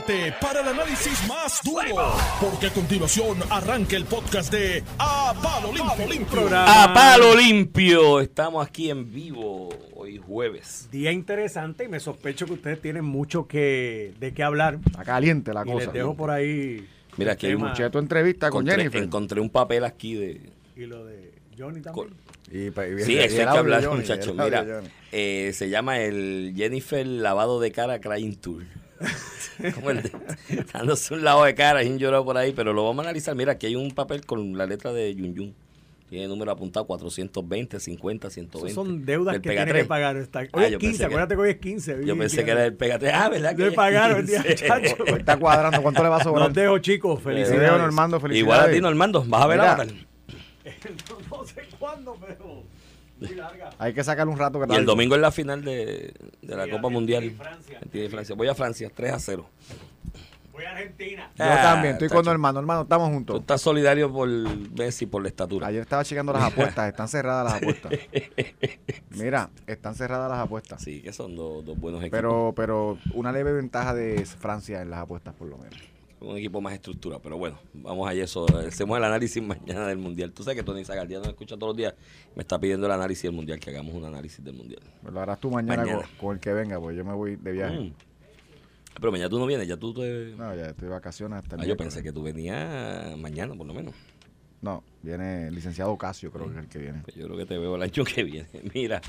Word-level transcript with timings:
prepárate 0.00 0.34
para 0.40 0.60
el 0.62 0.68
análisis 0.68 1.28
más 1.28 1.60
duro, 1.62 2.14
porque 2.40 2.68
a 2.68 2.70
continuación 2.72 3.38
arranca 3.50 3.94
el 3.96 4.04
podcast 4.06 4.50
de 4.50 4.82
A 4.98 5.34
Palo 5.42 5.70
Limpio. 5.72 6.48
A 6.56 6.94
palo 6.94 7.36
limpio, 7.36 8.20
estamos 8.20 8.66
aquí 8.66 8.88
en 8.90 9.12
vivo 9.12 9.68
hoy 9.94 10.16
jueves. 10.18 10.88
Día 10.90 11.12
interesante 11.12 11.84
y 11.84 11.88
me 11.88 12.00
sospecho 12.00 12.46
que 12.46 12.54
ustedes 12.54 12.80
tienen 12.80 13.04
mucho 13.04 13.46
que 13.46 14.14
de 14.18 14.32
qué 14.32 14.42
hablar. 14.42 14.78
Está 14.86 15.04
caliente 15.04 15.52
la 15.52 15.62
Y 15.62 15.70
cosa. 15.70 15.84
les 15.84 15.92
dejo 15.92 16.16
por 16.16 16.30
ahí 16.30 16.88
Mira, 17.18 17.32
aquí 17.32 17.46
hay 17.48 17.52
un 17.54 17.58
tema. 17.60 17.72
Escuché 17.72 17.90
tu 17.90 17.98
entrevista 17.98 18.48
con 18.50 18.62
encontré, 18.62 18.84
Jennifer. 18.84 19.02
encontré 19.02 19.40
un 19.42 19.50
papel 19.50 19.84
aquí 19.84 20.14
de... 20.14 20.40
y 20.74 20.86
lo 20.86 21.04
de 21.04 21.32
Johnny 21.58 21.82
también. 21.82 22.08
con- 22.08 22.16
Y, 22.50 22.70
pa- 22.70 22.86
y- 22.88 22.98
Sí, 23.00 23.18
eso 23.18 23.40
hay 23.40 23.52
que 23.52 23.58
hablar, 23.58 23.86
muchachos. 23.90 24.34
Mira, 24.34 24.80
eh, 25.12 25.50
se 25.52 25.68
llama 25.68 26.00
el 26.00 26.54
Jennifer 26.56 27.06
Lavado 27.06 27.60
de 27.60 27.70
Cara 27.72 28.00
Crying 28.00 28.36
Tour. 28.36 28.62
Como 29.74 29.90
el 29.90 30.02
de- 30.02 30.12
dándose 30.72 31.14
un 31.14 31.22
lado 31.24 31.44
de 31.44 31.54
cara 31.54 31.82
y 31.84 31.88
un 31.90 31.98
llorado 31.98 32.24
por 32.24 32.36
ahí, 32.36 32.52
pero 32.52 32.72
lo 32.72 32.84
vamos 32.84 33.04
a 33.04 33.08
analizar. 33.08 33.34
Mira, 33.34 33.52
aquí 33.52 33.66
hay 33.66 33.76
un 33.76 33.90
papel 33.92 34.24
con 34.26 34.56
la 34.56 34.66
letra 34.66 34.92
de 34.92 35.14
Yun 35.14 35.34
Yun. 35.34 35.54
Tiene 36.08 36.28
número 36.28 36.52
apuntado 36.52 36.86
420, 36.86 37.80
50, 37.80 38.28
120. 38.28 38.66
Esas 38.70 38.74
son 38.74 39.04
deudas 39.06 39.32
Del 39.32 39.40
que 39.42 39.48
tiene 39.48 39.64
que 39.64 39.72
3. 39.72 39.86
pagar. 39.86 40.16
Está, 40.18 40.40
Ah, 40.40 40.46
hoy 40.52 40.64
es 40.64 40.70
yo 40.72 40.78
15, 40.78 40.90
pensé 40.90 40.98
que- 40.98 41.04
acuérdate 41.06 41.34
que 41.36 41.40
hoy 41.40 41.50
es 41.50 41.56
15. 41.56 42.04
Yo 42.04 42.18
pensé 42.18 42.44
que 42.44 42.50
era 42.50 42.64
el 42.66 42.74
Pega 42.74 42.98
3. 42.98 43.12
Ah, 43.14 43.28
¿verdad? 43.30 43.56
que 43.56 43.62
Le 43.64 43.72
pagaron, 43.72 44.26
15. 44.26 44.54
chacho. 44.56 45.06
Está 45.06 45.38
cuadrando. 45.38 45.80
¿Cuánto 45.80 46.02
le 46.02 46.08
va 46.10 46.16
a 46.16 46.22
sobrar? 46.22 46.46
Los 46.48 46.54
dejo, 46.54 46.78
chicos. 46.80 47.22
Felicidades. 47.22 47.78
Normando. 47.80 48.20
Felicidades. 48.20 48.42
Igual 48.42 48.60
a 48.60 48.72
ti, 48.74 48.80
Normando. 48.82 49.24
Vas 49.26 49.42
a 49.42 49.46
ver 49.46 49.58
Mira, 49.58 49.72
ahora. 49.72 49.86
no 51.30 51.44
sé 51.46 51.62
cuándo, 51.78 52.16
pero. 52.20 52.62
Hay 53.78 53.92
que 53.94 54.04
sacarle 54.04 54.32
un 54.32 54.38
rato 54.38 54.60
que 54.60 54.72
Y 54.72 54.76
el 54.76 54.84
domingo 54.86 55.14
es 55.14 55.20
la 55.20 55.30
final 55.32 55.62
de, 55.64 56.12
de 56.42 56.56
la 56.56 56.64
Sí, 56.64 56.70
Copa 56.70 56.88
Mundial. 56.88 57.30
Francia. 57.32 57.76
Argentina 57.76 58.04
y 58.04 58.08
Francia. 58.08 58.34
Voy 58.34 58.48
a 58.48 58.54
Francia, 58.54 58.90
3 58.94 59.12
a 59.12 59.18
0. 59.18 59.46
Voy 60.52 60.64
a 60.64 60.70
Argentina. 60.72 61.30
Yo 61.34 61.44
Ah, 61.44 61.60
también, 61.62 61.94
estoy 61.94 62.08
con. 62.08 62.24
Normando. 62.26 62.60
Hermano, 62.60 62.82
estamos 62.82 63.08
Tú 63.08 63.14
juntos. 63.14 63.40
estás 63.40 63.60
solidario 63.62 64.12
por 64.12 64.28
Messi, 64.28 65.06
por 65.06 65.22
la 65.22 65.28
estatura. 65.28 65.68
Ayer 65.68 65.80
estaba 65.80 66.04
checando 66.04 66.32
las 66.32 66.42
apuestas. 66.52 66.88
Están 66.90 67.08
cerradas 67.08 67.44
las 67.44 67.54
apuestas. 67.62 67.92
Mira, 69.10 69.50
están 69.66 69.94
cerradas 69.94 70.30
las 70.30 70.40
apuestas. 70.40 70.82
Sí, 70.82 71.00
que 71.00 71.12
son 71.12 71.34
dos, 71.36 71.64
dos 71.64 71.78
buenos 71.78 72.00
equipos. 72.02 72.18
Pero, 72.18 72.52
pero 72.54 72.98
una 73.14 73.32
leve 73.32 73.52
ventaja 73.52 73.94
de 73.94 74.24
Francia 74.26 74.82
en 74.82 74.90
las 74.90 75.00
apuestas, 75.00 75.34
por 75.34 75.48
lo 75.48 75.56
menos. 75.58 75.78
Un 76.22 76.36
equipo 76.36 76.60
más 76.60 76.74
estructurado. 76.74 77.20
Pero 77.20 77.36
bueno, 77.36 77.58
vamos 77.74 78.08
a 78.08 78.14
eso. 78.14 78.46
Hacemos 78.66 78.96
el 78.96 79.04
análisis 79.04 79.42
mañana 79.46 79.86
del 79.86 79.98
Mundial. 79.98 80.32
Tú 80.32 80.42
sabes 80.42 80.56
que 80.56 80.62
Tony 80.62 80.84
Zagaldia 80.84 81.18
nos 81.18 81.28
escucha 81.28 81.56
todos 81.56 81.70
los 81.70 81.76
días. 81.76 81.94
Me 82.34 82.42
está 82.42 82.58
pidiendo 82.58 82.86
el 82.86 82.92
análisis 82.92 83.24
del 83.24 83.32
Mundial, 83.32 83.58
que 83.58 83.70
hagamos 83.70 83.94
un 83.94 84.04
análisis 84.04 84.44
del 84.44 84.54
Mundial. 84.54 84.82
Lo 85.02 85.20
harás 85.20 85.40
tú 85.40 85.50
mañana, 85.50 85.82
Mañana. 85.82 86.02
Con, 86.02 86.16
con 86.18 86.34
el 86.34 86.40
que 86.40 86.52
venga, 86.52 86.80
pues 86.80 86.96
yo 86.96 87.04
me 87.04 87.12
voy 87.12 87.36
de 87.36 87.52
viaje. 87.52 87.78
Mm. 87.78 87.92
Pero 88.94 89.10
mañana 89.10 89.30
tú 89.30 89.38
no 89.38 89.46
vienes, 89.46 89.66
ya 89.66 89.76
tú 89.76 89.94
te... 89.94 90.34
No, 90.36 90.54
ya 90.54 90.66
estoy 90.66 90.88
de 90.88 90.94
vacaciones 90.94 91.38
hasta 91.38 91.56
el 91.56 91.62
Ah, 91.62 91.64
yo 91.64 91.76
pensé 91.76 92.02
que 92.02 92.12
tú 92.12 92.22
venías 92.22 93.16
mañana, 93.16 93.54
por 93.54 93.66
lo 93.66 93.74
menos. 93.74 93.94
No, 94.60 94.84
viene 95.02 95.48
el 95.48 95.54
licenciado 95.54 95.96
Casio, 95.96 96.30
creo 96.30 96.46
que 96.46 96.52
es 96.52 96.58
el 96.58 96.68
que 96.68 96.78
viene. 96.78 97.00
Pues 97.02 97.16
yo 97.16 97.24
creo 97.24 97.36
que 97.36 97.46
te 97.46 97.58
veo 97.58 97.74
el 97.74 97.82
año 97.82 98.04
que 98.04 98.22
viene. 98.22 98.48
Mira, 98.74 99.00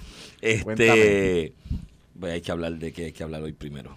este... 0.42 0.64
Cuéntame. 0.64 1.54
Pues 2.20 2.34
hay 2.34 2.42
que 2.42 2.52
hablar 2.52 2.74
de 2.74 2.92
qué 2.92 3.06
hay 3.06 3.12
que 3.12 3.24
hablar 3.24 3.42
hoy 3.42 3.54
primero. 3.54 3.96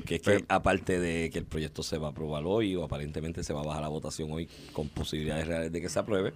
Porque 0.00 0.16
es 0.16 0.22
que 0.22 0.44
aparte 0.48 0.98
de 1.00 1.30
que 1.30 1.38
el 1.38 1.44
proyecto 1.44 1.82
se 1.82 1.98
va 1.98 2.08
a 2.08 2.10
aprobar 2.10 2.44
hoy 2.46 2.74
o 2.76 2.84
aparentemente 2.84 3.42
se 3.44 3.52
va 3.52 3.60
a 3.60 3.64
bajar 3.64 3.82
la 3.82 3.88
votación 3.88 4.30
hoy 4.32 4.48
con 4.72 4.88
posibilidades 4.88 5.46
reales 5.46 5.72
de 5.72 5.80
que 5.80 5.88
se 5.88 5.98
apruebe, 5.98 6.32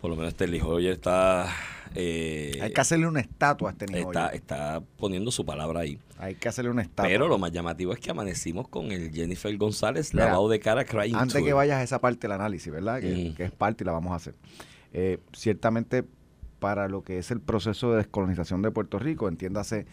por 0.00 0.10
lo 0.10 0.16
menos 0.16 0.32
este 0.32 0.44
hijo 0.54 0.68
hoy 0.68 0.88
está, 0.88 1.48
eh, 1.94 2.58
Hay 2.60 2.72
que 2.72 2.80
hacerle 2.80 3.06
una 3.06 3.20
estatua 3.20 3.70
a 3.70 3.72
este 3.72 3.86
niño. 3.86 4.08
está, 4.08 4.28
está 4.28 4.82
poniendo 4.98 5.30
su 5.30 5.46
palabra 5.46 5.80
ahí. 5.80 5.98
Hay 6.18 6.34
que 6.34 6.48
hacerle 6.48 6.70
una 6.70 6.82
estatua. 6.82 7.08
Pero 7.08 7.26
lo 7.28 7.38
más 7.38 7.52
llamativo 7.52 7.92
es 7.92 8.00
que 8.00 8.10
amanecimos 8.10 8.68
con 8.68 8.92
el 8.92 9.10
Jennifer 9.12 9.56
González 9.56 10.12
Mira, 10.12 10.26
lavado 10.26 10.48
de 10.48 10.60
cara 10.60 10.84
crying 10.84 11.14
Antes 11.14 11.34
tour. 11.34 11.44
que 11.44 11.52
vayas 11.54 11.78
a 11.78 11.82
esa 11.82 12.00
parte 12.00 12.20
del 12.28 12.32
análisis, 12.32 12.70
¿verdad? 12.72 13.00
Que, 13.00 13.30
Mm. 13.30 13.34
que 13.34 13.44
es 13.44 13.50
parte 13.52 13.82
y 13.82 13.86
la 13.86 13.92
vamos 13.92 14.12
a 14.12 14.16
hacer. 14.16 14.34
Eh, 14.92 15.18
ciertamente, 15.32 16.04
para 16.60 16.88
lo 16.88 17.02
que 17.02 17.18
es 17.18 17.30
el 17.30 17.40
proceso 17.40 17.90
de 17.92 17.98
descolonización 17.98 18.62
de 18.62 18.70
Puerto 18.70 18.98
Rico, 18.98 19.26
entiéndase 19.28 19.86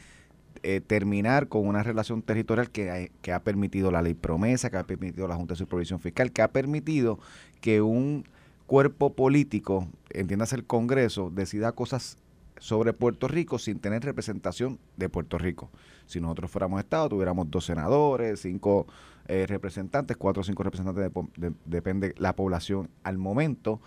eh, 0.63 0.81
terminar 0.81 1.47
con 1.47 1.67
una 1.67 1.83
relación 1.83 2.21
territorial 2.21 2.69
que, 2.69 2.91
hay- 2.91 3.11
que 3.21 3.33
ha 3.33 3.43
permitido 3.43 3.91
la 3.91 4.01
ley 4.01 4.13
promesa, 4.13 4.69
que 4.69 4.77
ha 4.77 4.83
permitido 4.83 5.27
la 5.27 5.35
Junta 5.35 5.53
de 5.53 5.57
Supervisión 5.59 5.99
Fiscal, 5.99 6.31
que 6.31 6.41
ha 6.41 6.49
permitido 6.49 7.19
que 7.61 7.81
un 7.81 8.25
cuerpo 8.67 9.13
político, 9.13 9.87
entiéndase 10.11 10.55
el 10.55 10.65
Congreso, 10.65 11.29
decida 11.29 11.71
cosas 11.73 12.17
sobre 12.57 12.93
Puerto 12.93 13.27
Rico 13.27 13.57
sin 13.59 13.79
tener 13.79 14.03
representación 14.03 14.77
de 14.97 15.09
Puerto 15.09 15.37
Rico. 15.39 15.69
Si 16.05 16.21
nosotros 16.21 16.51
fuéramos 16.51 16.79
Estado, 16.79 17.09
tuviéramos 17.09 17.49
dos 17.49 17.65
senadores, 17.65 18.39
cinco 18.41 18.85
eh, 19.27 19.45
representantes, 19.47 20.15
cuatro 20.17 20.41
o 20.41 20.43
cinco 20.43 20.61
representantes, 20.63 21.11
de 21.11 21.49
de- 21.49 21.55
depende 21.65 22.13
la 22.17 22.35
población 22.35 22.89
al 23.03 23.17
momento, 23.17 23.81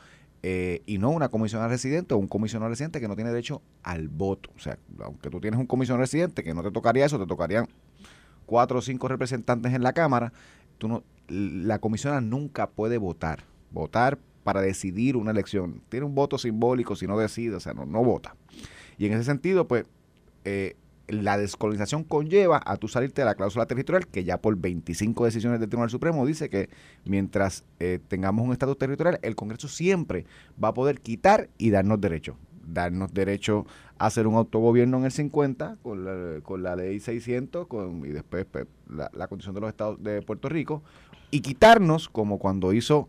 eh, 0.46 0.82
y 0.84 0.98
no 0.98 1.08
una 1.08 1.30
comisionada 1.30 1.70
residente 1.70 2.12
o 2.12 2.18
un 2.18 2.28
comisionado 2.28 2.68
residente 2.68 3.00
que 3.00 3.08
no 3.08 3.14
tiene 3.14 3.30
derecho 3.30 3.62
al 3.82 4.08
voto. 4.08 4.50
O 4.54 4.58
sea, 4.58 4.76
aunque 5.02 5.30
tú 5.30 5.40
tienes 5.40 5.58
un 5.58 5.64
comisionado 5.64 6.02
residente 6.02 6.44
que 6.44 6.52
no 6.52 6.62
te 6.62 6.70
tocaría 6.70 7.06
eso, 7.06 7.18
te 7.18 7.26
tocarían 7.26 7.66
cuatro 8.44 8.80
o 8.80 8.82
cinco 8.82 9.08
representantes 9.08 9.72
en 9.72 9.82
la 9.82 9.94
Cámara, 9.94 10.34
tú 10.76 10.86
no, 10.86 11.02
la 11.28 11.78
comisionada 11.78 12.20
nunca 12.20 12.68
puede 12.68 12.98
votar. 12.98 13.44
Votar 13.70 14.18
para 14.42 14.60
decidir 14.60 15.16
una 15.16 15.30
elección. 15.30 15.80
Tiene 15.88 16.04
un 16.04 16.14
voto 16.14 16.36
simbólico 16.36 16.94
si 16.94 17.06
no 17.06 17.16
decide, 17.16 17.56
o 17.56 17.60
sea, 17.60 17.72
no, 17.72 17.86
no 17.86 18.04
vota. 18.04 18.36
Y 18.98 19.06
en 19.06 19.14
ese 19.14 19.24
sentido, 19.24 19.66
pues, 19.66 19.86
eh, 20.44 20.76
la 21.08 21.36
descolonización 21.36 22.04
conlleva 22.04 22.60
a 22.64 22.76
tú 22.76 22.88
salirte 22.88 23.22
de 23.22 23.26
la 23.26 23.34
cláusula 23.34 23.66
territorial, 23.66 24.06
que 24.06 24.24
ya 24.24 24.38
por 24.38 24.56
25 24.56 25.24
decisiones 25.24 25.60
del 25.60 25.68
Tribunal 25.68 25.90
Supremo 25.90 26.24
dice 26.26 26.48
que 26.48 26.70
mientras 27.04 27.64
eh, 27.80 27.98
tengamos 28.08 28.44
un 28.44 28.52
estatus 28.52 28.78
territorial, 28.78 29.18
el 29.22 29.36
Congreso 29.36 29.68
siempre 29.68 30.24
va 30.62 30.68
a 30.68 30.74
poder 30.74 31.00
quitar 31.00 31.48
y 31.58 31.70
darnos 31.70 32.00
derechos. 32.00 32.36
Darnos 32.66 33.12
derecho 33.12 33.66
a 33.98 34.06
hacer 34.06 34.26
un 34.26 34.36
autogobierno 34.36 34.96
en 34.98 35.04
el 35.04 35.12
50 35.12 35.76
con 35.82 36.04
la, 36.04 36.40
con 36.40 36.62
la 36.62 36.76
ley 36.76 36.98
600 36.98 37.66
con, 37.66 38.06
y 38.06 38.08
después 38.08 38.46
pues, 38.50 38.66
la, 38.88 39.10
la 39.12 39.28
constitución 39.28 39.54
de 39.54 39.60
los 39.60 39.68
estados 39.68 40.02
de 40.02 40.22
Puerto 40.22 40.48
Rico 40.48 40.82
y 41.30 41.40
quitarnos 41.40 42.08
como 42.08 42.38
cuando 42.38 42.72
hizo 42.72 43.08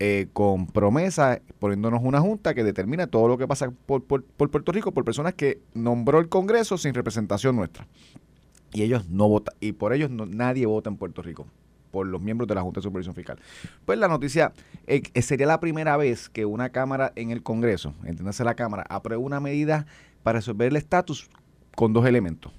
eh, 0.00 0.28
con 0.32 0.66
promesa, 0.66 1.40
poniéndonos 1.58 2.00
una 2.04 2.20
junta 2.20 2.54
que 2.54 2.62
determina 2.64 3.06
todo 3.08 3.26
lo 3.28 3.36
que 3.38 3.48
pasa 3.48 3.70
por, 3.86 4.04
por- 4.04 4.22
Puerto 4.24 4.70
Rico 4.72 4.92
por 4.92 5.04
personas 5.04 5.34
que 5.34 5.60
nombró 5.74 6.20
el 6.20 6.28
Congreso 6.28 6.78
sin 6.78 6.94
representación 6.94 7.56
nuestra. 7.56 7.86
Y 8.72 8.82
ellos 8.82 9.08
no 9.08 9.28
votan, 9.28 9.54
y 9.60 9.72
por 9.72 9.92
ellos 9.92 10.10
no- 10.10 10.26
nadie 10.26 10.66
vota 10.66 10.88
en 10.90 10.96
Puerto 10.96 11.22
Rico, 11.22 11.46
por 11.90 12.06
los 12.06 12.20
miembros 12.20 12.46
de 12.48 12.54
la 12.54 12.62
Junta 12.62 12.80
de 12.80 12.84
Supervisión 12.84 13.14
Fiscal. 13.14 13.38
Pues 13.86 13.98
la 13.98 14.08
noticia 14.08 14.52
eh, 14.86 15.00
que 15.00 15.22
sería 15.22 15.46
la 15.46 15.58
primera 15.58 15.96
vez 15.96 16.28
que 16.28 16.44
una 16.44 16.68
Cámara 16.68 17.12
en 17.16 17.30
el 17.30 17.42
Congreso, 17.42 17.94
entiéndase 18.04 18.44
la 18.44 18.54
Cámara, 18.54 18.84
apruebe 18.88 19.22
una 19.22 19.40
medida 19.40 19.86
para 20.22 20.38
resolver 20.38 20.68
el 20.68 20.76
estatus 20.76 21.28
con 21.74 21.92
dos 21.92 22.06
elementos. 22.06 22.52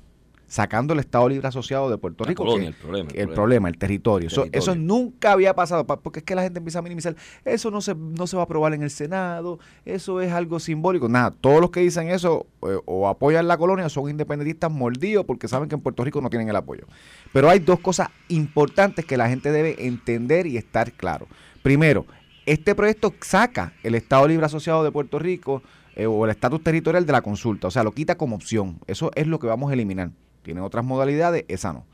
Sacando 0.50 0.94
el 0.94 1.00
Estado 1.00 1.30
Libre 1.30 1.48
Asociado 1.48 1.90
de 1.90 1.98
Puerto 1.98 2.24
La 2.26 2.30
Rico. 2.30 2.44
colonia, 2.44 2.68
el 2.70 2.74
problema, 2.74 3.10
el 3.10 3.16
el 3.20 3.26
problema. 3.28 3.36
problema, 3.36 3.70
el 3.70 3.78
territorio. 3.78 4.28
Eso, 4.28 4.42
Territorio. 4.42 4.60
eso 4.60 4.76
nunca 4.76 5.32
había 5.32 5.54
pasado, 5.54 5.86
pa- 5.86 6.00
porque 6.00 6.20
es 6.20 6.26
que 6.26 6.34
la 6.36 6.42
gente 6.42 6.58
empieza 6.58 6.80
a 6.80 6.82
minimizar. 6.82 7.16
Eso 7.46 7.70
no 7.72 7.82
se, 7.82 7.94
no 7.96 8.26
se 8.28 8.36
va 8.36 8.42
a 8.42 8.46
aprobar 8.46 8.74
en 8.74 8.82
el 8.84 8.90
Senado, 8.90 9.60
eso 9.86 10.20
es 10.22 10.32
algo 10.34 10.60
simbólico. 10.60 11.08
Nada, 11.08 11.32
todos 11.40 11.62
los 11.62 11.70
que 11.70 11.82
dicen 11.82 12.10
eso 12.10 12.48
eh, 12.64 12.78
o 12.86 13.08
apoyan 13.08 13.48
la 13.48 13.58
colonia 13.58 13.88
son 13.90 14.10
independentistas 14.10 14.72
mordidos 14.72 15.26
porque 15.26 15.48
saben 15.48 15.70
que 15.70 15.76
en 15.76 15.82
Puerto 15.82 16.04
Rico 16.04 16.20
no 16.20 16.30
tienen 16.30 16.50
el 16.50 16.56
apoyo. 16.56 16.88
Pero 17.32 17.50
hay 17.50 17.60
dos 17.60 17.80
cosas 17.80 18.10
importantes 18.28 19.06
que 19.06 19.18
la 19.18 19.30
gente 19.30 19.52
debe 19.52 19.86
entender 19.88 20.48
y 20.48 20.58
estar 20.58 20.92
claro. 20.94 21.28
Primero, 21.62 22.06
este 22.46 22.74
proyecto 22.74 23.14
saca 23.22 23.74
el 23.84 23.94
Estado 23.94 24.28
Libre 24.28 24.48
Asociado 24.48 24.84
de 24.84 24.92
Puerto 24.92 25.20
Rico 25.20 25.62
eh, 25.96 26.08
o 26.08 26.26
el 26.26 26.32
estatus 26.32 26.64
territorial 26.64 27.06
de 27.06 27.12
la 27.12 27.22
consulta, 27.22 27.68
o 27.68 27.72
sea, 27.72 27.84
lo 27.84 27.92
quita 27.92 28.16
como 28.16 28.36
opción. 28.36 28.80
Eso 28.88 29.12
es 29.16 29.28
lo 29.28 29.38
que 29.40 29.48
vamos 29.48 29.70
a 29.70 29.74
eliminar. 29.74 30.12
Tienen 30.42 30.64
otras 30.64 30.86
modalidades, 30.86 31.46
esa 31.48 31.74
no. 31.74 31.86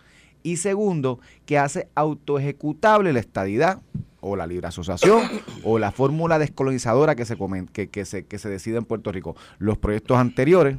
Y 0.44 0.58
segundo, 0.58 1.20
que 1.46 1.58
hace 1.58 1.90
autoejecutable 1.96 3.12
la 3.14 3.20
estadidad 3.20 3.82
o 4.20 4.36
la 4.36 4.48
libre 4.48 4.68
asociación 4.68 5.24
o 5.64 5.80
la 5.80 5.92
fórmula 5.92 6.40
descolonizadora 6.40 7.16
que 7.16 7.26
se, 7.26 7.38
que 7.92 8.06
se, 8.06 8.26
que 8.26 8.38
se 8.40 8.50
decide 8.50 8.78
en 8.78 8.86
Puerto 8.86 9.12
Rico. 9.12 9.36
Los 9.60 9.78
proyectos 9.78 10.18
anteriores, 10.18 10.78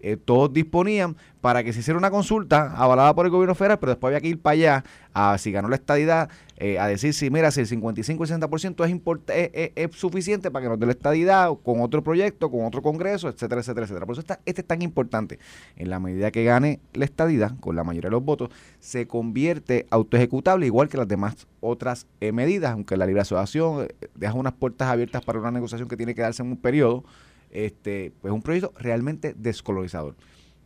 eh, 0.00 0.16
todos 0.16 0.52
disponían 0.52 1.16
para 1.40 1.64
que 1.64 1.72
se 1.72 1.80
hiciera 1.80 1.98
una 1.98 2.10
consulta 2.10 2.72
avalada 2.76 3.14
por 3.14 3.26
el 3.26 3.32
gobierno 3.32 3.54
federal, 3.54 3.78
pero 3.78 3.92
después 3.92 4.10
había 4.10 4.20
que 4.20 4.28
ir 4.28 4.40
para 4.40 4.52
allá 4.52 4.84
a 5.12 5.36
si 5.38 5.50
ganó 5.50 5.68
la 5.68 5.76
estadidad, 5.76 6.30
eh, 6.60 6.78
a 6.78 6.88
decir 6.88 7.14
si, 7.14 7.30
mira, 7.30 7.52
si 7.52 7.60
el 7.60 7.66
55 7.68 8.24
y 8.24 8.26
60% 8.26 8.84
es, 8.84 8.90
import- 8.92 9.30
es, 9.32 9.70
es- 9.76 9.96
suficiente 9.96 10.50
para 10.50 10.64
que 10.64 10.68
nos 10.70 10.80
dé 10.80 10.86
la 10.86 10.92
estadidad 10.92 11.50
con 11.62 11.80
otro 11.80 12.02
proyecto, 12.02 12.50
con 12.50 12.64
otro 12.66 12.82
congreso, 12.82 13.28
etcétera, 13.28 13.60
etcétera, 13.60 13.84
etcétera. 13.84 14.06
Por 14.06 14.14
eso 14.14 14.20
está, 14.22 14.40
este 14.44 14.62
es 14.62 14.66
tan 14.66 14.82
importante. 14.82 15.38
En 15.76 15.88
la 15.88 16.00
medida 16.00 16.32
que 16.32 16.42
gane 16.42 16.80
la 16.94 17.04
estadidad, 17.04 17.56
con 17.60 17.76
la 17.76 17.84
mayoría 17.84 18.08
de 18.08 18.12
los 18.12 18.24
votos, 18.24 18.50
se 18.80 19.06
convierte 19.06 19.86
autoejecutable 19.90 20.66
igual 20.66 20.88
que 20.88 20.96
las 20.96 21.06
demás 21.06 21.46
otras 21.60 22.06
eh, 22.20 22.32
medidas, 22.32 22.72
aunque 22.72 22.96
la 22.96 23.06
libre 23.06 23.22
asociación 23.22 23.84
eh, 23.84 24.08
deja 24.16 24.34
unas 24.34 24.52
puertas 24.54 24.88
abiertas 24.88 25.24
para 25.24 25.38
una 25.38 25.52
negociación 25.52 25.88
que 25.88 25.96
tiene 25.96 26.14
que 26.14 26.22
darse 26.22 26.42
en 26.42 26.48
un 26.48 26.56
periodo, 26.56 27.04
este, 27.50 28.12
pues 28.20 28.34
un 28.34 28.42
proyecto 28.42 28.72
realmente 28.78 29.34
descolonizador. 29.38 30.16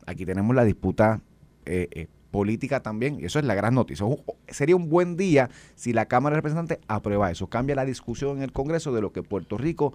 Aquí 0.06 0.24
tenemos 0.26 0.56
la 0.56 0.64
disputa 0.64 1.20
eh, 1.66 1.88
eh, 1.92 2.06
política 2.32 2.82
también. 2.82 3.20
Y 3.20 3.26
eso 3.26 3.38
es 3.38 3.44
la 3.44 3.54
gran 3.54 3.74
noticia. 3.74 4.04
Sería 4.48 4.74
un 4.74 4.88
buen 4.88 5.16
día 5.16 5.50
si 5.76 5.92
la 5.92 6.06
Cámara 6.06 6.34
de 6.34 6.38
Representantes 6.38 6.78
aprueba 6.88 7.30
eso. 7.30 7.46
Cambia 7.46 7.76
la 7.76 7.84
discusión 7.84 8.38
en 8.38 8.42
el 8.42 8.50
Congreso 8.50 8.92
de 8.92 9.00
lo 9.00 9.12
que 9.12 9.22
Puerto 9.22 9.56
Rico 9.56 9.92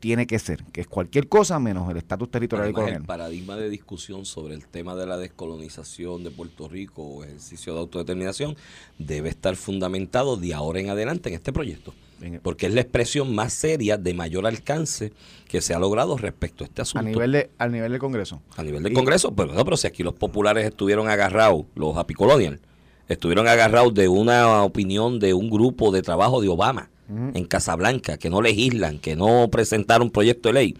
tiene 0.00 0.26
que 0.26 0.38
ser, 0.38 0.64
que 0.72 0.80
es 0.80 0.86
cualquier 0.86 1.28
cosa 1.28 1.58
menos 1.58 1.88
el 1.90 1.98
estatus 1.98 2.30
territorial 2.30 2.72
colonial. 2.72 3.02
El 3.02 3.06
paradigma 3.06 3.56
de 3.56 3.68
discusión 3.68 4.24
sobre 4.24 4.54
el 4.54 4.66
tema 4.66 4.94
de 4.94 5.06
la 5.06 5.18
descolonización 5.18 6.24
de 6.24 6.30
Puerto 6.30 6.68
Rico 6.68 7.02
o 7.02 7.24
ejercicio 7.24 7.74
de 7.74 7.80
autodeterminación 7.80 8.56
debe 8.98 9.28
estar 9.28 9.56
fundamentado 9.56 10.36
de 10.36 10.54
ahora 10.54 10.80
en 10.80 10.88
adelante 10.88 11.28
en 11.28 11.34
este 11.34 11.52
proyecto. 11.52 11.94
Porque 12.42 12.66
es 12.66 12.74
la 12.74 12.80
expresión 12.80 13.34
más 13.34 13.52
seria 13.52 13.96
de 13.96 14.14
mayor 14.14 14.46
alcance 14.46 15.12
que 15.48 15.60
se 15.60 15.74
ha 15.74 15.78
logrado 15.78 16.16
respecto 16.16 16.64
a 16.64 16.66
este 16.66 16.82
asunto. 16.82 17.06
A 17.06 17.10
nivel, 17.10 17.32
de, 17.32 17.50
al 17.58 17.72
nivel 17.72 17.92
del 17.92 18.00
Congreso. 18.00 18.42
A 18.56 18.62
nivel 18.62 18.82
del 18.82 18.92
Congreso, 18.92 19.34
pero, 19.34 19.52
no, 19.52 19.64
pero 19.64 19.76
si 19.76 19.86
aquí 19.86 20.02
los 20.02 20.14
populares 20.14 20.66
estuvieron 20.66 21.08
agarrados, 21.08 21.64
los 21.74 21.96
apicolonial, 21.96 22.60
estuvieron 23.08 23.48
agarrados 23.48 23.94
de 23.94 24.08
una 24.08 24.62
opinión 24.62 25.18
de 25.18 25.34
un 25.34 25.50
grupo 25.50 25.90
de 25.90 26.02
trabajo 26.02 26.40
de 26.40 26.48
Obama 26.48 26.90
en 27.34 27.44
Casablanca, 27.44 28.18
que 28.18 28.30
no 28.30 28.40
legislan, 28.40 29.00
que 29.00 29.16
no 29.16 29.48
presentaron 29.50 30.06
un 30.06 30.10
proyecto 30.12 30.48
de 30.48 30.52
ley, 30.52 30.76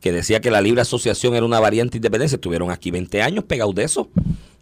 que 0.00 0.12
decía 0.12 0.40
que 0.40 0.50
la 0.50 0.60
libre 0.60 0.82
asociación 0.82 1.34
era 1.34 1.46
una 1.46 1.58
variante 1.58 1.92
de 1.92 1.98
independencia, 1.98 2.36
estuvieron 2.36 2.70
aquí 2.70 2.90
20 2.90 3.22
años 3.22 3.44
pegados 3.44 3.74
de 3.74 3.84
eso. 3.84 4.10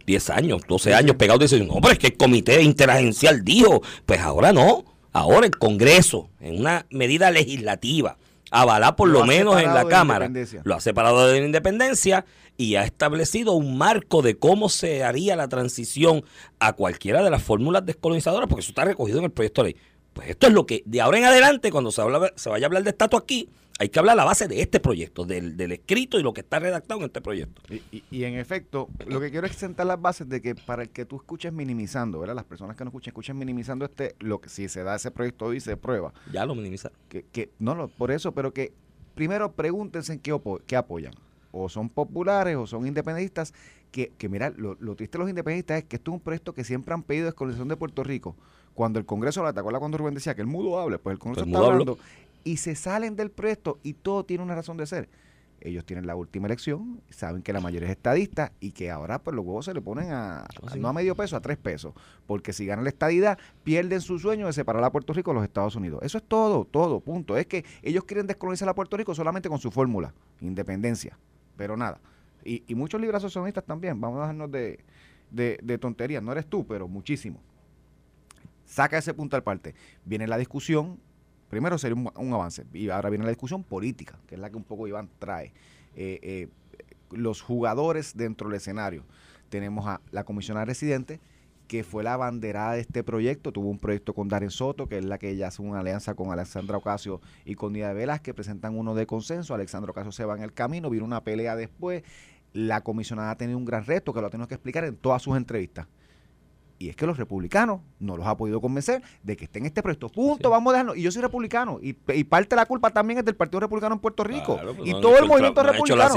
10 0.05 0.29
años, 0.31 0.61
12 0.67 0.93
años 0.93 1.17
pegados 1.17 1.39
de 1.39 1.45
eso. 1.45 1.65
No, 1.65 1.81
pero 1.81 1.91
es 1.91 1.99
que 1.99 2.07
el 2.07 2.17
comité 2.17 2.61
interagencial 2.63 3.43
dijo, 3.43 3.83
pues 4.05 4.19
ahora 4.21 4.51
no. 4.53 4.85
Ahora 5.11 5.45
el 5.45 5.57
Congreso, 5.57 6.29
en 6.39 6.59
una 6.59 6.85
medida 6.89 7.31
legislativa, 7.31 8.17
avalada 8.51 8.95
por 8.95 9.09
lo, 9.09 9.25
menos 9.25 9.61
en 9.61 9.73
la 9.73 9.87
Cámara, 9.87 10.29
lo 10.63 10.75
ha 10.75 10.81
separado 10.81 11.27
de 11.27 11.39
la 11.39 11.45
independencia 11.45 12.25
y 12.57 12.75
ha 12.75 12.83
establecido 12.83 13.53
un 13.53 13.77
marco 13.77 14.21
de 14.21 14.37
cómo 14.37 14.69
se 14.69 15.03
haría 15.03 15.35
la 15.35 15.47
transición 15.47 16.23
a 16.59 16.73
cualquiera 16.73 17.23
de 17.23 17.29
las 17.29 17.41
fórmulas 17.41 17.85
descolonizadoras, 17.85 18.49
porque 18.49 18.61
eso 18.61 18.71
está 18.71 18.85
recogido 18.85 19.19
en 19.19 19.25
el 19.25 19.31
proyecto 19.31 19.63
de 19.63 19.69
ley. 19.69 19.81
Pues 20.19 20.31
esto 20.31 20.47
es 20.47 20.53
lo 20.53 20.65
que 20.65 20.83
de 20.85 20.99
ahora 20.99 21.17
en 21.17 21.23
adelante, 21.23 21.71
cuando 21.71 21.93
se, 21.93 22.01
habla, 22.01 22.33
se 22.35 22.49
vaya 22.49 22.65
a 22.65 22.67
hablar 22.67 22.83
de 22.83 22.89
estatus 22.89 23.21
aquí, 23.21 23.47
hay 23.79 23.87
que 23.87 23.99
hablar 23.99 24.11
a 24.11 24.15
la 24.17 24.25
base 24.25 24.49
de 24.49 24.61
este 24.61 24.81
proyecto, 24.81 25.23
del, 25.23 25.55
del 25.55 25.71
escrito 25.71 26.19
y 26.19 26.23
lo 26.23 26.33
que 26.33 26.41
está 26.41 26.59
redactado 26.59 26.99
en 26.99 27.05
este 27.05 27.21
proyecto. 27.21 27.61
Y, 27.73 28.03
y, 28.11 28.25
en 28.25 28.33
efecto, 28.33 28.89
lo 29.07 29.21
que 29.21 29.31
quiero 29.31 29.47
es 29.47 29.55
sentar 29.55 29.85
las 29.85 30.01
bases 30.01 30.27
de 30.27 30.41
que 30.41 30.55
para 30.55 30.81
el 30.81 30.89
que 30.89 31.05
tú 31.05 31.15
escuches 31.15 31.53
minimizando, 31.53 32.19
¿verdad? 32.19 32.35
Las 32.35 32.43
personas 32.43 32.75
que 32.75 32.83
no 32.83 32.89
escuchen, 32.89 33.11
escuchen 33.11 33.37
minimizando 33.37 33.85
este, 33.85 34.17
lo 34.19 34.41
que 34.41 34.49
si 34.49 34.67
se 34.67 34.83
da 34.83 34.97
ese 34.97 35.09
proyecto 35.09 35.45
hoy 35.45 35.61
se 35.61 35.77
prueba. 35.77 36.11
Ya 36.33 36.45
lo 36.45 36.53
minimizaron. 36.53 36.97
Que, 37.07 37.23
que, 37.23 37.51
no, 37.57 37.73
no, 37.73 37.87
por 37.87 38.11
eso, 38.11 38.33
pero 38.33 38.51
que 38.51 38.73
primero 39.15 39.53
pregúntense 39.53 40.11
en 40.11 40.19
qué, 40.19 40.37
qué 40.67 40.75
apoyan. 40.75 41.13
O 41.53 41.69
son 41.69 41.87
populares 41.87 42.57
o 42.57 42.67
son 42.67 42.85
independentistas. 42.85 43.53
Que, 43.89 44.11
que 44.17 44.27
mira, 44.27 44.49
lo, 44.49 44.75
lo 44.81 44.97
triste 44.97 45.17
de 45.17 45.19
los 45.19 45.29
independentistas 45.29 45.77
es 45.77 45.83
que 45.85 45.95
esto 45.95 46.11
es 46.11 46.15
un 46.15 46.19
proyecto 46.19 46.53
que 46.53 46.65
siempre 46.65 46.93
han 46.93 47.03
pedido 47.03 47.27
descolonización 47.27 47.69
de 47.69 47.77
Puerto 47.77 48.03
Rico 48.03 48.35
cuando 48.79 48.97
el 48.97 49.05
Congreso 49.05 49.41
lo 49.41 49.49
atacó, 49.49 49.77
cuando 49.77 49.97
Rubén 49.97 50.13
decía 50.13 50.35
que 50.35 50.41
el 50.41 50.47
mudo 50.47 50.79
hable, 50.79 50.99
pues 50.99 51.11
el 51.11 51.19
Congreso 51.19 51.43
pues 51.43 51.53
está 51.53 51.67
hablando 51.67 51.97
y 52.45 52.55
se 52.55 52.75
salen 52.75 53.17
del 53.17 53.29
proyecto 53.29 53.77
y 53.83 53.91
todo 53.91 54.23
tiene 54.23 54.41
una 54.41 54.55
razón 54.55 54.77
de 54.77 54.85
ser. 54.85 55.09
Ellos 55.59 55.83
tienen 55.83 56.07
la 56.07 56.15
última 56.15 56.47
elección, 56.47 57.01
saben 57.09 57.41
que 57.41 57.51
la 57.51 57.59
mayoría 57.59 57.89
es 57.89 57.91
estadista 57.91 58.53
y 58.61 58.71
que 58.71 58.89
ahora 58.89 59.19
pues 59.19 59.35
los 59.35 59.45
huevos 59.45 59.65
se 59.65 59.73
le 59.73 59.81
ponen 59.81 60.13
a, 60.13 60.43
ah, 60.43 60.75
no 60.77 60.87
a 60.87 60.93
medio 60.93 61.13
peso, 61.13 61.35
a 61.35 61.41
tres 61.41 61.57
pesos. 61.57 61.93
Porque 62.25 62.53
si 62.53 62.65
ganan 62.65 62.85
la 62.85 62.89
estadidad, 62.89 63.37
pierden 63.65 63.99
su 63.99 64.17
sueño 64.17 64.45
de 64.45 64.53
separar 64.53 64.81
a 64.85 64.93
Puerto 64.93 65.11
Rico 65.11 65.31
de 65.31 65.35
los 65.35 65.43
Estados 65.43 65.75
Unidos. 65.75 65.99
Eso 66.01 66.17
es 66.17 66.23
todo, 66.23 66.63
todo, 66.63 67.01
punto. 67.01 67.35
Es 67.35 67.47
que 67.47 67.65
ellos 67.83 68.05
quieren 68.05 68.27
descolonizar 68.27 68.69
a 68.69 68.75
Puerto 68.75 68.95
Rico 68.95 69.13
solamente 69.13 69.49
con 69.49 69.59
su 69.59 69.71
fórmula, 69.71 70.13
independencia. 70.39 71.19
Pero 71.57 71.75
nada. 71.75 71.99
Y, 72.45 72.63
y 72.65 72.75
muchos 72.75 73.01
libros 73.01 73.21
socialistas 73.21 73.65
también, 73.65 73.99
vamos 73.99 74.19
a 74.19 74.21
dejarnos 74.21 74.49
de, 74.49 74.79
de, 75.31 75.59
de 75.61 75.77
tonterías. 75.77 76.23
No 76.23 76.31
eres 76.31 76.45
tú, 76.45 76.65
pero 76.65 76.87
muchísimo. 76.87 77.41
Saca 78.69 78.97
ese 78.97 79.13
punto 79.13 79.35
al 79.35 79.43
parte. 79.43 79.73
Viene 80.05 80.27
la 80.27 80.37
discusión 80.37 80.99
primero 81.49 81.77
sería 81.77 81.95
un, 81.95 82.33
avance. 82.33 82.65
Y 82.73 82.89
ahora 82.89 83.09
viene 83.09 83.25
la 83.25 83.31
discusión 83.31 83.63
política, 83.63 84.17
que 84.27 84.35
es 84.35 84.41
la 84.41 84.49
que 84.49 84.55
un 84.55 84.63
poco 84.63 84.87
Iván 84.87 85.09
trae. 85.19 85.51
Eh, 85.95 86.19
eh, 86.21 86.47
los 87.11 87.41
jugadores 87.41 88.15
dentro 88.15 88.47
del 88.47 88.57
escenario. 88.57 89.03
Tenemos 89.49 89.87
a 89.87 89.99
la 90.11 90.23
comisionada 90.23 90.65
residente, 90.65 91.19
que 91.67 91.83
fue 91.83 92.03
la 92.03 92.17
banderada 92.17 92.73
de 92.73 92.81
este 92.81 93.03
proyecto. 93.03 93.51
Tuvo 93.51 93.69
un 93.69 93.79
proyecto 93.79 94.13
con 94.13 94.27
Darren 94.27 94.51
Soto, 94.51 94.87
que 94.87 94.99
es 94.99 95.05
la 95.05 95.17
que 95.17 95.29
ella 95.29 95.47
hace 95.47 95.61
una 95.61 95.79
alianza 95.79 96.13
con 96.13 96.31
Alexandra 96.31 96.77
Ocasio 96.77 97.19
y 97.45 97.55
con 97.55 97.73
Díaz 97.73 97.95
Velas, 97.95 98.21
que 98.21 98.33
presentan 98.33 98.77
uno 98.77 98.93
de 98.93 99.07
consenso. 99.07 99.55
Alexandra 99.55 99.91
Ocasio 99.91 100.11
se 100.11 100.25
va 100.25 100.35
en 100.35 100.43
el 100.43 100.53
camino, 100.53 100.89
viene 100.89 101.05
una 101.05 101.23
pelea 101.23 101.55
después. 101.55 102.03
La 102.53 102.81
comisionada 102.81 103.31
ha 103.31 103.37
tenido 103.37 103.57
un 103.57 103.65
gran 103.65 103.85
reto 103.85 104.13
que 104.13 104.21
lo 104.21 104.29
tenemos 104.29 104.47
que 104.47 104.55
explicar 104.55 104.83
en 104.83 104.95
todas 104.95 105.21
sus 105.21 105.35
entrevistas 105.35 105.87
y 106.79 106.87
es 106.87 106.95
que 106.95 107.05
los 107.05 107.17
republicanos 107.17 107.81
no 107.99 108.15
los 108.15 108.25
ha 108.25 108.37
podido 108.37 108.61
convencer 108.61 109.03
de 109.21 109.35
que 109.35 109.43
esté 109.43 109.59
en 109.59 109.65
este 109.65 109.83
proyecto. 109.83 110.07
Punto, 110.07 110.49
vamos 110.49 110.71
a 110.71 110.77
dejarlo. 110.77 110.95
Y 110.95 111.01
yo 111.01 111.11
soy 111.11 111.21
republicano. 111.21 111.77
Y, 111.81 111.93
parte 112.23 112.51
de 112.51 112.55
la 112.55 112.65
culpa 112.65 112.89
también 112.89 113.19
es 113.19 113.25
del 113.25 113.35
Partido 113.35 113.59
Republicano 113.59 113.95
en 113.95 113.99
Puerto 113.99 114.23
Rico. 114.23 114.57
Pues 114.77 114.87
y 114.87 114.91
todo 114.93 115.17
el 115.17 115.25
movimiento 115.25 115.61
republicano. 115.61 116.15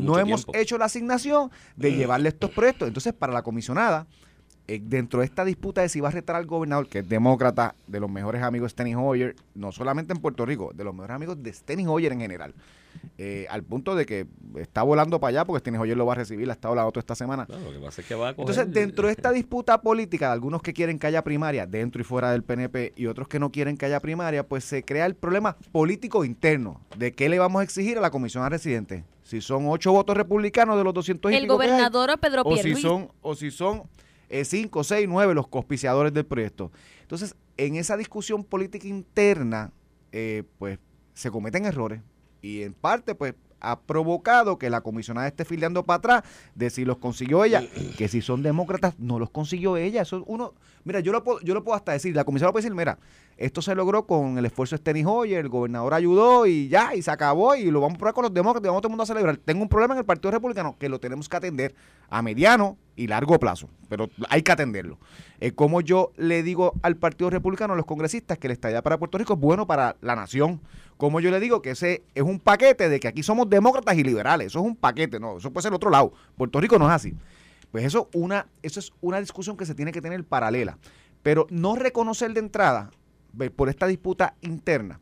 no 0.00 0.18
hemos 0.18 0.46
hecho 0.54 0.78
la 0.78 0.84
asignación 0.84 1.50
de 1.74 1.94
llevarle 1.94 2.28
estos 2.28 2.50
proyectos. 2.50 2.86
Entonces, 2.86 3.12
para 3.12 3.32
la 3.32 3.42
comisionada, 3.42 4.06
eh, 4.66 4.80
dentro 4.82 5.20
de 5.20 5.26
esta 5.26 5.44
disputa 5.44 5.82
de 5.82 5.90
si 5.90 6.00
va 6.00 6.08
a 6.08 6.12
retar 6.12 6.36
al 6.36 6.46
gobernador, 6.46 6.88
que 6.88 7.00
es 7.00 7.08
demócrata, 7.08 7.74
de 7.86 8.00
los 8.00 8.10
mejores 8.10 8.42
amigos 8.42 8.68
de 8.68 8.70
Steny 8.70 8.94
Hoyer, 8.94 9.36
no 9.54 9.72
solamente 9.72 10.14
en 10.14 10.20
Puerto 10.20 10.46
Rico, 10.46 10.72
de 10.74 10.84
los 10.84 10.94
mejores 10.94 11.14
amigos 11.14 11.42
de 11.42 11.52
Steny 11.52 11.86
Hoyer 11.86 12.12
en 12.12 12.20
general. 12.20 12.54
Eh, 13.18 13.46
al 13.50 13.62
punto 13.62 13.94
de 13.94 14.06
que 14.06 14.26
está 14.56 14.82
volando 14.82 15.20
para 15.20 15.28
allá 15.30 15.44
porque 15.44 15.60
Steny 15.60 15.76
Hoyer 15.76 15.96
lo 15.96 16.06
va 16.06 16.14
a 16.14 16.16
recibir, 16.16 16.48
ha 16.48 16.54
estado 16.54 16.74
la 16.74 16.86
otra 16.86 17.00
esta 17.00 17.14
semana. 17.14 17.46
Entonces, 17.46 18.72
dentro 18.72 19.08
de 19.08 19.12
esta 19.16 19.32
disputa 19.32 19.82
política, 19.82 20.28
de 20.28 20.32
algunos 20.32 20.62
que 20.62 20.72
quieren 20.72 20.98
que 20.98 21.08
haya 21.08 21.22
primaria 21.22 21.66
dentro 21.66 22.00
y 22.00 22.04
fuera 22.04 22.30
del 22.32 22.42
PNP 22.42 22.94
y 22.96 23.06
otros 23.06 23.28
que 23.28 23.38
no 23.38 23.50
quieren 23.52 23.76
que 23.76 23.84
haya 23.84 24.00
primaria, 24.00 24.46
pues 24.46 24.64
se 24.64 24.82
crea 24.82 25.04
el 25.04 25.14
problema 25.14 25.56
político 25.72 26.24
interno 26.24 26.80
de 26.96 27.12
qué 27.12 27.28
le 27.28 27.38
vamos 27.38 27.60
a 27.60 27.64
exigir 27.64 27.98
a 27.98 28.00
la 28.00 28.10
comisión 28.10 28.48
residente. 28.48 29.04
Si 29.24 29.40
son 29.40 29.66
ocho 29.68 29.92
votos 29.92 30.16
republicanos 30.16 30.78
de 30.78 30.84
los 30.84 30.94
200 30.94 31.32
y 31.32 31.34
El 31.34 31.46
gobernador 31.46 32.10
o 32.10 32.16
Pedro 32.18 32.42
o 32.44 32.56
si 32.56 32.74
son 32.74 33.10
O 33.22 33.34
si 33.34 33.50
son 33.50 33.82
eh, 34.28 34.44
cinco, 34.44 34.84
seis, 34.84 35.06
nueve 35.08 35.34
los 35.34 35.48
cospiciadores 35.48 36.12
del 36.12 36.26
proyecto. 36.26 36.70
Entonces, 37.02 37.36
en 37.56 37.76
esa 37.76 37.96
discusión 37.96 38.44
política 38.44 38.88
interna, 38.88 39.72
eh, 40.12 40.44
pues 40.58 40.78
se 41.14 41.30
cometen 41.30 41.64
errores 41.64 42.00
y 42.42 42.62
en 42.62 42.74
parte, 42.74 43.14
pues 43.14 43.34
ha 43.60 43.80
provocado 43.80 44.58
que 44.58 44.68
la 44.68 44.82
comisionada 44.82 45.26
esté 45.26 45.44
filiando 45.44 45.84
para 45.84 45.96
atrás 45.96 46.22
de 46.54 46.68
si 46.68 46.84
los 46.84 46.98
consiguió 46.98 47.44
ella, 47.44 47.62
que 47.98 48.08
si 48.08 48.20
son 48.20 48.42
demócratas 48.42 48.98
no 48.98 49.18
los 49.18 49.30
consiguió 49.30 49.76
ella. 49.76 50.02
Eso 50.02 50.22
uno, 50.26 50.52
mira, 50.84 51.00
yo 51.00 51.12
lo 51.12 51.24
puedo, 51.24 51.40
yo 51.40 51.54
lo 51.54 51.64
puedo 51.64 51.76
hasta 51.76 51.92
decir, 51.92 52.14
la 52.14 52.24
comisionada 52.24 52.52
puede 52.52 52.64
decir, 52.64 52.76
mira, 52.76 52.98
esto 53.36 53.62
se 53.62 53.74
logró 53.74 54.06
con 54.06 54.38
el 54.38 54.46
esfuerzo 54.46 54.76
de 54.76 54.80
Steny 54.80 55.04
Hoyer, 55.04 55.40
el 55.40 55.48
gobernador 55.48 55.94
ayudó 55.94 56.46
y 56.46 56.68
ya, 56.68 56.94
y 56.94 57.02
se 57.02 57.10
acabó 57.10 57.56
y 57.56 57.70
lo 57.70 57.80
vamos 57.80 57.96
a 57.96 57.98
probar 57.98 58.14
con 58.14 58.22
los 58.22 58.34
demócratas 58.34 58.68
vamos 58.68 58.80
todo 58.80 58.88
el 58.88 58.92
mundo 58.92 59.02
a 59.02 59.06
celebrar. 59.06 59.36
Tengo 59.38 59.62
un 59.62 59.68
problema 59.68 59.94
en 59.94 59.98
el 59.98 60.04
Partido 60.04 60.30
Republicano 60.30 60.76
que 60.78 60.88
lo 60.88 61.00
tenemos 61.00 61.28
que 61.28 61.36
atender 61.36 61.74
a 62.10 62.22
mediano 62.22 62.76
y 62.94 63.08
largo 63.08 63.38
plazo, 63.40 63.68
pero 63.88 64.08
hay 64.28 64.42
que 64.42 64.52
atenderlo. 64.52 64.98
Eh, 65.40 65.52
como 65.52 65.80
yo 65.80 66.12
le 66.16 66.42
digo 66.44 66.74
al 66.82 66.96
Partido 66.96 67.28
Republicano, 67.30 67.74
a 67.74 67.76
los 67.76 67.86
congresistas, 67.86 68.38
que 68.38 68.46
el 68.46 68.52
estadía 68.52 68.82
para 68.82 68.98
Puerto 68.98 69.18
Rico 69.18 69.34
es 69.34 69.40
bueno 69.40 69.66
para 69.66 69.96
la 70.00 70.14
nación. 70.14 70.60
Como 70.96 71.18
yo 71.18 71.32
le 71.32 71.40
digo 71.40 71.60
que 71.60 71.70
ese 71.70 72.04
es 72.14 72.22
un 72.22 72.38
paquete 72.38 72.88
de 72.88 73.00
que 73.00 73.08
aquí 73.08 73.24
somos 73.24 73.50
demócratas 73.50 73.96
y 73.96 74.04
liberales. 74.04 74.48
Eso 74.48 74.60
es 74.60 74.64
un 74.64 74.76
paquete, 74.76 75.18
no, 75.18 75.38
eso 75.38 75.52
puede 75.52 75.62
ser 75.62 75.72
el 75.72 75.76
otro 75.76 75.90
lado. 75.90 76.12
Puerto 76.36 76.60
Rico 76.60 76.78
no 76.78 76.86
es 76.86 76.92
así. 76.92 77.14
Pues 77.72 77.84
eso, 77.84 78.08
una, 78.14 78.46
eso 78.62 78.78
es 78.78 78.92
una 79.00 79.18
discusión 79.18 79.56
que 79.56 79.66
se 79.66 79.74
tiene 79.74 79.90
que 79.90 80.00
tener 80.00 80.22
paralela. 80.22 80.78
Pero 81.24 81.48
no 81.50 81.74
reconocer 81.74 82.32
de 82.32 82.38
entrada 82.40 82.90
por 83.54 83.68
esta 83.68 83.86
disputa 83.86 84.34
interna, 84.40 85.00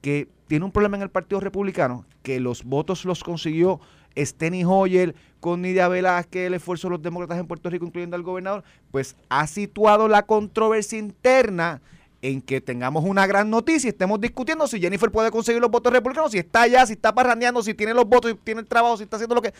que 0.00 0.28
tiene 0.46 0.64
un 0.64 0.72
problema 0.72 0.96
en 0.96 1.02
el 1.02 1.10
Partido 1.10 1.40
Republicano, 1.40 2.04
que 2.22 2.40
los 2.40 2.64
votos 2.64 3.04
los 3.04 3.22
consiguió 3.22 3.80
Steny 4.16 4.64
Hoyer 4.64 5.14
con 5.40 5.62
Nidia 5.62 5.88
Velázquez, 5.88 6.46
el 6.46 6.54
esfuerzo 6.54 6.88
de 6.88 6.92
los 6.92 7.02
demócratas 7.02 7.38
en 7.38 7.46
Puerto 7.46 7.70
Rico, 7.70 7.86
incluyendo 7.86 8.16
al 8.16 8.22
gobernador, 8.22 8.64
pues 8.90 9.16
ha 9.28 9.46
situado 9.46 10.08
la 10.08 10.26
controversia 10.26 10.98
interna 10.98 11.80
en 12.22 12.42
que 12.42 12.60
tengamos 12.60 13.04
una 13.04 13.26
gran 13.26 13.48
noticia 13.48 13.88
y 13.88 13.90
estemos 13.90 14.20
discutiendo 14.20 14.66
si 14.66 14.78
Jennifer 14.80 15.10
puede 15.10 15.30
conseguir 15.30 15.60
los 15.60 15.70
votos 15.70 15.92
republicanos, 15.92 16.32
si 16.32 16.38
está 16.38 16.62
allá, 16.62 16.84
si 16.84 16.92
está 16.92 17.14
parrandeando, 17.14 17.62
si 17.62 17.72
tiene 17.72 17.94
los 17.94 18.06
votos, 18.06 18.32
si 18.32 18.36
tiene 18.38 18.60
el 18.60 18.66
trabajo, 18.66 18.96
si 18.96 19.04
está 19.04 19.16
haciendo 19.16 19.34
lo 19.34 19.42
que... 19.42 19.54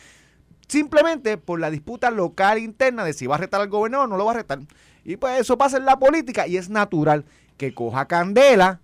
Simplemente 0.67 1.37
por 1.37 1.59
la 1.59 1.69
disputa 1.69 2.11
local 2.11 2.59
interna 2.59 3.03
de 3.03 3.11
si 3.11 3.27
va 3.27 3.35
a 3.35 3.39
retar 3.39 3.59
al 3.59 3.67
gobernador 3.67 4.05
o 4.05 4.09
no 4.09 4.15
lo 4.15 4.25
va 4.25 4.31
a 4.31 4.35
retar. 4.35 4.59
Y 5.03 5.17
pues 5.17 5.41
eso 5.41 5.57
pasa 5.57 5.77
en 5.77 5.85
la 5.85 5.99
política 5.99 6.47
y 6.47 6.55
es 6.55 6.69
natural 6.69 7.25
que 7.61 7.75
coja 7.75 8.07
candela 8.07 8.81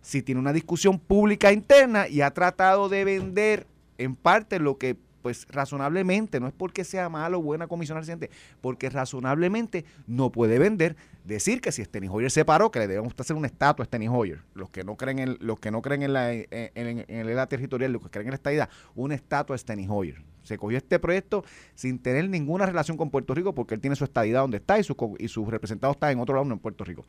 si 0.00 0.20
tiene 0.20 0.40
una 0.40 0.52
discusión 0.52 0.98
pública 0.98 1.52
interna 1.52 2.08
y 2.08 2.22
ha 2.22 2.32
tratado 2.32 2.88
de 2.88 3.04
vender 3.04 3.68
en 3.98 4.16
parte 4.16 4.58
lo 4.58 4.78
que 4.78 4.96
pues 5.22 5.46
razonablemente, 5.48 6.40
no 6.40 6.48
es 6.48 6.52
porque 6.52 6.82
sea 6.82 7.08
malo 7.08 7.38
o 7.38 7.42
buena 7.42 7.68
comisión 7.68 7.98
residente, 7.98 8.30
porque 8.60 8.90
razonablemente 8.90 9.84
no 10.08 10.32
puede 10.32 10.58
vender 10.58 10.96
decir 11.24 11.60
que 11.60 11.70
si 11.70 11.84
Steny 11.84 12.08
Hoyer 12.08 12.32
se 12.32 12.44
paró, 12.44 12.72
que 12.72 12.80
le 12.80 12.88
debemos 12.88 13.14
hacer 13.16 13.36
una 13.36 13.46
estatua 13.46 13.84
a 13.84 13.86
Steny 13.86 14.08
Hoyer. 14.08 14.42
Los 14.54 14.70
que 14.70 14.82
no 14.82 14.96
creen 14.96 15.20
en, 15.20 15.36
los 15.40 15.60
que 15.60 15.70
no 15.70 15.80
creen 15.80 16.02
en 16.02 16.12
la 16.12 16.32
en, 16.32 17.48
territorial, 17.48 17.92
los 17.92 18.02
que 18.02 18.10
creen 18.10 18.28
en 18.28 18.34
esta 18.34 18.52
idea, 18.52 18.68
una 18.96 19.14
estatua 19.14 19.54
a 19.54 19.58
Steny 19.58 19.86
Hoyer. 19.88 20.20
Se 20.42 20.58
cogió 20.58 20.78
este 20.78 20.98
proyecto 20.98 21.44
sin 21.76 22.00
tener 22.00 22.28
ninguna 22.28 22.66
relación 22.66 22.96
con 22.96 23.10
Puerto 23.10 23.34
Rico 23.34 23.54
porque 23.54 23.74
él 23.74 23.80
tiene 23.80 23.94
su 23.94 24.04
estadidad 24.04 24.40
donde 24.40 24.56
está 24.56 24.78
y, 24.80 24.84
su, 24.84 25.16
y 25.18 25.28
sus 25.28 25.46
representados 25.48 25.94
están 25.94 26.10
en 26.10 26.20
otro 26.20 26.34
lado, 26.34 26.44
no 26.44 26.54
en 26.54 26.60
Puerto 26.60 26.84
Rico. 26.84 27.04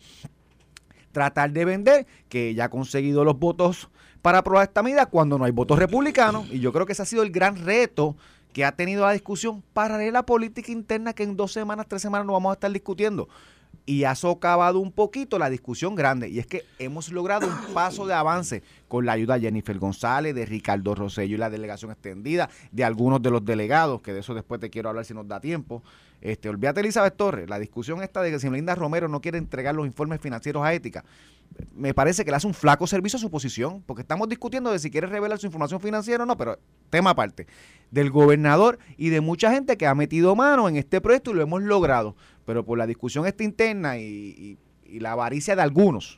Tratar 1.17 1.51
de 1.51 1.65
vender 1.65 2.05
que 2.29 2.53
ya 2.53 2.65
ha 2.65 2.69
conseguido 2.69 3.23
los 3.23 3.39
votos 3.39 3.89
para 4.21 4.37
aprobar 4.37 4.67
esta 4.67 4.83
medida 4.83 5.07
cuando 5.07 5.39
no 5.39 5.45
hay 5.45 5.51
votos 5.51 5.79
republicanos. 5.79 6.47
Y 6.51 6.59
yo 6.59 6.71
creo 6.71 6.85
que 6.85 6.93
ese 6.93 7.01
ha 7.01 7.05
sido 7.05 7.23
el 7.23 7.31
gran 7.31 7.55
reto 7.65 8.15
que 8.53 8.63
ha 8.63 8.73
tenido 8.73 9.03
la 9.03 9.13
discusión 9.13 9.63
paralela 9.73 10.27
política 10.27 10.71
interna 10.71 11.13
que 11.13 11.23
en 11.23 11.35
dos 11.35 11.53
semanas, 11.53 11.87
tres 11.89 12.03
semanas 12.03 12.27
no 12.27 12.33
vamos 12.33 12.51
a 12.51 12.53
estar 12.53 12.71
discutiendo 12.71 13.27
y 13.87 14.03
ha 14.03 14.13
socavado 14.13 14.77
un 14.77 14.91
poquito 14.91 15.39
la 15.39 15.49
discusión 15.49 15.95
grande. 15.95 16.29
Y 16.29 16.37
es 16.37 16.45
que 16.45 16.65
hemos 16.77 17.11
logrado 17.11 17.47
un 17.47 17.73
paso 17.73 18.05
de 18.05 18.13
avance 18.13 18.61
con 18.87 19.07
la 19.07 19.13
ayuda 19.13 19.33
de 19.35 19.41
Jennifer 19.41 19.79
González, 19.79 20.35
de 20.35 20.45
Ricardo 20.45 20.93
Rosello 20.93 21.33
y 21.33 21.39
la 21.39 21.49
delegación 21.49 21.89
extendida, 21.89 22.47
de 22.71 22.83
algunos 22.83 23.23
de 23.23 23.31
los 23.31 23.43
delegados, 23.43 24.03
que 24.03 24.13
de 24.13 24.19
eso 24.19 24.35
después 24.35 24.61
te 24.61 24.69
quiero 24.69 24.89
hablar 24.89 25.03
si 25.03 25.15
nos 25.15 25.27
da 25.27 25.39
tiempo. 25.39 25.81
Este, 26.19 26.49
olvídate 26.49 26.79
Elizabeth 26.79 27.15
Torres, 27.15 27.47
la 27.47 27.59
discusión 27.59 28.01
esta 28.01 28.21
de 28.21 28.31
que 28.31 28.39
si 28.39 28.49
Melinda 28.49 28.73
Romero 28.73 29.07
no 29.07 29.21
quiere 29.21 29.37
entregar 29.37 29.75
los 29.75 29.85
informes 29.85 30.19
financieros 30.19 30.63
a 30.63 30.73
ética, 30.73 31.05
me 31.75 31.93
parece 31.93 32.25
que 32.25 32.31
le 32.31 32.37
hace 32.37 32.47
un 32.47 32.53
flaco 32.53 32.87
servicio 32.87 33.17
a 33.17 33.19
su 33.19 33.29
posición, 33.29 33.83
porque 33.85 34.01
estamos 34.01 34.27
discutiendo 34.27 34.71
de 34.71 34.79
si 34.79 34.89
quiere 34.89 35.07
revelar 35.07 35.37
su 35.37 35.45
información 35.45 35.79
financiera 35.79 36.23
o 36.23 36.25
no, 36.25 36.35
pero 36.35 36.57
tema 36.89 37.11
aparte, 37.11 37.45
del 37.91 38.09
gobernador 38.09 38.79
y 38.97 39.09
de 39.09 39.21
mucha 39.21 39.51
gente 39.51 39.77
que 39.77 39.85
ha 39.85 39.93
metido 39.93 40.35
mano 40.35 40.67
en 40.67 40.75
este 40.75 41.01
proyecto 41.01 41.31
y 41.31 41.35
lo 41.35 41.43
hemos 41.43 41.61
logrado 41.61 42.15
pero 42.47 42.63
por 42.63 42.77
la 42.77 42.87
discusión 42.87 43.27
esta 43.27 43.43
interna 43.43 43.99
y, 43.99 44.57
la 44.89 45.11
avaricia 45.11 45.53
de 45.53 45.61
algunos 45.61 46.17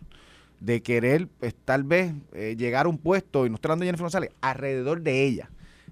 de 0.60 0.84
querer 0.84 1.27
pues, 1.39 1.56
tal 1.65 1.84
vez 1.84 2.13
eh, 2.34 2.56
llegar 2.56 2.86
a 2.86 2.89
un 2.89 3.00
puesto, 3.00 3.48
y 3.48 3.50
no 3.50 3.56
estoy 3.56 3.70
hablando 3.70 3.82
de 3.82 3.88
Jennifer 3.88 4.03
González, 4.03 4.29
alrededor 4.39 5.01
de 5.01 5.25
ella, 5.25 5.50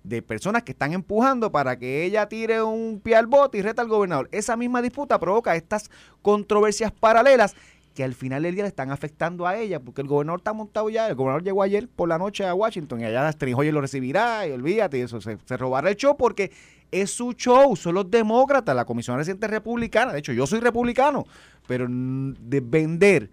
de 0.07 0.21
personas 0.21 0.63
que 0.63 0.71
están 0.71 0.93
empujando 0.93 1.51
para 1.51 1.77
que 1.77 2.03
ella 2.03 2.27
tire 2.27 2.61
un 2.61 3.01
pie 3.03 3.15
al 3.15 3.27
bote 3.27 3.57
y 3.57 3.61
reta 3.61 3.81
al 3.81 3.87
gobernador. 3.87 4.29
Esa 4.31 4.55
misma 4.55 4.81
disputa 4.81 5.19
provoca 5.19 5.55
estas 5.55 5.89
controversias 6.21 6.91
paralelas 6.91 7.55
que 7.93 8.03
al 8.03 8.13
final 8.13 8.43
del 8.43 8.53
día 8.53 8.63
le 8.63 8.69
están 8.69 8.91
afectando 8.91 9.47
a 9.47 9.57
ella, 9.57 9.79
porque 9.79 10.01
el 10.01 10.07
gobernador 10.07 10.39
está 10.39 10.53
montado 10.53 10.87
ya, 10.89 11.07
el 11.07 11.15
gobernador 11.15 11.43
llegó 11.43 11.63
ayer 11.63 11.89
por 11.89 12.07
la 12.07 12.19
noche 12.19 12.45
a 12.45 12.53
Washington 12.53 13.01
y 13.01 13.05
allá 13.05 13.31
Strinjoyer 13.31 13.73
lo 13.73 13.81
recibirá 13.81 14.47
y 14.47 14.51
olvídate, 14.51 15.01
eso 15.01 15.19
se, 15.19 15.39
se 15.43 15.57
robará 15.57 15.89
el 15.89 15.95
show 15.95 16.15
porque 16.15 16.51
es 16.91 17.09
su 17.09 17.33
show, 17.33 17.75
son 17.75 17.95
los 17.95 18.09
demócratas, 18.11 18.75
la 18.75 18.85
comisión 18.85 19.17
reciente 19.17 19.47
republicana, 19.47 20.13
de 20.13 20.19
hecho 20.19 20.31
yo 20.31 20.45
soy 20.45 20.59
republicano, 20.59 21.25
pero 21.65 21.87
de 21.89 22.61
vender 22.61 23.31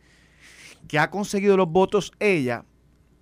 que 0.89 0.99
ha 0.99 1.11
conseguido 1.11 1.59
los 1.59 1.69
votos 1.69 2.11
ella, 2.19 2.65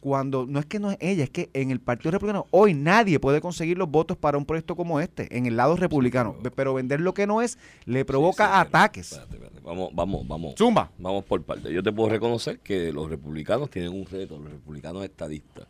cuando 0.02 0.47
no 0.47 0.59
es 0.59 0.66
que 0.66 0.80
no 0.80 0.90
es 0.90 0.97
ella, 1.00 1.23
es 1.23 1.30
que 1.30 1.49
en 1.52 1.71
el 1.71 1.78
Partido 1.78 2.11
Republicano 2.11 2.49
hoy 2.50 2.75
nadie 2.75 3.21
puede 3.21 3.40
conseguir 3.40 3.78
los 3.78 3.88
votos 3.88 4.16
para 4.16 4.37
un 4.37 4.44
proyecto 4.44 4.75
como 4.75 4.99
este, 4.99 5.38
en 5.38 5.47
el 5.47 5.56
lado 5.56 5.76
republicano, 5.76 6.35
pero, 6.56 6.75
vender 6.75 7.00
lo 7.00 7.14
que 7.14 7.25
no 7.25 7.40
es 7.40 7.56
le 7.85 8.04
provoca 8.04 8.59
ataques. 8.59 9.21
Vamos, 9.62 9.90
vamos, 9.94 10.26
vamos. 10.26 10.54
Zumba. 10.59 10.90
Vamos 10.99 11.25
por 11.25 11.40
parte. 11.44 11.73
Yo 11.73 11.85
te 11.85 11.92
puedo 11.92 12.09
reconocer 12.09 12.59
que 12.59 12.92
los 12.92 13.09
republicanos 13.09 13.71
tienen 13.71 13.92
un 13.92 14.04
reto, 14.04 14.40
los 14.40 14.50
republicanos 14.50 15.04
estadistas 15.04 15.68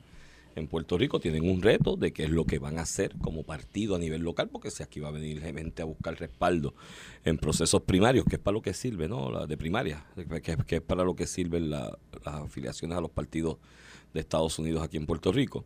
en 0.57 0.67
Puerto 0.67 0.97
Rico 0.97 1.21
tienen 1.21 1.47
un 1.49 1.61
reto 1.61 1.97
de 1.97 2.15
qué 2.15 2.25
es 2.25 2.31
lo 2.31 2.47
que 2.47 2.59
van 2.59 2.79
a 2.79 2.83
hacer 2.83 3.15
como 3.21 3.43
partido 3.43 3.97
a 3.97 3.99
nivel 3.99 4.23
local, 4.23 4.49
porque 4.51 4.71
si 4.71 4.83
aquí 4.83 4.99
va 4.99 5.09
a 5.09 5.13
venir 5.13 5.43
gente 5.43 5.83
a 5.83 5.85
buscar 5.85 6.19
respaldo 6.19 6.75
en 7.27 7.37
procesos 7.37 7.83
primarios, 7.83 8.25
que 8.25 8.37
es 8.37 8.43
para 8.43 8.55
lo 8.55 8.63
que 8.63 8.73
sirve, 8.73 9.09
¿no? 9.09 9.31
La 9.31 9.47
de 9.47 9.59
primaria, 9.59 10.07
que, 10.43 10.77
es 10.77 10.81
para 10.81 11.05
lo 11.05 11.15
que 11.15 11.27
sirven 11.27 11.69
las 11.69 11.93
afiliaciones 12.25 12.97
a 12.97 13.01
los 13.03 13.11
partidos 13.11 13.59
de 14.13 14.21
Estados 14.21 14.59
Unidos 14.59 14.83
aquí 14.83 14.97
en 14.97 15.07
Puerto 15.07 15.33
Rico, 15.33 15.65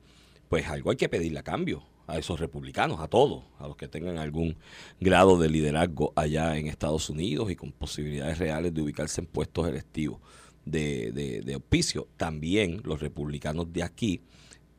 pues 0.48 0.66
algo 0.68 0.90
hay 0.90 0.96
que 0.96 1.08
pedirle 1.08 1.38
a 1.38 1.42
cambio 1.42 1.82
a 2.06 2.18
esos 2.18 2.38
republicanos, 2.38 3.00
a 3.00 3.08
todos, 3.08 3.44
a 3.58 3.66
los 3.66 3.76
que 3.76 3.88
tengan 3.88 4.18
algún 4.18 4.56
grado 5.00 5.38
de 5.38 5.48
liderazgo 5.48 6.12
allá 6.14 6.56
en 6.56 6.68
Estados 6.68 7.10
Unidos 7.10 7.50
y 7.50 7.56
con 7.56 7.72
posibilidades 7.72 8.38
reales 8.38 8.72
de 8.72 8.82
ubicarse 8.82 9.20
en 9.20 9.26
puestos 9.26 9.66
electivos 9.68 10.20
de, 10.64 11.10
de, 11.12 11.40
de 11.40 11.54
auspicio. 11.54 12.06
También 12.16 12.80
los 12.84 13.00
republicanos 13.00 13.72
de 13.72 13.82
aquí 13.82 14.20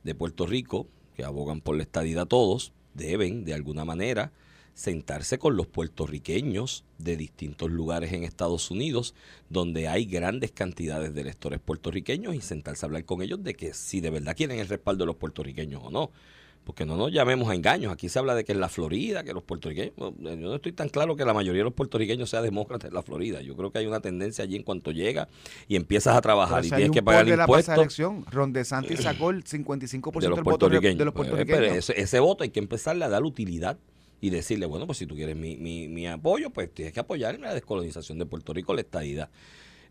de 0.03 0.15
Puerto 0.15 0.45
Rico, 0.45 0.87
que 1.15 1.25
abogan 1.25 1.59
por 1.59 1.75
la 1.75 1.83
estadidad 1.83 2.27
todos, 2.27 2.71
deben 2.93 3.43
de 3.43 3.53
alguna 3.53 3.83
manera 3.83 4.31
sentarse 4.77 5.39
con 5.39 5.57
los 5.57 5.65
puertorriqueños 5.65 6.83
de 6.99 7.17
distintos 7.17 7.71
lugares 7.71 8.13
en 8.13 8.23
Estados 8.23 8.69
Unidos, 8.69 9.15
donde 9.49 9.87
hay 9.87 10.05
grandes 10.05 10.51
cantidades 10.51 11.15
de 11.15 11.21
electores 11.21 11.59
puertorriqueños, 11.59 12.35
y 12.35 12.41
sentarse 12.41 12.85
a 12.85 12.87
hablar 12.87 13.03
con 13.03 13.23
ellos 13.23 13.43
de 13.43 13.55
que 13.55 13.73
si 13.73 14.01
de 14.01 14.11
verdad 14.11 14.35
quieren 14.37 14.59
el 14.59 14.67
respaldo 14.67 15.01
de 15.01 15.07
los 15.07 15.15
puertorriqueños 15.15 15.81
o 15.83 15.89
no 15.89 16.11
porque 16.63 16.85
no 16.85 16.97
nos 16.97 17.13
llamemos 17.13 17.49
a 17.49 17.55
engaños. 17.55 17.93
Aquí 17.93 18.09
se 18.09 18.19
habla 18.19 18.35
de 18.35 18.43
que 18.43 18.51
en 18.51 18.59
la 18.59 18.67
Florida, 18.67 19.23
que 19.23 19.31
los 19.31 19.41
puertorriqueños, 19.41 19.93
yo 19.95 20.35
no 20.35 20.55
estoy 20.55 20.73
tan 20.73 20.89
claro 20.89 21.15
que 21.15 21.23
la 21.23 21.33
mayoría 21.33 21.61
de 21.61 21.63
los 21.63 21.73
puertorriqueños 21.73 22.29
sea 22.29 22.41
demócrata 22.41 22.87
en 22.87 22.93
la 22.93 23.01
Florida. 23.03 23.41
Yo 23.41 23.55
creo 23.55 23.71
que 23.71 23.79
hay 23.79 23.87
una 23.87 24.01
tendencia 24.01 24.43
allí 24.43 24.57
en 24.57 24.63
cuanto 24.63 24.91
llega 24.91 25.29
y 25.69 25.77
empiezas 25.77 26.17
a 26.17 26.19
trabajar 26.19 26.65
y 26.65 26.69
tienes 26.69 26.91
que 26.91 27.01
pagar 27.01 27.25
el 27.25 27.39
impuesto. 27.39 27.71
La 27.71 27.77
elección, 27.77 28.25
Ron 28.29 28.51
DeSantis 28.51 28.99
sacó 28.99 29.29
el 29.29 29.45
55% 29.45 30.19
de 30.19 30.27
los 30.27 30.41
puertorriqueños. 30.41 30.97
De 30.97 31.05
los 31.05 31.13
pues, 31.13 31.29
puertorriqueños. 31.29 31.85
Pero 31.87 31.99
ese, 32.03 32.19
voto 32.19 32.43
hay 32.43 32.49
que 32.49 32.59
empezarle 32.59 33.05
a 33.05 33.09
dar 33.09 33.23
utilidad 33.23 33.77
y 34.21 34.29
decirle, 34.29 34.65
bueno, 34.65 34.85
pues 34.85 34.97
si 34.97 35.05
tú 35.05 35.15
quieres 35.15 35.35
mi, 35.35 35.57
mi, 35.57 35.87
mi 35.87 36.07
apoyo, 36.07 36.49
pues 36.49 36.73
tienes 36.73 36.93
que 36.93 36.99
apoyar 36.99 37.35
en 37.35 37.41
la 37.41 37.53
descolonización 37.53 38.17
de 38.19 38.25
Puerto 38.25 38.53
Rico, 38.53 38.73
la 38.73 38.81
estadidad. 38.81 39.29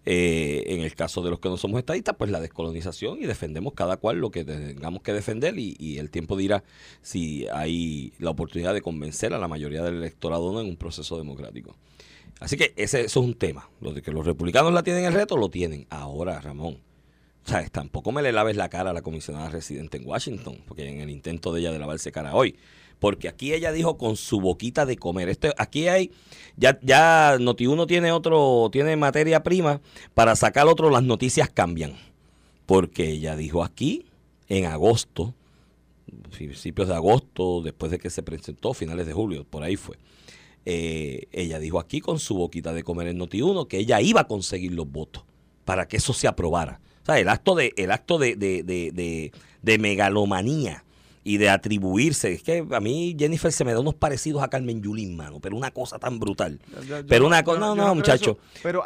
Eh, 0.09 0.63
en 0.73 0.83
el 0.83 0.95
caso 0.95 1.21
de 1.21 1.31
los 1.31 1.41
que 1.41 1.49
no 1.49 1.57
somos 1.57 1.81
estadistas, 1.81 2.15
pues 2.17 2.31
la 2.31 2.41
descolonización 2.41 3.21
y 3.21 3.27
defendemos 3.27 3.73
cada 3.75 3.97
cual 3.97 4.19
lo 4.19 4.31
que 4.31 4.45
tengamos 4.45 5.03
que 5.03 5.13
defender 5.13 5.59
y, 5.59 5.99
el 5.99 6.11
tiempo 6.11 6.37
dirá 6.37 6.63
si 7.03 7.49
hay 7.53 8.13
la 8.21 8.31
oportunidad 8.31 8.73
de 8.73 8.83
convencer 8.83 9.35
a 9.35 9.39
la 9.39 9.49
mayoría 9.49 9.83
del 9.83 9.97
electorado 9.97 10.61
en 10.61 10.69
un 10.69 10.77
proceso 10.77 11.19
democrático. 11.19 11.75
Así 12.39 12.57
que 12.57 12.73
ese, 12.77 13.01
eso 13.01 13.21
es 13.21 13.27
un 13.27 13.35
tema. 13.35 13.69
Lo 13.81 13.93
de 13.93 14.01
que 14.01 14.13
los 14.13 14.25
republicanos 14.25 14.73
la 14.73 14.85
tienen 14.85 15.07
el 15.07 15.13
reto, 15.13 15.37
lo 15.37 15.49
tienen. 15.49 15.89
Ahora, 15.91 16.41
Ramón, 16.41 16.79
¿sabes? 17.45 17.73
tampoco 17.73 18.13
me 18.13 18.23
le 18.23 18.31
laves 18.31 18.57
la 18.57 18.69
cara 18.69 18.91
a 18.91 18.93
la 18.93 19.03
comisionada 19.03 19.49
residente 19.49 19.97
en 19.97 20.07
Washington, 20.07 20.63
porque 20.69 20.89
en 20.89 21.01
el 21.01 21.11
intento 21.11 21.53
de 21.53 21.63
ella 21.63 21.73
de 21.73 21.81
lavarse 21.81 22.13
cara 22.13 22.33
hoy, 22.33 22.57
porque 22.99 23.29
aquí 23.29 23.53
ella 23.53 23.73
dijo 23.73 23.99
con 23.99 24.17
su 24.17 24.41
boquita 24.41 24.87
de 24.87 24.97
comer. 24.97 25.29
Este, 25.29 25.53
aquí 25.59 25.89
hay, 25.89 26.11
ya, 26.57 26.79
ya 26.83 27.37
Noti1 27.39 27.87
tiene 27.87 28.13
otro, 28.13 28.69
tiene 28.73 28.97
materia 28.97 29.43
prima 29.43 29.81
para 30.15 30.37
sacar 30.37 30.67
otro, 30.67 30.91
las 30.91 31.03
noticias 31.03 31.51
cambian. 31.51 31.95
Porque 32.65 33.11
ella 33.11 33.37
dijo 33.37 33.63
aquí, 33.63 34.07
en 34.49 34.67
agosto, 34.67 35.35
principios 36.31 36.89
de 36.89 36.95
agosto, 36.95 37.63
después 37.63 37.93
de 37.93 37.99
que 37.99 38.11
se 38.11 38.23
presentó, 38.23 38.75
finales 38.75 39.07
de 39.07 39.13
julio, 39.13 39.45
por 39.45 39.63
ahí 39.63 39.77
fue. 39.77 39.97
Eh, 40.65 41.29
ella 41.31 41.61
dijo 41.61 41.79
aquí 41.79 42.01
con 42.01 42.19
su 42.19 42.35
boquita 42.35 42.73
de 42.73 42.83
comer 42.83 43.09
en 43.09 43.21
Noti1 43.21 43.69
que 43.69 43.79
ella 43.79 44.01
iba 44.01 44.23
a 44.23 44.27
conseguir 44.27 44.73
los 44.73 44.91
votos 44.91 45.25
para 45.65 45.87
que 45.87 45.99
eso 45.99 46.13
se 46.13 46.27
aprobara. 46.27 46.81
O 47.03 47.07
sea, 47.07 47.21
el 47.21 47.29
acto 47.29 47.55
de, 47.55 47.73
el 47.77 47.93
acto 47.93 48.19
de, 48.19 48.35
de, 48.35 48.65
de, 48.65 49.33
de 49.63 49.79
megalomanía 49.79 50.85
y 51.27 51.39
de 51.39 51.51
atribuirse. 51.51 52.35
Es 52.35 52.43
que 52.45 52.65
a 52.71 52.79
mí 52.79 53.17
Jennifer 53.19 53.51
se 53.51 53.65
me 53.65 53.73
da 53.73 53.81
unos 53.81 53.97
parecidos 53.97 54.45
a 54.45 54.49
Carmen 54.49 54.81
Yulín, 54.81 55.17
mano, 55.17 55.41
pero 55.41 55.57
una 55.57 55.73
cosa 55.73 55.99
tan 55.99 56.21
brutal. 56.21 56.61
pero 57.09 57.27
una 57.27 57.43
cosa, 57.43 57.59
no, 57.59 57.75
no, 57.75 57.97
muchacho. 57.97 58.39
Pero, 58.63 58.85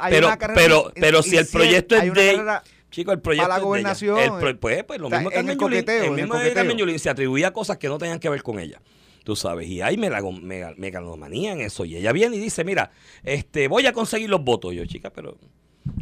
pero, 0.54 0.90
pero, 0.94 1.22
si 1.22 1.36
el 1.36 1.46
proyecto 1.46 1.96
es 1.96 2.14
de... 2.14 2.60
Chico, 2.90 3.12
el 3.12 3.20
proyecto. 3.20 3.46
Para 3.46 3.58
la 3.58 3.64
gobernación. 3.64 4.18
el, 4.18 4.58
pues, 4.58 4.84
pues, 4.84 4.98
lo 4.98 5.10
mismo 5.10 5.28
que 5.28 5.36
Carmen 5.36 5.58
Yulín. 5.58 5.84
El 5.86 6.10
mismo 6.12 6.34
Carmen 6.54 6.78
Yulín 6.78 6.98
se 6.98 7.10
atribuía 7.10 7.52
cosas 7.52 7.76
que 7.76 7.88
no 7.88 7.98
tenían 7.98 8.18
que 8.18 8.30
ver 8.30 8.42
con 8.42 8.58
ella. 8.58 8.80
Tú 9.22 9.36
sabes, 9.36 9.68
y 9.68 9.82
hay 9.82 9.98
megalomanía 9.98 11.52
en 11.52 11.60
eso. 11.60 11.84
Y 11.84 11.96
ella 11.96 12.10
viene 12.10 12.36
y 12.36 12.40
dice: 12.40 12.64
Mira, 12.64 12.90
este 13.22 13.68
voy 13.68 13.86
a 13.86 13.92
conseguir 13.92 14.28
los 14.28 14.42
votos. 14.42 14.74
yo, 14.74 14.84
chica, 14.86 15.10
pero 15.10 15.36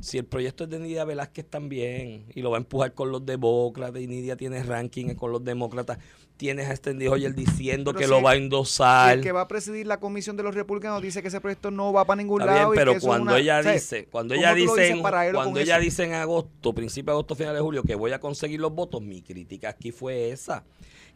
si 0.00 0.18
el 0.18 0.24
proyecto 0.24 0.64
es 0.64 0.70
de 0.70 0.78
Nidia 0.78 1.04
Velázquez 1.04 1.46
también, 1.48 2.26
y 2.34 2.42
lo 2.42 2.50
va 2.50 2.56
a 2.56 2.60
empujar 2.60 2.94
con 2.94 3.10
los 3.10 3.24
demócratas, 3.24 4.00
y 4.00 4.06
Nidia 4.06 4.36
tiene 4.36 4.62
ranking 4.62 5.14
con 5.14 5.32
los 5.32 5.44
demócratas, 5.44 5.98
tienes 6.36 6.68
a 6.68 6.70
Extendido 6.70 7.12
Hoyer 7.12 7.34
diciendo 7.34 7.92
que 7.92 8.06
lo 8.06 8.22
va 8.22 8.30
a 8.30 8.36
endosar. 8.36 9.18
el 9.18 9.22
que 9.22 9.32
va 9.32 9.42
a 9.42 9.48
presidir 9.48 9.86
la 9.86 10.00
comisión 10.00 10.36
de 10.36 10.44
los 10.44 10.54
republicanos 10.54 11.02
dice 11.02 11.20
que 11.20 11.28
ese 11.28 11.40
proyecto 11.40 11.70
no 11.70 11.92
va 11.92 12.04
para 12.04 12.22
ningún 12.22 12.46
lado. 12.46 12.72
pero 12.74 12.98
cuando 13.00 13.36
ella 13.36 13.60
dice, 13.60 14.06
cuando 14.06 14.34
ella 14.34 14.54
dice, 14.54 15.00
cuando 15.32 15.60
ella 15.60 15.78
dice 15.78 16.04
en 16.04 16.14
agosto, 16.14 16.72
principio 16.74 17.12
de 17.12 17.16
agosto, 17.16 17.34
final 17.34 17.54
de 17.54 17.60
julio, 17.60 17.82
que 17.82 17.94
voy 17.94 18.12
a 18.12 18.20
conseguir 18.20 18.60
los 18.60 18.72
votos, 18.72 19.02
mi 19.02 19.22
crítica 19.22 19.70
aquí 19.70 19.90
fue 19.90 20.30
esa, 20.30 20.64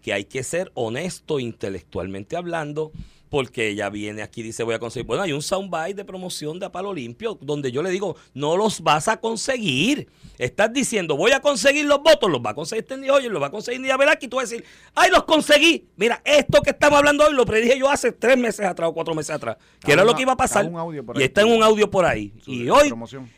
que 0.02 0.12
hay 0.12 0.24
que 0.24 0.42
ser 0.42 0.72
honesto 0.74 1.38
intelectualmente 1.38 2.36
hablando 2.36 2.92
porque 3.32 3.68
ella 3.68 3.88
viene 3.88 4.20
aquí 4.20 4.42
y 4.42 4.44
dice 4.44 4.62
voy 4.62 4.74
a 4.74 4.78
conseguir. 4.78 5.06
Bueno, 5.06 5.22
hay 5.22 5.32
un 5.32 5.40
soundbite 5.40 5.94
de 5.94 6.04
promoción 6.04 6.60
de 6.60 6.66
Apalo 6.66 6.92
Limpio 6.92 7.38
donde 7.40 7.72
yo 7.72 7.82
le 7.82 7.88
digo, 7.88 8.14
no 8.34 8.58
los 8.58 8.82
vas 8.82 9.08
a 9.08 9.20
conseguir. 9.20 10.06
Estás 10.36 10.70
diciendo, 10.70 11.16
voy 11.16 11.30
a 11.30 11.40
conseguir 11.40 11.86
los 11.86 12.02
votos, 12.02 12.30
los 12.30 12.42
va 12.44 12.50
a 12.50 12.54
conseguir 12.54 12.84
Tendy 12.84 13.08
Oye, 13.08 13.30
los 13.30 13.40
va 13.40 13.46
a 13.46 13.50
conseguir 13.50 13.80
Nidia 13.80 13.96
Velázquez 13.96 14.24
y 14.24 14.28
tú 14.28 14.36
vas 14.36 14.44
a 14.44 14.50
decir, 14.50 14.66
ay, 14.94 15.10
los 15.10 15.22
conseguí. 15.22 15.88
Mira, 15.96 16.20
esto 16.26 16.60
que 16.60 16.72
estamos 16.72 16.98
hablando 16.98 17.24
hoy 17.24 17.32
lo 17.32 17.46
predije 17.46 17.78
yo 17.78 17.88
hace 17.88 18.12
tres 18.12 18.36
meses 18.36 18.66
atrás 18.66 18.90
o 18.90 18.92
cuatro 18.92 19.14
meses 19.14 19.30
atrás, 19.30 19.56
que 19.80 19.92
era 19.92 20.04
lo 20.04 20.14
que 20.14 20.20
iba 20.20 20.32
a 20.32 20.36
pasar. 20.36 20.70
y 21.14 21.22
está 21.22 21.40
en 21.40 21.52
un 21.52 21.62
audio 21.62 21.90
por 21.90 22.04
ahí. 22.04 22.34
Y 22.46 22.68
hoy, 22.68 22.92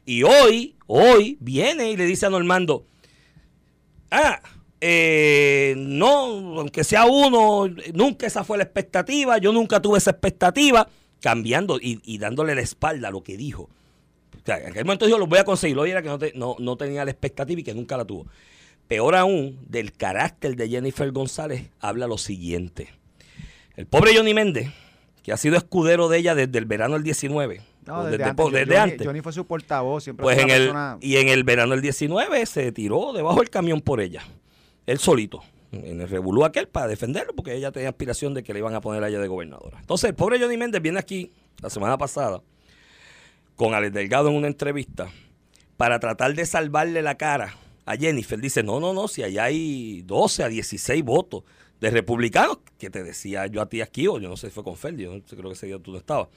y 0.05 0.25
hoy, 0.25 0.75
hoy 0.89 1.39
viene 1.41 1.93
y 1.93 1.97
le 1.97 2.07
dice 2.07 2.27
a 2.27 2.31
Normando, 2.31 2.85
ah, 4.11 4.41
eh, 4.87 5.75
no, 5.79 6.59
aunque 6.61 6.85
sea 6.85 7.07
uno, 7.07 7.75
nunca 7.95 8.27
esa 8.27 8.45
fue 8.45 8.59
la 8.59 8.65
expectativa, 8.65 9.39
yo 9.39 9.51
nunca 9.51 9.81
tuve 9.81 9.97
esa 9.97 10.11
expectativa, 10.11 10.87
cambiando 11.23 11.79
y, 11.81 12.19
dándole 12.19 12.55
la 12.55 12.61
espalda 12.61 13.09
a 13.09 13.11
lo 13.11 13.23
que 13.23 13.39
dijo. 13.39 13.63
O 13.63 14.45
sea, 14.45 14.59
en 14.59 14.73
aquel 14.73 14.85
momento 14.85 15.07
dijo, 15.07 15.17
lo 15.17 15.27
voy 15.27 15.39
a 15.39 15.45
conseguir, 15.45 15.75
lo 15.75 15.87
era 15.87 16.03
que 16.03 16.33
no, 16.35 16.57
no, 16.59 16.77
tenía 16.77 17.03
la 17.07 17.11
expectativa 17.11 17.63
y 17.63 17.65
que 17.65 17.73
nunca 17.73 17.97
la 17.97 18.05
tuvo. 18.05 18.27
Peor 18.87 19.15
aún, 19.15 19.59
del 19.67 19.93
carácter 19.93 20.55
de 20.55 20.69
Jennifer 20.69 21.11
González, 21.13 21.71
habla 21.81 22.07
lo 22.07 22.19
siguiente. 22.19 22.91
El 23.77 23.87
pobre 23.87 24.15
Johnny 24.15 24.35
Méndez, 24.35 24.69
que 25.23 25.33
ha 25.33 25.39
sido 25.39 25.57
escudero 25.57 26.11
de 26.11 26.19
ella 26.19 26.35
desde 26.35 26.59
el 26.59 26.67
verano 26.67 26.93
del 26.93 27.05
19, 27.05 27.63
no, 27.87 28.05
desde, 28.05 28.77
antes, 28.77 29.07
Johnny, 29.07 29.23
fue 29.23 29.33
su 29.33 29.47
portavoz, 29.47 30.05
siempre 30.05 30.25
pues 30.25 30.39
en 30.39 30.51
el, 30.51 30.75
Y 31.01 31.17
en 31.17 31.29
el 31.29 31.43
verano 31.43 31.73
del 31.73 31.81
19 31.81 32.45
se 32.45 32.71
tiró 32.71 33.15
debajo 33.15 33.39
del 33.39 33.49
camión 33.49 33.81
por 33.81 34.03
ella 34.03 34.23
él 34.87 34.99
solito, 34.99 35.43
en 35.73 36.01
el 36.01 36.09
revolú 36.09 36.45
aquel 36.45 36.69
para 36.69 36.87
defenderlo, 36.87 37.35
porque 37.35 37.55
ella 37.55 37.73
tenía 37.73 37.89
aspiración 37.89 38.35
de 38.35 38.43
que 38.43 38.53
le 38.53 38.61
iban 38.61 38.75
a 38.75 38.81
poner 38.81 39.03
a 39.03 39.09
ella 39.09 39.19
de 39.19 39.29
gobernadora. 39.29 39.79
Entonces, 39.81 40.11
el 40.11 40.17
pobre 40.17 40.39
Johnny 40.39 40.57
Méndez 40.57 40.81
viene 40.83 40.99
aquí 40.99 41.33
la 41.63 41.71
semana 41.71 41.99
pasada 41.99 42.43
con 43.57 43.75
Alex 43.75 43.93
Delgado 43.93 44.29
en 44.29 44.37
una 44.37 44.47
entrevista 44.47 45.11
para 45.77 45.99
tratar 45.99 46.35
de 46.35 46.47
salvarle 46.47 47.03
la 47.03 47.17
cara 47.17 47.57
a 47.87 47.97
Jennifer. 47.97 48.41
Dice, 48.41 48.63
no, 48.63 48.81
no, 48.81 48.93
no, 48.93 49.09
si 49.09 49.23
allá 49.23 49.45
hay 49.45 50.03
12 50.03 50.45
a 50.45 50.49
16 50.49 51.03
votos 51.05 51.45
de 51.81 51.91
republicanos, 51.91 52.59
que 52.79 52.91
te 52.91 53.03
decía 53.03 53.47
yo 53.47 53.61
a 53.61 53.69
ti 53.69 53.81
aquí, 53.81 54.07
o 54.07 54.19
yo 54.19 54.29
no 54.29 54.37
sé 54.37 54.49
si 54.49 54.53
fue 54.53 54.65
con 54.65 54.77
Ferdi, 54.77 55.05
yo 55.05 55.21
creo 55.29 55.51
que 55.51 55.53
ese 55.53 55.67
día 55.67 55.79
tú 55.79 55.93
no 55.93 55.99
estabas, 55.99 56.29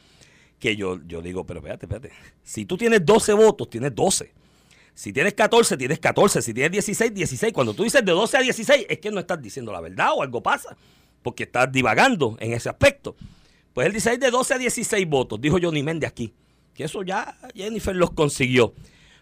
que 0.59 0.75
yo, 0.75 0.99
yo 1.05 1.21
digo, 1.21 1.45
pero 1.45 1.59
espérate, 1.59 1.85
espérate, 1.85 2.11
si 2.43 2.65
tú 2.65 2.77
tienes 2.77 3.05
12 3.05 3.33
votos, 3.33 3.69
tienes 3.69 3.93
12. 3.93 4.33
Si 4.97 5.13
tienes 5.13 5.35
14, 5.35 5.77
tienes 5.77 5.99
14. 5.99 6.41
Si 6.41 6.55
tienes 6.55 6.71
16, 6.71 7.13
16. 7.13 7.53
Cuando 7.53 7.75
tú 7.75 7.83
dices 7.83 8.03
de 8.03 8.11
12 8.11 8.37
a 8.37 8.41
16, 8.41 8.87
es 8.89 8.97
que 8.97 9.11
no 9.11 9.19
estás 9.19 9.39
diciendo 9.39 9.71
la 9.71 9.79
verdad 9.79 10.09
o 10.15 10.23
algo 10.23 10.41
pasa. 10.41 10.75
Porque 11.21 11.43
estás 11.43 11.71
divagando 11.71 12.35
en 12.39 12.53
ese 12.53 12.67
aspecto. 12.67 13.15
Pues 13.73 13.85
él 13.85 13.93
dice, 13.93 14.17
de 14.17 14.31
12 14.31 14.55
a 14.55 14.57
16 14.57 15.07
votos, 15.07 15.39
dijo 15.39 15.59
Johnny 15.61 15.83
Méndez 15.83 16.09
aquí. 16.09 16.33
Que 16.73 16.85
eso 16.85 17.03
ya 17.03 17.37
Jennifer 17.53 17.95
los 17.95 18.09
consiguió. 18.09 18.73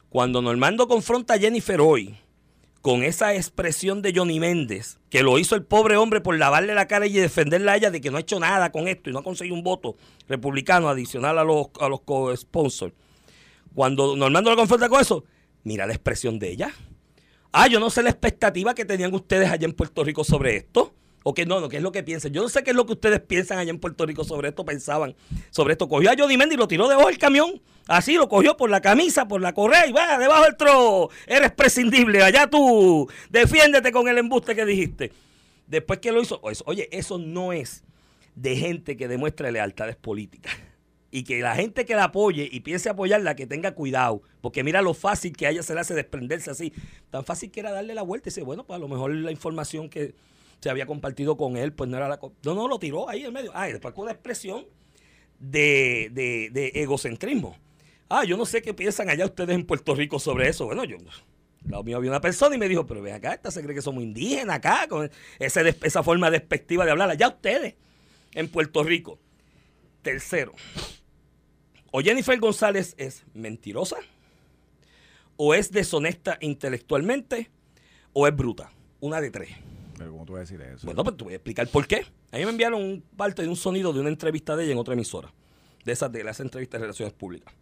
Cuando 0.08 0.42
Normando 0.42 0.88
confronta 0.88 1.34
a 1.34 1.40
Jennifer 1.40 1.82
hoy 1.82 2.16
con 2.82 3.04
esa 3.04 3.36
expresión 3.36 4.02
de 4.02 4.14
Johnny 4.16 4.40
Méndez, 4.40 4.98
que 5.10 5.24
lo 5.24 5.38
hizo 5.40 5.56
el 5.56 5.64
pobre 5.66 5.98
hombre 5.98 6.22
por 6.22 6.38
lavarle 6.38 6.74
la 6.74 6.88
cara 6.88 7.06
y 7.06 7.12
defenderla 7.12 7.74
a 7.74 7.76
ella 7.76 7.92
de 7.92 8.00
que 8.00 8.12
no 8.12 8.18
ha 8.18 8.22
hecho 8.22 8.40
nada 8.40 8.72
con 8.72 8.88
esto 8.88 9.10
y 9.10 9.14
no 9.14 9.20
ha 9.20 9.24
conseguido 9.24 9.58
un 9.58 9.64
voto 9.64 9.98
republicano 10.30 10.88
adicional 10.88 11.38
a 11.38 11.44
los, 11.44 11.68
a 11.82 11.90
los 11.90 12.00
co-sponsors. 12.00 12.94
Cuando 13.74 14.16
Normando 14.16 14.52
lo 14.52 14.56
confronta 14.56 14.88
con 14.88 15.02
eso, 15.02 15.26
Mira 15.66 15.88
la 15.88 15.94
expresión 15.94 16.38
de 16.38 16.52
ella. 16.52 16.72
Ah, 17.52 17.68
yo 17.68 17.80
no 17.80 17.90
sé 17.90 18.04
la 18.04 18.12
expectativa 18.12 18.76
que 18.76 18.86
tenían 18.86 19.14
ustedes 19.14 19.50
allá 19.50 19.66
en 19.66 19.74
Puerto 19.74 20.04
Rico 20.04 20.24
sobre 20.24 20.56
esto. 20.56 20.94
O 21.24 21.34
que 21.34 21.48
no, 21.48 21.60
no, 21.60 21.70
qué 21.70 21.78
es 21.78 21.84
lo 21.84 21.92
que 21.92 22.04
piensan. 22.04 22.32
Yo 22.32 22.44
no 22.44 22.50
sé 22.50 22.64
qué 22.64 22.70
es 22.70 22.76
lo 22.76 22.86
que 22.86 22.94
ustedes 22.94 23.20
piensan 23.20 23.58
allá 23.58 23.72
en 23.72 23.80
Puerto 23.80 24.06
Rico 24.06 24.24
sobre 24.24 24.50
esto, 24.50 24.64
pensaban 24.64 25.16
sobre 25.50 25.72
esto. 25.72 25.90
Cogió 25.90 26.12
a 26.12 26.16
Johnny 26.16 26.38
Mendy 26.38 26.54
y 26.54 26.58
lo 26.60 26.68
tiró 26.68 26.88
debajo 26.88 27.08
del 27.08 27.18
camión. 27.18 27.60
Así 27.88 28.14
lo 28.14 28.30
cogió 28.30 28.56
por 28.56 28.70
la 28.70 28.80
camisa, 28.80 29.28
por 29.28 29.42
la 29.42 29.54
correa 29.54 29.88
y 29.88 29.92
va, 29.92 30.20
debajo 30.20 30.44
del 30.44 30.56
tro. 30.56 31.10
Eres 31.26 31.52
prescindible. 31.52 32.22
Allá 32.22 32.48
tú, 32.48 33.10
defiéndete 33.32 33.92
con 33.92 34.08
el 34.08 34.20
embuste 34.20 34.54
que 34.54 34.68
dijiste. 34.68 35.12
Después 35.66 35.98
que 35.98 36.12
lo 36.12 36.22
hizo, 36.22 36.40
oye, 36.44 36.88
eso 36.92 37.18
no 37.18 37.54
es 37.54 37.84
de 38.36 38.56
gente 38.56 38.96
que 38.96 39.08
demuestra 39.08 39.50
lealtades 39.50 39.96
políticas 39.96 40.54
y 41.16 41.24
que 41.24 41.40
la 41.40 41.56
gente 41.56 41.86
que 41.86 41.96
la 41.96 42.06
apoye 42.06 42.50
y 42.52 42.60
piense 42.60 42.90
apoyarla, 42.90 43.38
que 43.38 43.48
tenga 43.48 43.74
cuidado, 43.74 44.22
porque 44.42 44.66
mira 44.66 44.82
lo 44.82 44.94
fácil 44.94 45.32
que 45.32 45.48
a 45.48 45.50
ella 45.50 45.64
se 45.64 45.74
le 45.74 45.80
hace 45.80 45.94
desprenderse 45.94 46.52
así. 46.52 46.74
Tan 47.10 47.24
fácil 47.24 47.52
que 47.52 47.62
era 47.62 47.72
darle 47.72 47.96
la 47.96 48.02
vuelta 48.02 48.28
y 48.28 48.32
decir, 48.32 48.44
bueno, 48.44 48.66
pues 48.66 48.76
a 48.76 48.80
lo 48.82 48.90
mejor 48.90 49.16
la 49.16 49.32
información 49.32 49.88
que 49.88 50.14
se 50.60 50.70
había 50.70 50.86
compartido 50.86 51.38
con 51.38 51.56
él, 51.56 51.72
pues 51.72 51.90
no 51.90 51.96
era 51.96 52.10
la... 52.10 52.20
No, 52.44 52.54
no, 52.54 52.68
lo 52.68 52.80
tiró 52.80 53.08
ahí 53.08 53.24
en 53.24 53.32
medio. 53.32 53.52
Ah, 53.54 53.70
y 53.70 53.72
después 53.72 53.94
con 53.94 54.08
la 54.08 54.12
expresión 54.12 54.66
de, 55.40 56.10
de, 56.12 56.72
egocentrismo. 56.82 57.56
Ah, 58.10 58.26
yo 58.26 58.36
no 58.36 58.46
sé 58.46 58.62
qué 58.62 58.74
piensan 58.74 59.10
allá 59.10 59.24
ustedes 59.24 59.56
en 59.56 59.66
Puerto 59.66 59.96
Rico 59.96 60.20
sobre 60.20 60.50
eso. 60.50 60.66
Bueno, 60.66 60.84
yo... 60.84 60.98
La 61.70 61.82
mío 61.82 61.96
había 61.96 62.10
una 62.10 62.20
persona 62.20 62.58
y 62.58 62.60
me 62.60 62.68
dijo, 62.68 62.86
pero 62.86 63.02
ve 63.02 63.14
acá, 63.14 63.34
esta 63.34 63.52
se 63.52 63.64
cree 63.64 63.74
que 63.74 63.82
somos 63.82 64.04
indígenas 64.04 64.58
acá, 64.58 64.86
con 64.90 65.10
ese, 65.40 65.76
esa 65.82 66.04
forma 66.04 66.30
despectiva 66.30 66.84
de 66.84 66.92
hablar. 66.92 67.10
Allá 67.10 67.30
ustedes, 67.30 67.76
en 68.34 68.50
Puerto 68.50 68.84
Rico. 68.84 69.18
Tercero, 70.06 70.54
o 71.98 72.02
Jennifer 72.02 72.38
González 72.38 72.94
es 72.98 73.24
mentirosa, 73.34 73.96
o 75.38 75.54
es 75.54 75.72
deshonesta 75.72 76.38
intelectualmente, 76.42 77.50
o 78.12 78.28
es 78.28 78.36
bruta. 78.36 78.70
Una 79.00 79.22
de 79.22 79.32
tres. 79.32 79.52
Pero 79.98 80.12
¿cómo 80.12 80.26
tú 80.26 80.34
vas 80.34 80.40
a 80.40 80.42
decir 80.42 80.62
eso? 80.62 80.86
Bueno, 80.86 81.06
pues 81.06 81.16
te 81.16 81.24
voy 81.24 81.32
a 81.32 81.38
explicar 81.38 81.70
por 81.70 81.88
qué. 81.88 82.06
A 82.34 82.38
mí 82.38 82.44
me 82.44 82.52
enviaron 82.52 82.84
un 82.84 83.02
parte 83.16 83.44
de 83.44 83.48
un 83.48 83.56
sonido 83.56 83.94
de 83.94 84.02
una 84.02 84.10
entrevista 84.10 84.58
de 84.58 84.66
ella 84.66 84.74
en 84.74 84.78
otra 84.78 84.94
emisora, 84.94 85.32
de 85.86 85.94
esas 85.94 86.12
de 86.12 86.22
las 86.26 86.42
entrevistas 86.42 86.82
de 86.82 86.88
relaciones 86.88 87.14
públicas. 87.14 87.54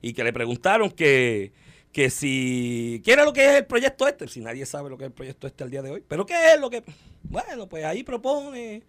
Y 0.00 0.12
que 0.12 0.22
le 0.22 0.32
preguntaron 0.32 0.88
que, 0.88 1.52
que 1.90 2.08
si, 2.08 3.02
¿qué 3.04 3.14
era 3.14 3.24
lo 3.24 3.32
que 3.32 3.46
es 3.46 3.56
el 3.56 3.66
proyecto 3.66 4.06
este? 4.06 4.28
Si 4.28 4.38
nadie 4.38 4.64
sabe 4.64 4.90
lo 4.90 4.96
que 4.96 5.06
es 5.06 5.08
el 5.08 5.14
proyecto 5.14 5.48
este 5.48 5.64
al 5.64 5.70
día 5.70 5.82
de 5.82 5.90
hoy. 5.90 6.04
Pero 6.06 6.24
¿qué 6.24 6.54
es 6.54 6.60
lo 6.60 6.70
que? 6.70 6.84
Bueno, 7.24 7.68
pues 7.68 7.84
ahí 7.84 8.04
propone 8.04 8.84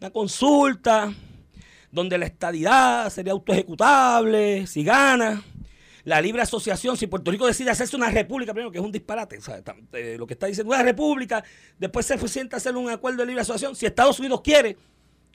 una 0.00 0.10
consulta 0.10 1.14
donde 1.96 2.18
la 2.18 2.26
estadidad 2.26 3.10
sería 3.10 3.32
autoejecutable, 3.32 4.66
si 4.66 4.84
gana. 4.84 5.42
La 6.04 6.20
libre 6.20 6.42
asociación, 6.42 6.96
si 6.96 7.08
Puerto 7.08 7.30
Rico 7.30 7.46
decide 7.46 7.70
hacerse 7.70 7.96
una 7.96 8.10
república, 8.10 8.52
primero 8.52 8.70
que 8.70 8.78
es 8.78 8.84
un 8.84 8.92
disparate, 8.92 9.40
eh, 9.94 10.16
lo 10.16 10.26
que 10.26 10.34
está 10.34 10.46
diciendo 10.46 10.72
una 10.72 10.82
república, 10.82 11.42
después 11.78 12.06
se 12.06 12.28
sienta 12.28 12.58
hacer 12.58 12.76
un 12.76 12.90
acuerdo 12.90 13.22
de 13.22 13.26
libre 13.26 13.40
asociación, 13.40 13.74
si 13.74 13.86
Estados 13.86 14.20
Unidos 14.20 14.42
quiere, 14.42 14.76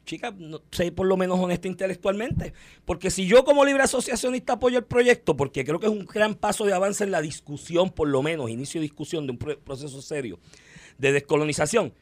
chica, 0.06 0.34
no, 0.38 0.62
sé 0.72 0.92
por 0.92 1.08
lo 1.08 1.18
menos 1.18 1.40
honesta 1.40 1.68
intelectualmente, 1.68 2.54
porque 2.86 3.10
si 3.10 3.26
yo 3.26 3.44
como 3.44 3.66
libre 3.66 3.84
asociacionista 3.84 4.54
apoyo 4.54 4.78
el 4.78 4.86
proyecto, 4.86 5.36
porque 5.36 5.66
creo 5.66 5.80
que 5.80 5.88
es 5.88 5.92
un 5.92 6.06
gran 6.06 6.36
paso 6.36 6.64
de 6.64 6.74
avance 6.74 7.04
en 7.04 7.12
la 7.12 7.22
discusión, 7.22 7.90
por 7.90 8.08
lo 8.08 8.22
menos, 8.22 8.50
inicio 8.52 8.80
de 8.80 8.84
discusión 8.84 9.26
de 9.26 9.32
un 9.32 9.38
proceso 9.38 10.02
serio 10.02 10.40
de 11.00 11.12
descolonización, 11.12 11.94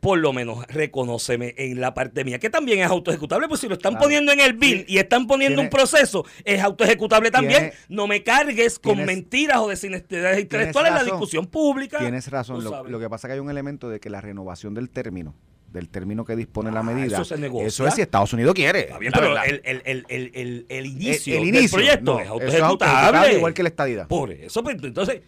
por 0.00 0.18
lo 0.18 0.32
menos 0.32 0.66
reconóceme 0.68 1.54
en 1.58 1.80
la 1.80 1.94
parte 1.94 2.24
mía, 2.24 2.38
que 2.38 2.50
también 2.50 2.80
es 2.80 2.86
autoejecutable, 2.86 3.48
pues 3.48 3.60
si 3.60 3.68
lo 3.68 3.74
están 3.74 3.98
poniendo 3.98 4.32
en 4.32 4.40
el 4.40 4.52
bill 4.52 4.84
y 4.88 4.98
están 4.98 5.26
poniendo 5.26 5.60
un 5.60 5.68
proceso, 5.68 6.24
es 6.44 6.62
autoejecutable 6.62 7.30
también. 7.30 7.72
no 7.88 8.06
me 8.06 8.22
cargues 8.22 8.78
con 8.78 9.04
mentiras 9.04 9.58
o 9.58 9.68
desinestidades 9.68 10.40
intelectuales 10.40 10.92
en 10.92 10.98
la 10.98 11.04
discusión 11.04 11.46
pública. 11.46 11.98
Tienes 11.98 12.28
razón, 12.30 12.62
lo, 12.62 13.00
que 13.00 13.10
pasa 13.10 13.26
es 13.26 13.30
que 13.30 13.34
hay 13.34 13.40
un 13.40 13.50
elemento 13.50 13.88
de 13.88 14.00
que 14.00 14.10
la 14.10 14.20
renovación 14.20 14.74
del 14.74 14.90
término 14.90 15.34
del 15.68 15.90
término 15.90 16.24
que 16.24 16.34
dispone 16.34 16.72
la 16.72 16.80
ah, 16.80 16.82
medida. 16.82 17.16
Eso 17.16 17.26
se 17.26 17.36
negocia. 17.36 17.66
Eso 17.66 17.86
es 17.86 17.94
si 17.94 18.00
Estados 18.00 18.32
Unidos 18.32 18.54
quiere. 18.54 18.88
pero 19.12 19.36
el, 19.42 19.60
el, 19.64 19.82
el, 20.08 20.66
el, 20.66 20.86
inicio, 20.86 21.38
del 21.42 21.68
proyecto 21.68 22.18
es 22.20 22.28
autoejecutable. 22.28 23.34
Igual 23.34 23.52
que 23.52 23.62
la 23.62 23.68
estadidad. 23.68 24.08
Por 24.08 24.32
eso, 24.32 24.62
pues, 24.62 24.82
entonces, 24.82 25.20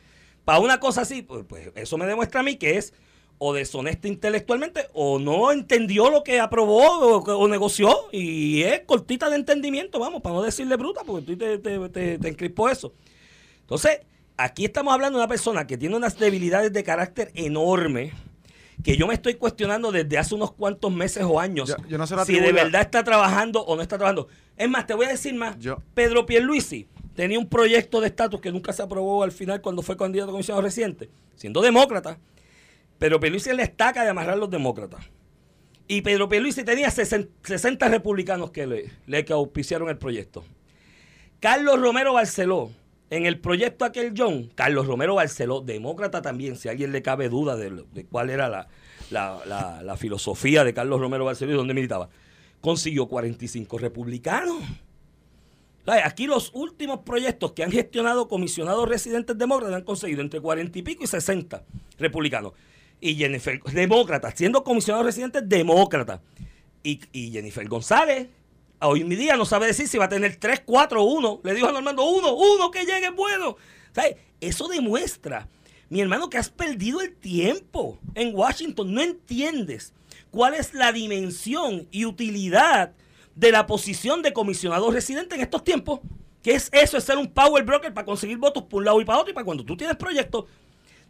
para 0.47 0.61
una 0.61 0.81
cosa 0.81 1.03
así, 1.03 1.21
pues, 1.21 1.45
pues 1.47 1.71
eso 1.75 1.99
me 1.99 2.07
demuestra 2.07 2.41
a 2.41 2.43
mí 2.43 2.57
que 2.57 2.79
es 2.79 2.95
o 3.43 3.55
deshonesta 3.55 4.07
intelectualmente 4.07 4.89
o 4.93 5.19
no 5.19 5.51
entendió 5.51 6.11
lo 6.11 6.23
que 6.23 6.39
aprobó 6.39 7.21
o, 7.21 7.49
negoció 7.49 7.89
y 8.13 8.63
es 8.65 8.81
cortita 8.81 9.31
de 9.31 9.37
entendimiento, 9.37 9.99
vamos, 9.99 10.21
para 10.21 10.35
no 10.35 10.43
decirle 10.43 10.77
bruta, 10.77 11.05
porque 11.07 11.25
tú 11.25 11.37
te, 11.39 11.57
te, 11.57 12.19
te, 12.19 12.29
encrispó 12.29 12.69
eso. 12.69 12.93
Entonces, 13.63 14.01
aquí 14.37 14.67
estamos 14.67 14.93
hablando 14.93 15.19
de 15.19 15.25
una 15.25 15.29
persona 15.29 15.67
que 15.67 15.79
tiene 15.79 15.97
unas 15.97 16.19
debilidades 16.19 16.71
de 16.71 16.85
carácter 16.85 17.33
enorme 17.35 18.13
que 18.85 18.99
yo 18.99 19.07
me 19.07 19.15
estoy 19.15 19.37
cuestionando 19.37 19.91
desde 19.91 20.19
hace 20.19 20.35
unos 20.35 20.53
cuantos 20.53 20.93
meses 20.93 21.25
o 21.25 21.41
años 21.41 21.75
si 22.27 22.41
de 22.41 22.53
verdad 22.53 22.83
está 22.83 23.03
trabajando 23.05 23.63
o 23.63 23.75
no 23.75 23.81
está 23.81 23.97
trabajando. 23.97 24.29
Es 24.59 24.69
más, 24.69 24.87
te 24.87 24.93
voy 24.93 25.07
a 25.07 25.11
decir 25.11 25.33
más. 25.33 25.57
Pedro 25.95 26.27
Pierluisi 26.27 26.89
tenía 27.15 27.39
un 27.39 27.49
proyecto 27.49 28.03
de 28.03 28.09
estatus 28.09 28.39
que 28.39 28.53
nunca 28.53 28.75
se 28.75 28.83
aprobó 28.83 29.23
al 29.23 29.33
final 29.33 29.63
cuando 29.63 29.81
fue 29.81 29.97
candidato 29.97 30.31
a 30.31 30.33
comisionado 30.33 30.61
reciente, 30.61 31.09
siendo 31.37 31.63
demócrata 31.63 32.19
pero 33.01 33.19
Pierluisi 33.19 33.51
le 33.55 33.63
estaca 33.63 34.05
de 34.05 34.11
amarrar 34.11 34.35
a 34.35 34.37
los 34.37 34.51
demócratas. 34.51 35.07
Y 35.89 36.03
Pedro 36.03 36.29
Pierluisi 36.29 36.65
tenía 36.65 36.91
60 36.91 37.89
republicanos 37.89 38.51
que 38.51 38.67
le, 38.67 39.25
auspiciaron 39.33 39.89
el 39.89 39.97
proyecto. 39.97 40.45
Carlos 41.41 41.81
Romero 41.81 42.13
Barceló, 42.13 42.71
en 43.09 43.25
el 43.25 43.41
proyecto 43.41 43.87
aquel 43.87 44.13
John, 44.15 44.53
Carlos 44.55 44.87
Romero 44.87 45.15
Barceló, 45.15 45.63
demócrata 45.63 46.21
también, 46.21 46.57
si 46.57 46.69
a 46.69 46.73
alguien 46.73 46.93
le 46.93 47.01
cabe 47.01 47.31
duda 47.31 47.57
de, 47.57 48.05
cuál 48.11 48.29
era 48.29 48.69
la, 49.11 49.97
filosofía 49.97 50.63
de 50.63 50.75
Carlos 50.75 51.01
Romero 51.01 51.25
Barceló 51.25 51.53
y 51.53 51.57
dónde 51.57 51.73
militaba. 51.73 52.11
consiguió 52.61 53.09
45 53.09 53.79
republicanos. 53.79 54.63
Aquí 55.87 56.27
los 56.27 56.55
últimos 56.55 57.01
proyectos 57.01 57.53
que 57.53 57.65
han 57.65 57.73
gestionado 57.73 58.29
comisionados 58.29 58.87
residentes 58.87 59.39
demócratas 59.39 59.77
han 59.77 59.85
conseguido 59.85 60.21
entre 60.21 60.39
40 60.39 60.79
y 60.79 60.83
pico 60.83 61.03
y 61.03 61.07
60 61.07 61.65
republicanos. 61.99 62.53
Y 63.01 63.15
Jennifer, 63.15 63.63
demócratas, 63.63 64.35
siendo 64.37 64.63
comisionados 64.63 65.07
residentes 65.07 65.49
demócratas. 65.49 66.21
Y, 66.83 67.01
y 67.13 67.31
Jennifer 67.31 67.67
González, 67.69 68.29
hoy 68.81 69.01
en 69.03 69.09
mi 69.09 69.17
día 69.17 69.37
no 69.37 69.45
sabe 69.45 69.67
decir 69.67 69.89
si 69.89 69.99
va 69.99 70.07
a 70.07 70.09
tener 70.09 70.37
3, 70.37 70.63
4 70.65 71.03
o 71.03 71.05
1. 71.05 71.41
Le 71.45 71.55
dijo 71.55 71.67
a 71.69 71.73
Normando, 71.73 72.05
uno, 72.05 72.35
uno 72.35 72.71
que 72.71 72.85
llegue 72.85 73.11
bueno. 73.11 73.57
¿Sabes? 73.93 74.17
Eso 74.41 74.69
demuestra, 74.69 75.49
mi 75.89 76.01
hermano, 76.01 76.31
que 76.31 76.39
has 76.39 76.51
perdido 76.51 77.01
el 77.01 77.15
tiempo 77.15 77.99
en 78.15 78.35
Washington. 78.35 78.93
No 78.95 79.03
entiendes 79.03 79.93
cuál 80.31 80.55
es 80.55 80.75
la 80.75 80.93
dimensión 80.93 81.89
y 81.91 82.05
utilidad 82.05 82.93
de 83.35 83.53
la 83.53 83.67
posición 83.67 84.23
de 84.23 84.33
comisionado 84.33 84.91
residente 84.91 85.35
en 85.35 85.43
estos 85.43 85.65
tiempos. 85.65 86.01
Que 86.43 86.53
es 86.53 86.71
eso, 86.73 86.97
es 86.97 87.05
ser 87.05 87.19
un 87.19 87.31
power 87.31 87.65
broker 87.65 87.93
para 87.93 88.07
conseguir 88.07 88.39
votos 88.39 88.63
por 88.63 88.79
un 88.79 88.87
lado 88.87 89.01
y 89.01 89.05
para 89.05 89.19
otro 89.19 89.31
y 89.31 89.35
para 89.35 89.45
cuando 89.45 89.65
tú 89.65 89.77
tienes 89.77 89.97
proyectos. 89.97 90.47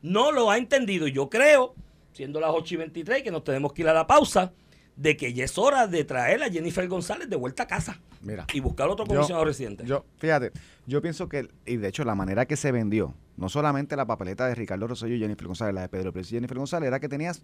No 0.02 0.32
lo 0.32 0.50
ha 0.50 0.58
entendido. 0.58 1.06
Y 1.06 1.12
yo 1.12 1.28
creo, 1.28 1.74
siendo 2.12 2.40
las 2.40 2.50
8 2.52 2.74
y 2.74 2.76
23, 2.78 3.22
que 3.22 3.30
nos 3.30 3.44
tenemos 3.44 3.72
que 3.72 3.82
ir 3.82 3.88
a 3.88 3.94
la 3.94 4.06
pausa, 4.06 4.52
de 5.00 5.16
que 5.16 5.32
ya 5.32 5.44
es 5.44 5.56
hora 5.56 5.86
de 5.86 6.04
traer 6.04 6.42
a 6.42 6.50
Jennifer 6.50 6.86
González 6.86 7.28
de 7.30 7.36
vuelta 7.36 7.62
a 7.62 7.66
casa 7.66 7.98
Mira, 8.20 8.46
y 8.52 8.60
buscar 8.60 8.88
otro 8.88 9.06
comisionado 9.06 9.46
residente. 9.46 9.84
Yo, 9.86 10.04
fíjate, 10.18 10.52
yo 10.86 11.00
pienso 11.00 11.26
que, 11.26 11.48
y 11.64 11.78
de 11.78 11.88
hecho 11.88 12.04
la 12.04 12.14
manera 12.14 12.44
que 12.44 12.56
se 12.56 12.70
vendió, 12.70 13.14
no 13.38 13.48
solamente 13.48 13.96
la 13.96 14.06
papeleta 14.06 14.46
de 14.46 14.54
Ricardo 14.54 14.86
Rosselló 14.86 15.14
y 15.14 15.20
Jennifer 15.20 15.46
González, 15.46 15.74
la 15.74 15.80
de 15.82 15.88
Pedro 15.88 16.12
Pérez 16.12 16.30
y 16.30 16.34
Jennifer 16.34 16.58
González, 16.58 16.88
era 16.88 17.00
que 17.00 17.08
tenías 17.08 17.42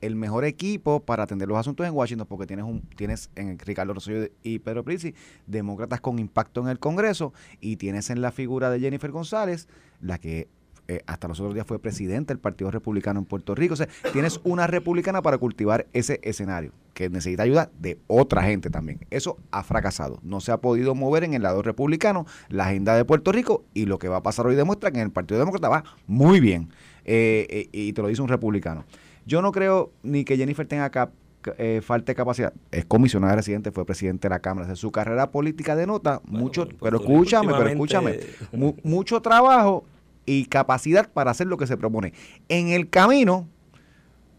el 0.00 0.16
mejor 0.16 0.44
equipo 0.44 1.00
para 1.00 1.22
atender 1.22 1.46
los 1.46 1.56
asuntos 1.56 1.86
en 1.86 1.94
Washington, 1.94 2.26
porque 2.28 2.46
tienes 2.46 2.64
un 2.64 2.82
tienes 2.96 3.30
en 3.36 3.58
Ricardo 3.60 3.94
Rosselló 3.94 4.28
y 4.42 4.58
Pedro 4.58 4.82
Prisi 4.82 5.14
demócratas 5.46 6.00
con 6.00 6.18
impacto 6.18 6.60
en 6.62 6.68
el 6.68 6.80
Congreso, 6.80 7.32
y 7.60 7.76
tienes 7.76 8.10
en 8.10 8.22
la 8.22 8.32
figura 8.32 8.70
de 8.70 8.80
Jennifer 8.80 9.12
González, 9.12 9.68
la 10.00 10.18
que 10.18 10.48
eh, 10.88 11.02
hasta 11.06 11.28
los 11.28 11.38
otros 11.38 11.54
días 11.54 11.66
fue 11.66 11.78
presidente 11.78 12.32
del 12.32 12.40
Partido 12.40 12.70
Republicano 12.70 13.20
en 13.20 13.26
Puerto 13.26 13.54
Rico. 13.54 13.74
O 13.74 13.76
sea, 13.76 13.88
tienes 14.12 14.40
una 14.44 14.66
republicana 14.66 15.22
para 15.22 15.38
cultivar 15.38 15.86
ese 15.92 16.18
escenario, 16.22 16.72
que 16.94 17.10
necesita 17.10 17.42
ayuda 17.44 17.70
de 17.78 17.98
otra 18.06 18.42
gente 18.42 18.70
también. 18.70 19.00
Eso 19.10 19.36
ha 19.50 19.62
fracasado. 19.62 20.18
No 20.22 20.40
se 20.40 20.50
ha 20.50 20.56
podido 20.58 20.94
mover 20.94 21.24
en 21.24 21.34
el 21.34 21.42
lado 21.42 21.62
republicano 21.62 22.26
la 22.48 22.64
agenda 22.66 22.96
de 22.96 23.04
Puerto 23.04 23.30
Rico 23.32 23.64
y 23.74 23.84
lo 23.86 23.98
que 23.98 24.08
va 24.08 24.16
a 24.16 24.22
pasar 24.22 24.46
hoy 24.46 24.56
demuestra 24.56 24.90
que 24.90 24.98
en 24.98 25.04
el 25.04 25.12
Partido 25.12 25.38
Demócrata 25.38 25.68
va 25.68 25.84
muy 26.06 26.40
bien. 26.40 26.70
Eh, 27.04 27.46
eh, 27.50 27.68
y 27.70 27.92
te 27.92 28.02
lo 28.02 28.08
dice 28.08 28.22
un 28.22 28.28
republicano. 28.28 28.84
Yo 29.26 29.42
no 29.42 29.52
creo 29.52 29.92
ni 30.02 30.24
que 30.24 30.36
Jennifer 30.36 30.66
tenga 30.66 30.88
cap 30.90 31.10
eh, 31.56 31.80
falta 31.82 32.12
de 32.12 32.16
capacidad. 32.16 32.52
Es 32.70 32.84
comisionada 32.84 33.36
residente, 33.36 33.70
fue 33.70 33.86
presidente 33.86 34.28
de 34.28 34.30
la 34.34 34.40
Cámara. 34.40 34.66
De 34.66 34.76
su 34.76 34.90
carrera 34.90 35.30
política 35.30 35.76
denota 35.76 36.20
mucho, 36.24 36.64
pues, 36.64 36.76
pero 36.82 36.96
escúchame, 36.98 37.52
pero 37.56 37.68
escúchame, 37.68 38.18
mu- 38.52 38.74
mucho 38.82 39.22
trabajo 39.22 39.84
y 40.28 40.44
capacidad 40.44 41.10
para 41.10 41.30
hacer 41.30 41.46
lo 41.46 41.56
que 41.56 41.66
se 41.66 41.78
propone. 41.78 42.12
En 42.50 42.68
el 42.68 42.90
camino, 42.90 43.48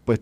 pues 0.04 0.20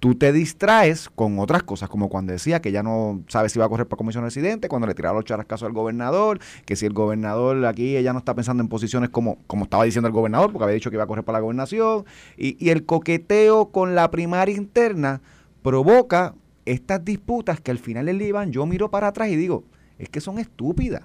tú 0.00 0.14
te 0.14 0.32
distraes 0.32 1.10
con 1.10 1.38
otras 1.38 1.62
cosas, 1.62 1.90
como 1.90 2.08
cuando 2.08 2.32
decía 2.32 2.62
que 2.62 2.72
ya 2.72 2.82
no 2.82 3.22
sabe 3.28 3.50
si 3.50 3.58
va 3.58 3.66
a 3.66 3.68
correr 3.68 3.86
para 3.86 3.98
comisión 3.98 4.24
residente, 4.24 4.68
cuando 4.68 4.86
le 4.86 4.94
tiraba 4.94 5.16
los 5.16 5.26
charascazos 5.26 5.66
al 5.66 5.74
gobernador, 5.74 6.38
que 6.64 6.76
si 6.76 6.86
el 6.86 6.94
gobernador 6.94 7.66
aquí 7.66 7.94
ella 7.94 8.14
no 8.14 8.20
está 8.20 8.34
pensando 8.34 8.62
en 8.62 8.68
posiciones 8.70 9.10
como, 9.10 9.36
como 9.46 9.64
estaba 9.64 9.84
diciendo 9.84 10.08
el 10.08 10.14
gobernador, 10.14 10.50
porque 10.50 10.64
había 10.64 10.74
dicho 10.74 10.88
que 10.88 10.96
iba 10.96 11.04
a 11.04 11.06
correr 11.06 11.24
para 11.24 11.38
la 11.38 11.42
gobernación, 11.42 12.06
y, 12.38 12.70
el 12.70 12.86
coqueteo 12.86 13.70
con 13.70 13.94
la 13.94 14.10
primaria 14.10 14.56
interna 14.56 15.20
provoca 15.62 16.34
estas 16.64 17.04
disputas 17.04 17.60
que 17.60 17.70
al 17.70 17.78
final 17.78 18.06
del 18.06 18.22
Iván, 18.22 18.50
yo 18.50 18.64
miro 18.64 18.90
para 18.90 19.08
atrás 19.08 19.28
y 19.28 19.36
digo, 19.36 19.64
es 19.98 20.08
que 20.08 20.22
son 20.22 20.38
estúpidas. 20.38 21.02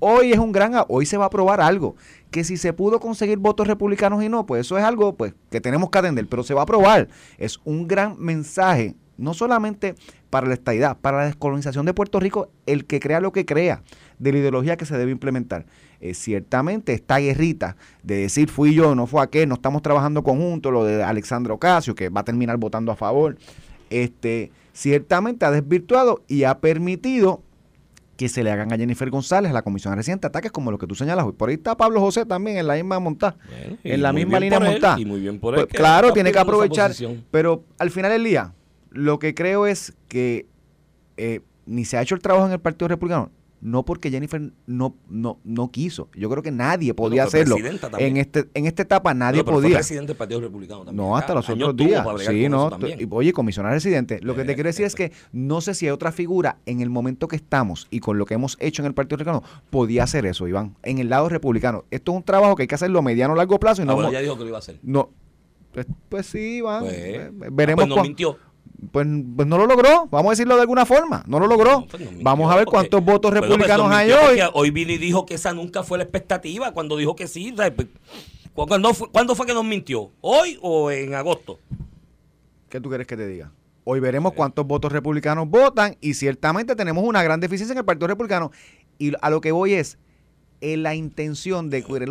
Hoy 0.00 0.32
es 0.32 0.38
un 0.38 0.52
gran, 0.52 0.72
hoy 0.88 1.06
se 1.06 1.16
va 1.16 1.26
a 1.26 1.30
probar 1.30 1.60
algo, 1.60 1.96
que 2.30 2.44
si 2.44 2.56
se 2.56 2.72
pudo 2.72 2.98
conseguir 3.00 3.38
votos 3.38 3.66
republicanos 3.66 4.22
y 4.22 4.28
no, 4.28 4.44
pues 4.44 4.62
eso 4.62 4.76
es 4.76 4.84
algo 4.84 5.14
pues 5.16 5.34
que 5.50 5.60
tenemos 5.60 5.90
que 5.90 5.98
atender, 5.98 6.26
pero 6.26 6.42
se 6.42 6.54
va 6.54 6.62
a 6.62 6.66
probar. 6.66 7.08
Es 7.38 7.60
un 7.64 7.86
gran 7.86 8.16
mensaje, 8.18 8.96
no 9.16 9.34
solamente 9.34 9.94
para 10.30 10.48
la 10.48 10.54
estadidad, 10.54 10.96
para 10.96 11.18
la 11.18 11.24
descolonización 11.26 11.86
de 11.86 11.94
Puerto 11.94 12.18
Rico, 12.18 12.48
el 12.66 12.86
que 12.86 12.98
crea 12.98 13.20
lo 13.20 13.32
que 13.32 13.46
crea, 13.46 13.82
de 14.18 14.32
la 14.32 14.38
ideología 14.38 14.76
que 14.76 14.84
se 14.84 14.98
debe 14.98 15.12
implementar. 15.12 15.66
Eh, 16.00 16.12
ciertamente 16.12 16.92
esta 16.92 17.18
guerrita 17.18 17.76
de 18.02 18.16
decir 18.16 18.50
fui 18.50 18.74
yo, 18.74 18.94
no 18.94 19.06
fue 19.06 19.22
aquel, 19.22 19.48
no 19.48 19.54
estamos 19.54 19.80
trabajando 19.82 20.22
conjuntos, 20.22 20.72
lo 20.72 20.84
de 20.84 21.04
Alexandra 21.04 21.54
Ocasio, 21.54 21.94
que 21.94 22.08
va 22.08 22.22
a 22.22 22.24
terminar 22.24 22.56
votando 22.56 22.90
a 22.90 22.96
favor, 22.96 23.38
este, 23.90 24.50
ciertamente 24.72 25.46
ha 25.46 25.50
desvirtuado 25.50 26.22
y 26.26 26.44
ha 26.44 26.58
permitido 26.58 27.42
que 28.16 28.28
se 28.28 28.44
le 28.44 28.50
hagan 28.50 28.72
a 28.72 28.76
Jennifer 28.76 29.10
González, 29.10 29.50
a 29.50 29.54
la 29.54 29.62
comisión 29.62 29.94
reciente, 29.96 30.26
ataques 30.26 30.52
como 30.52 30.70
los 30.70 30.78
que 30.78 30.86
tú 30.86 30.94
señalas 30.94 31.24
hoy. 31.24 31.32
Por 31.32 31.48
ahí 31.48 31.56
está 31.56 31.76
Pablo 31.76 32.00
José 32.00 32.24
también 32.26 32.56
en 32.58 32.66
la 32.66 32.74
misma 32.74 32.98
montada. 33.00 33.36
Bueno, 33.46 33.78
en 33.82 34.02
la 34.02 34.12
misma 34.12 34.40
línea 34.40 34.60
montada. 34.60 35.00
Y 35.00 35.04
muy 35.04 35.20
bien 35.20 35.38
por 35.38 35.54
él. 35.54 35.66
Pues, 35.66 35.74
claro, 35.74 36.12
tiene 36.12 36.32
que 36.32 36.38
aprovechar. 36.38 36.92
Pero 37.30 37.64
al 37.78 37.90
final 37.90 38.12
del 38.12 38.24
día, 38.24 38.54
lo 38.90 39.18
que 39.18 39.34
creo 39.34 39.66
es 39.66 39.94
que 40.08 40.46
eh, 41.16 41.40
ni 41.66 41.84
se 41.84 41.96
ha 41.96 42.02
hecho 42.02 42.14
el 42.14 42.20
trabajo 42.20 42.46
en 42.46 42.52
el 42.52 42.60
Partido 42.60 42.88
Republicano, 42.88 43.30
no 43.64 43.82
porque 43.84 44.10
Jennifer 44.10 44.52
no, 44.66 44.94
no, 45.08 45.38
no 45.42 45.70
quiso. 45.70 46.08
Yo 46.14 46.28
creo 46.28 46.42
que 46.42 46.50
nadie 46.52 46.92
podía 46.92 47.24
Bueno, 47.24 47.28
hacerlo. 47.28 47.56
En, 47.98 48.18
este, 48.18 48.44
en 48.52 48.66
esta 48.66 48.82
etapa 48.82 49.14
nadie 49.14 49.42
pero 49.42 49.54
fue 49.56 49.62
podía. 49.62 49.76
presidente 49.78 50.08
del 50.08 50.16
Partido 50.18 50.40
Republicano 50.42 50.84
también. 50.84 50.96
No, 50.96 51.16
hasta 51.16 51.32
Acá, 51.32 51.34
los 51.36 51.48
otros 51.48 51.74
días. 51.74 52.06
Sí, 52.26 52.48
no. 52.50 52.70
Oye, 53.10 53.32
comisionado 53.32 53.74
residente. 53.74 54.20
Lo 54.22 54.34
que 54.34 54.42
Eh, 54.42 54.44
te 54.44 54.54
quiero 54.54 54.68
decir 54.68 54.84
es 54.84 54.94
que 54.94 55.12
no 55.32 55.62
sé 55.62 55.72
si 55.74 55.86
hay 55.86 55.92
otra 55.92 56.12
figura 56.12 56.58
en 56.66 56.82
el 56.82 56.90
momento 56.90 57.26
que 57.26 57.36
estamos 57.36 57.88
y 57.90 58.00
con 58.00 58.18
lo 58.18 58.26
que 58.26 58.34
hemos 58.34 58.58
hecho 58.60 58.82
en 58.82 58.86
el 58.86 58.94
Partido 58.94 59.16
Republicano 59.16 59.42
podía 59.70 60.02
hacer 60.04 60.26
eso, 60.26 60.46
Iván. 60.46 60.76
En 60.82 60.98
el 60.98 61.08
lado 61.08 61.30
republicano. 61.30 61.84
Esto 61.90 62.12
es 62.12 62.16
un 62.18 62.22
trabajo 62.22 62.54
que 62.56 62.64
hay 62.64 62.68
que 62.68 62.74
hacerlo 62.74 62.98
a 62.98 63.02
mediano 63.02 63.32
o 63.32 63.36
largo 63.36 63.58
plazo 63.58 63.80
y 63.80 63.84
Ah, 63.84 63.86
no. 63.86 63.94
bueno, 63.94 64.08
mo- 64.10 64.12
ya 64.12 64.20
dijo 64.20 64.34
que 64.36 64.42
lo 64.42 64.48
iba 64.48 64.58
a 64.58 64.60
hacer. 64.60 64.78
no 64.82 65.08
pues, 65.72 65.86
pues 66.08 66.26
sí, 66.26 66.58
Iván. 66.58 66.82
Pues, 66.84 66.94
Eh, 66.96 67.30
ah, 67.30 67.46
veremos. 67.50 67.76
pues 67.82 67.88
no 67.88 67.94
cuán- 67.96 68.06
mintió. 68.06 68.38
Pues, 68.90 69.06
pues 69.36 69.48
no 69.48 69.58
lo 69.58 69.66
logró, 69.66 70.06
vamos 70.10 70.26
a 70.26 70.30
decirlo 70.32 70.54
de 70.56 70.62
alguna 70.62 70.86
forma, 70.86 71.22
no 71.26 71.38
lo 71.38 71.46
logró. 71.46 71.80
No, 71.80 71.86
pues 71.86 72.10
no 72.12 72.18
vamos 72.22 72.52
a 72.52 72.56
ver 72.56 72.64
porque- 72.64 72.76
cuántos 72.76 73.04
votos 73.04 73.30
pues 73.30 73.40
republicanos 73.42 73.88
no 73.88 73.94
hay 73.94 74.10
hoy. 74.12 74.38
Hoy 74.52 74.70
vino 74.70 74.92
y 74.92 74.98
dijo 74.98 75.26
que 75.26 75.34
esa 75.34 75.52
nunca 75.52 75.82
fue 75.82 75.98
la 75.98 76.04
expectativa 76.04 76.72
cuando 76.72 76.96
dijo 76.96 77.14
que 77.16 77.26
sí. 77.28 77.52
¿sabes? 77.56 77.72
Pues, 77.74 77.88
¿cu- 78.54 78.66
¿Cuándo 78.66 78.94
fue, 78.94 79.08
¿Cuándo 79.10 79.34
fue 79.34 79.46
que 79.46 79.54
nos 79.54 79.64
mintió? 79.64 80.10
¿Hoy 80.20 80.58
o 80.62 80.90
en 80.90 81.14
agosto? 81.14 81.58
¿Qué 82.68 82.80
tú 82.80 82.88
quieres 82.88 83.06
que 83.06 83.16
te 83.16 83.26
diga? 83.26 83.52
Hoy 83.84 84.00
veremos 84.00 84.32
cuántos 84.32 84.66
votos 84.66 84.90
republicanos 84.92 85.48
votan 85.48 85.96
y 86.00 86.14
ciertamente 86.14 86.74
tenemos 86.74 87.04
una 87.04 87.22
gran 87.22 87.38
deficiencia 87.40 87.72
en 87.72 87.78
el 87.78 87.84
Partido 87.84 88.06
Republicano. 88.08 88.50
Y 88.98 89.12
a 89.20 89.28
lo 89.30 89.40
que 89.40 89.52
voy 89.52 89.74
es 89.74 89.98
en 90.60 90.82
la 90.82 90.94
intención 90.94 91.68
de 91.68 91.82
querer 91.84 92.08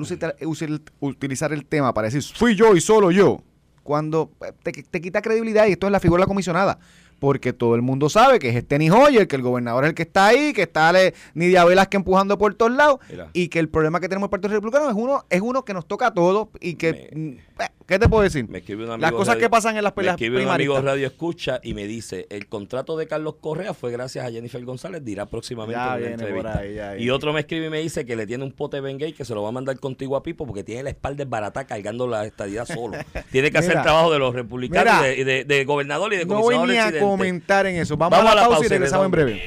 utilizar 0.99 1.51
el 1.53 1.65
tema 1.65 1.93
para 1.93 2.09
decir 2.09 2.21
fui 2.37 2.55
yo 2.55 2.75
y 2.75 2.81
solo 2.81 3.09
yo, 3.09 3.41
cuando 3.83 4.31
eh, 4.45 4.53
te, 4.63 4.71
te 4.71 5.01
quita 5.01 5.21
credibilidad 5.21 5.67
y 5.67 5.73
esto 5.73 5.87
es 5.87 5.91
la 5.91 5.99
figura 5.99 6.21
de 6.21 6.23
la 6.23 6.27
comisionada. 6.27 6.79
Porque 7.23 7.53
todo 7.53 7.75
el 7.75 7.81
mundo 7.81 8.09
sabe 8.09 8.37
que 8.37 8.49
es 8.49 8.55
este 8.57 8.67
Tenny 8.75 8.89
Hoyer, 8.89 9.29
que 9.29 9.37
el 9.37 9.41
gobernador 9.43 9.85
es 9.85 9.89
el 9.91 9.95
que 9.95 10.01
está 10.03 10.25
ahí, 10.27 10.51
que 10.51 10.63
está 10.63 10.91
le, 10.91 11.13
Nidia 11.35 11.63
Velázquez 11.63 11.99
empujando 11.99 12.37
por 12.37 12.53
todos 12.55 12.73
lados, 12.73 12.99
Mira. 13.09 13.29
y 13.31 13.47
que 13.47 13.59
el 13.59 13.69
problema 13.69 14.01
que 14.01 14.09
tenemos 14.09 14.23
en 14.23 14.27
el 14.27 14.29
Partido 14.41 14.49
Republicano 14.55 14.89
es 14.89 14.95
uno, 14.97 15.23
es 15.29 15.39
uno 15.39 15.63
que 15.63 15.73
nos 15.73 15.87
toca 15.87 16.07
a 16.07 16.13
todos 16.13 16.49
y 16.59 16.75
que, 16.75 17.09
Me- 17.13 17.21
mm, 17.21 17.61
eh, 17.61 17.67
¿qué 17.87 17.97
te 17.97 18.09
puedo 18.09 18.23
decir? 18.23 18.45
Me 18.49 18.57
escribe 18.57 18.83
un 18.83 18.91
amigo 18.91 19.01
Las 19.03 19.11
cosas 19.13 19.35
radio- 19.35 19.39
que 19.45 19.49
pasan 19.49 19.77
en 19.77 19.83
las 19.85 19.93
Me 19.93 19.95
peleas 19.95 20.15
escribe 20.15 20.43
un 20.43 20.49
amigo. 20.51 20.81
Radio 20.81 21.07
Escucha 21.07 21.61
y 21.63 21.73
me 21.73 21.87
dice, 21.87 22.27
el 22.29 22.47
contrato 22.47 22.97
de 22.97 23.07
Carlos 23.07 23.35
Correa 23.39 23.73
fue 23.73 23.91
gracias 23.93 24.25
a 24.25 24.29
Jennifer 24.29 24.65
González, 24.65 25.05
dirá 25.05 25.25
próximamente 25.25 25.79
Ya 25.79 25.95
en 25.95 26.01
una 26.03 26.11
entrevista. 26.11 26.59
ahí, 26.59 26.73
ya 26.75 26.97
y 26.97 27.09
otro 27.09 27.31
me 27.31 27.39
escribe 27.39 27.67
y 27.67 27.69
me 27.69 27.79
dice 27.79 28.05
que 28.05 28.17
le 28.17 28.27
tiene 28.27 28.43
un 28.43 28.51
pote 28.51 28.81
Bengay 28.81 29.13
que 29.13 29.23
se 29.23 29.33
lo 29.33 29.43
va 29.43 29.47
a 29.47 29.51
mandar 29.53 29.79
contigo 29.79 30.17
a 30.17 30.23
Pipo 30.23 30.45
porque 30.45 30.65
tiene 30.65 30.83
la 30.83 30.89
espalda 30.89 31.23
barata 31.25 31.65
cargando 31.65 32.05
la 32.05 32.25
estadía 32.25 32.65
solo. 32.65 32.97
tiene 33.31 33.49
que 33.49 33.59
hacer 33.59 33.77
el 33.77 33.81
trabajo 33.83 34.11
de 34.11 34.19
los 34.19 34.35
republicanos 34.35 34.93
mira, 34.97 35.13
y 35.13 35.23
de, 35.23 35.45
de- 35.45 35.45
de 35.45 35.63
gobernador 35.63 36.11
y 36.13 36.17
de 36.17 36.25
No 36.25 36.41
comisionado 36.41 36.65
residente. 36.65 36.99
Comentar 37.17 37.65
en 37.67 37.75
eso. 37.77 37.97
Vamos, 37.97 38.19
a 38.19 38.35
la, 38.35 38.47
pausa 38.47 38.65
y 38.65 38.67
regresamos 38.67 39.05
en 39.05 39.11
breve. 39.11 39.41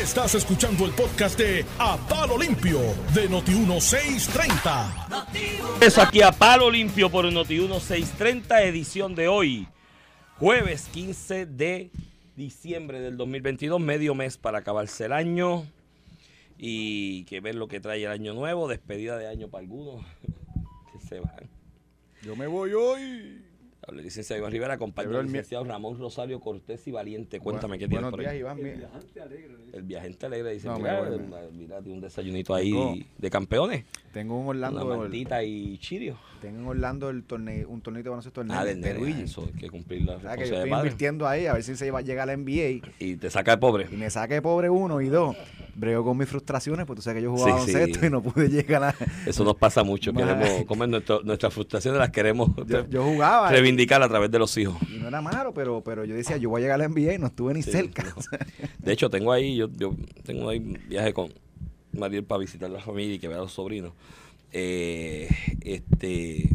Estás 0.00 0.34
escuchando 0.34 0.84
el 0.84 0.92
podcast 0.92 1.38
de 1.38 1.64
A 1.78 1.96
Palo 2.08 2.36
Limpio 2.36 2.80
de 3.14 3.30
Noti1630. 3.30 5.22
Eso 5.80 6.02
aquí 6.02 6.22
a 6.22 6.32
Palo 6.32 6.70
Limpio 6.70 7.08
por 7.10 7.24
Noti1 7.24 7.80
630, 7.80 8.62
edición 8.62 9.14
de 9.14 9.28
hoy, 9.28 9.68
jueves 10.38 10.88
15 10.92 11.46
de 11.46 11.90
diciembre 12.36 13.00
del 13.00 13.16
2022, 13.16 13.80
medio 13.80 14.14
mes 14.14 14.36
para 14.38 14.58
acabarse 14.58 15.06
el 15.06 15.12
año 15.12 15.66
y 16.58 17.24
que 17.24 17.40
ver 17.40 17.54
lo 17.54 17.68
que 17.68 17.80
trae 17.80 18.04
el 18.04 18.10
año 18.10 18.34
nuevo, 18.34 18.68
despedida 18.68 19.16
de 19.16 19.28
año 19.28 19.48
para 19.48 19.62
algunos 19.62 20.04
que 20.92 21.00
se 21.06 21.20
van. 21.20 21.48
Yo 22.22 22.36
me 22.36 22.46
voy 22.46 22.72
hoy. 22.72 23.51
El 23.88 23.96
licenciado 23.96 24.38
Iván 24.40 24.52
Rivera, 24.52 24.74
acompañado 24.74 25.10
Pero 25.10 25.18
del 25.18 25.26
el 25.26 25.32
mi- 25.32 25.38
licenciado 25.38 25.64
Ramón 25.64 25.98
Rosario 25.98 26.38
Cortés 26.40 26.86
y 26.86 26.92
Valiente. 26.92 27.40
Cuéntame 27.40 27.78
qué 27.78 27.88
tienes 27.88 28.10
Buenos 28.10 28.10
por 28.12 28.20
días, 28.20 28.32
ahí. 28.32 28.38
Iván. 28.38 28.62
Mira. 28.62 28.90
El 29.72 29.82
viajante 29.82 30.26
alegre 30.26 30.52
dice, 30.52 30.68
No, 30.68 30.78
mira, 30.78 31.02
me- 31.02 31.50
mira, 31.52 31.80
tiene 31.80 31.94
un 31.94 32.00
desayunito 32.00 32.54
ahí 32.54 32.70
Tengo- 32.70 32.94
de 33.18 33.30
campeones. 33.30 33.84
Tengo 34.12 34.38
un 34.38 34.46
Orlando. 34.48 34.84
Una 34.86 34.96
maldita 34.96 35.42
y 35.42 35.78
Chirio. 35.78 36.16
Tengo 36.42 36.58
en 36.60 36.66
Orlando 36.66 37.08
el 37.08 37.22
torneo, 37.22 37.68
un 37.68 37.80
torneo 37.80 38.02
de 38.02 38.08
baloncesto 38.10 38.44
Ah, 38.50 38.64
de 38.64 38.74
nene, 38.74 38.98
Luigi. 38.98 39.22
Eso, 39.22 39.44
hay 39.46 39.58
que 39.60 39.70
cumplir 39.70 40.02
la 40.02 40.16
O 40.16 40.20
sea, 40.20 40.32
que 40.32 40.40
yo 40.40 40.44
estoy 40.44 40.64
de 40.64 40.66
padre. 40.70 40.86
invirtiendo 40.88 41.26
ahí 41.28 41.46
a 41.46 41.54
ver 41.54 41.62
si 41.62 41.76
se 41.76 41.90
va 41.90 42.00
a 42.00 42.02
llegar 42.02 42.28
a 42.28 42.32
la 42.32 42.36
NBA 42.36 42.86
Y 42.98 43.16
te 43.16 43.30
saca 43.30 43.52
de 43.52 43.58
pobre. 43.58 43.86
y 43.90 43.96
me 43.96 44.10
saque 44.10 44.42
pobre 44.42 44.68
uno 44.68 45.00
y 45.00 45.08
dos. 45.08 45.36
Brego 45.74 46.04
con 46.04 46.18
mis 46.18 46.28
frustraciones, 46.28 46.84
porque 46.84 46.98
tú 46.98 47.02
sabes 47.02 47.20
que 47.20 47.24
yo 47.24 47.30
jugaba 47.30 47.60
Sí, 47.60 47.66
sí. 47.68 47.72
baloncesto 47.72 48.06
y 48.06 48.10
no 48.10 48.22
pude 48.22 48.48
llegar 48.50 48.84
a. 48.84 48.94
Eso 49.24 49.44
nos 49.44 49.56
pasa 49.56 49.82
mucho. 49.82 50.12
Queremos, 50.12 50.64
como 50.66 50.86
nuestro, 50.86 51.22
nuestras 51.22 51.54
frustraciones 51.54 51.98
las 51.98 52.10
queremos 52.10 52.50
Yo, 52.66 52.86
yo 52.90 53.04
jugaba 53.04 53.50
reivindicar 53.50 54.02
a 54.02 54.08
través 54.08 54.30
de 54.30 54.38
los 54.38 54.54
hijos. 54.58 54.76
y 54.94 54.98
no 54.98 55.08
era 55.08 55.22
malo, 55.22 55.54
pero, 55.54 55.80
pero 55.82 56.04
yo 56.04 56.14
decía, 56.14 56.36
yo 56.36 56.50
voy 56.50 56.60
a 56.60 56.64
llegar 56.64 56.74
a 56.82 56.86
la 56.86 56.88
NBA 56.88 57.14
y 57.14 57.18
no 57.18 57.28
estuve 57.28 57.54
ni 57.54 57.62
Sí, 57.62 57.70
cerca. 57.70 58.02
no. 58.04 58.38
De 58.78 58.92
hecho, 58.92 59.08
tengo 59.08 59.32
ahí, 59.32 59.56
yo, 59.56 59.68
yo 59.72 59.94
tengo 60.24 60.50
ahí 60.50 60.58
viaje 60.58 61.14
con 61.14 61.28
Mariel 61.92 62.24
para 62.24 62.40
visitar 62.40 62.70
la 62.70 62.80
familia 62.80 63.16
y 63.16 63.18
que 63.18 63.28
vea 63.28 63.38
a 63.38 63.42
los 63.42 63.52
sobrinos. 63.52 63.92
Eh, 64.52 65.28
este 65.62 66.48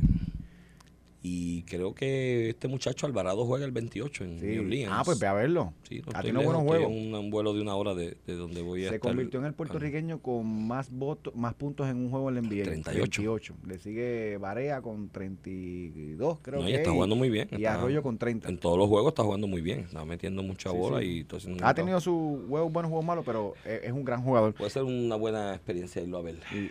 y 1.30 1.64
creo 1.64 1.94
que 1.94 2.50
este 2.50 2.68
muchacho 2.68 3.06
Alvarado 3.06 3.46
juega 3.46 3.66
el 3.66 3.72
28 3.72 4.24
en 4.24 4.40
Sí. 4.40 4.46
New 4.48 4.62
Orleans. 4.64 4.92
Ah, 4.94 5.02
pues 5.04 5.20
ve 5.20 5.28
a 5.28 5.34
verlo. 5.34 5.74
Sí, 5.88 5.96
no 6.00 6.04
a 6.14 6.20
estoy 6.20 6.24
ti 6.24 6.32
no 6.32 6.42
buenos 6.44 6.62
estoy 6.64 6.78
juegos. 6.86 6.92
Un, 6.96 7.14
un 7.16 7.30
vuelo 7.32 7.54
de 7.54 7.62
una 7.62 7.76
hora 7.76 7.94
de, 7.96 8.18
de 8.26 8.36
donde 8.36 8.62
voy 8.62 8.86
a 8.86 8.90
Se 8.90 8.96
estar. 8.96 9.10
convirtió 9.12 9.40
en 9.40 9.46
el 9.48 9.52
Ah, 9.52 9.58
puertorriqueño 9.58 10.22
con 10.22 10.68
más 10.68 10.90
votos, 10.92 11.36
más 11.36 11.54
puntos 11.54 11.88
en 11.90 11.98
un 11.98 12.10
juego 12.10 12.30
en 12.30 12.36
la 12.36 12.42
NBA. 12.42 12.64
38. 12.64 12.94
38. 13.22 13.56
Le 13.68 13.78
sigue 13.80 14.38
Barea 14.38 14.82
con 14.82 15.10
32, 15.10 16.40
creo 16.42 16.60
no, 16.60 16.66
que. 16.66 16.72
y 16.72 16.76
está 16.76 16.90
es, 16.90 16.94
jugando 16.94 17.16
muy 17.16 17.30
bien. 17.30 17.48
Y 17.52 17.56
está- 17.56 17.74
Arroyo 17.76 18.02
con 18.04 18.18
30. 18.18 18.50
En 18.50 18.58
todos 18.58 18.78
los 18.78 18.88
juegos 18.88 19.10
está 19.12 19.24
jugando 19.24 19.48
muy 19.48 19.62
bien. 19.62 19.80
Está 19.82 20.06
metiendo 20.06 20.44
mucha 20.44 20.70
Sí, 20.72 20.78
bola 20.78 21.00
sí. 21.00 21.26
y 21.30 21.48
un 21.50 21.58
Ha 21.64 21.74
tenido 21.74 22.00
sus 22.00 22.48
juegos 22.48 22.72
buenos, 22.72 22.90
juegos 22.90 23.06
malos, 23.06 23.26
pero 23.26 23.54
es, 23.66 23.84
es 23.84 23.92
un 23.92 24.04
gran 24.04 24.24
jugador. 24.24 24.54
Puede 24.54 24.70
ser 24.72 24.84
una 24.84 25.16
buena 25.16 25.54
experiencia 25.54 26.02
irlo 26.02 26.18
a 26.18 26.22
ver. 26.22 26.36
Y, 26.54 26.70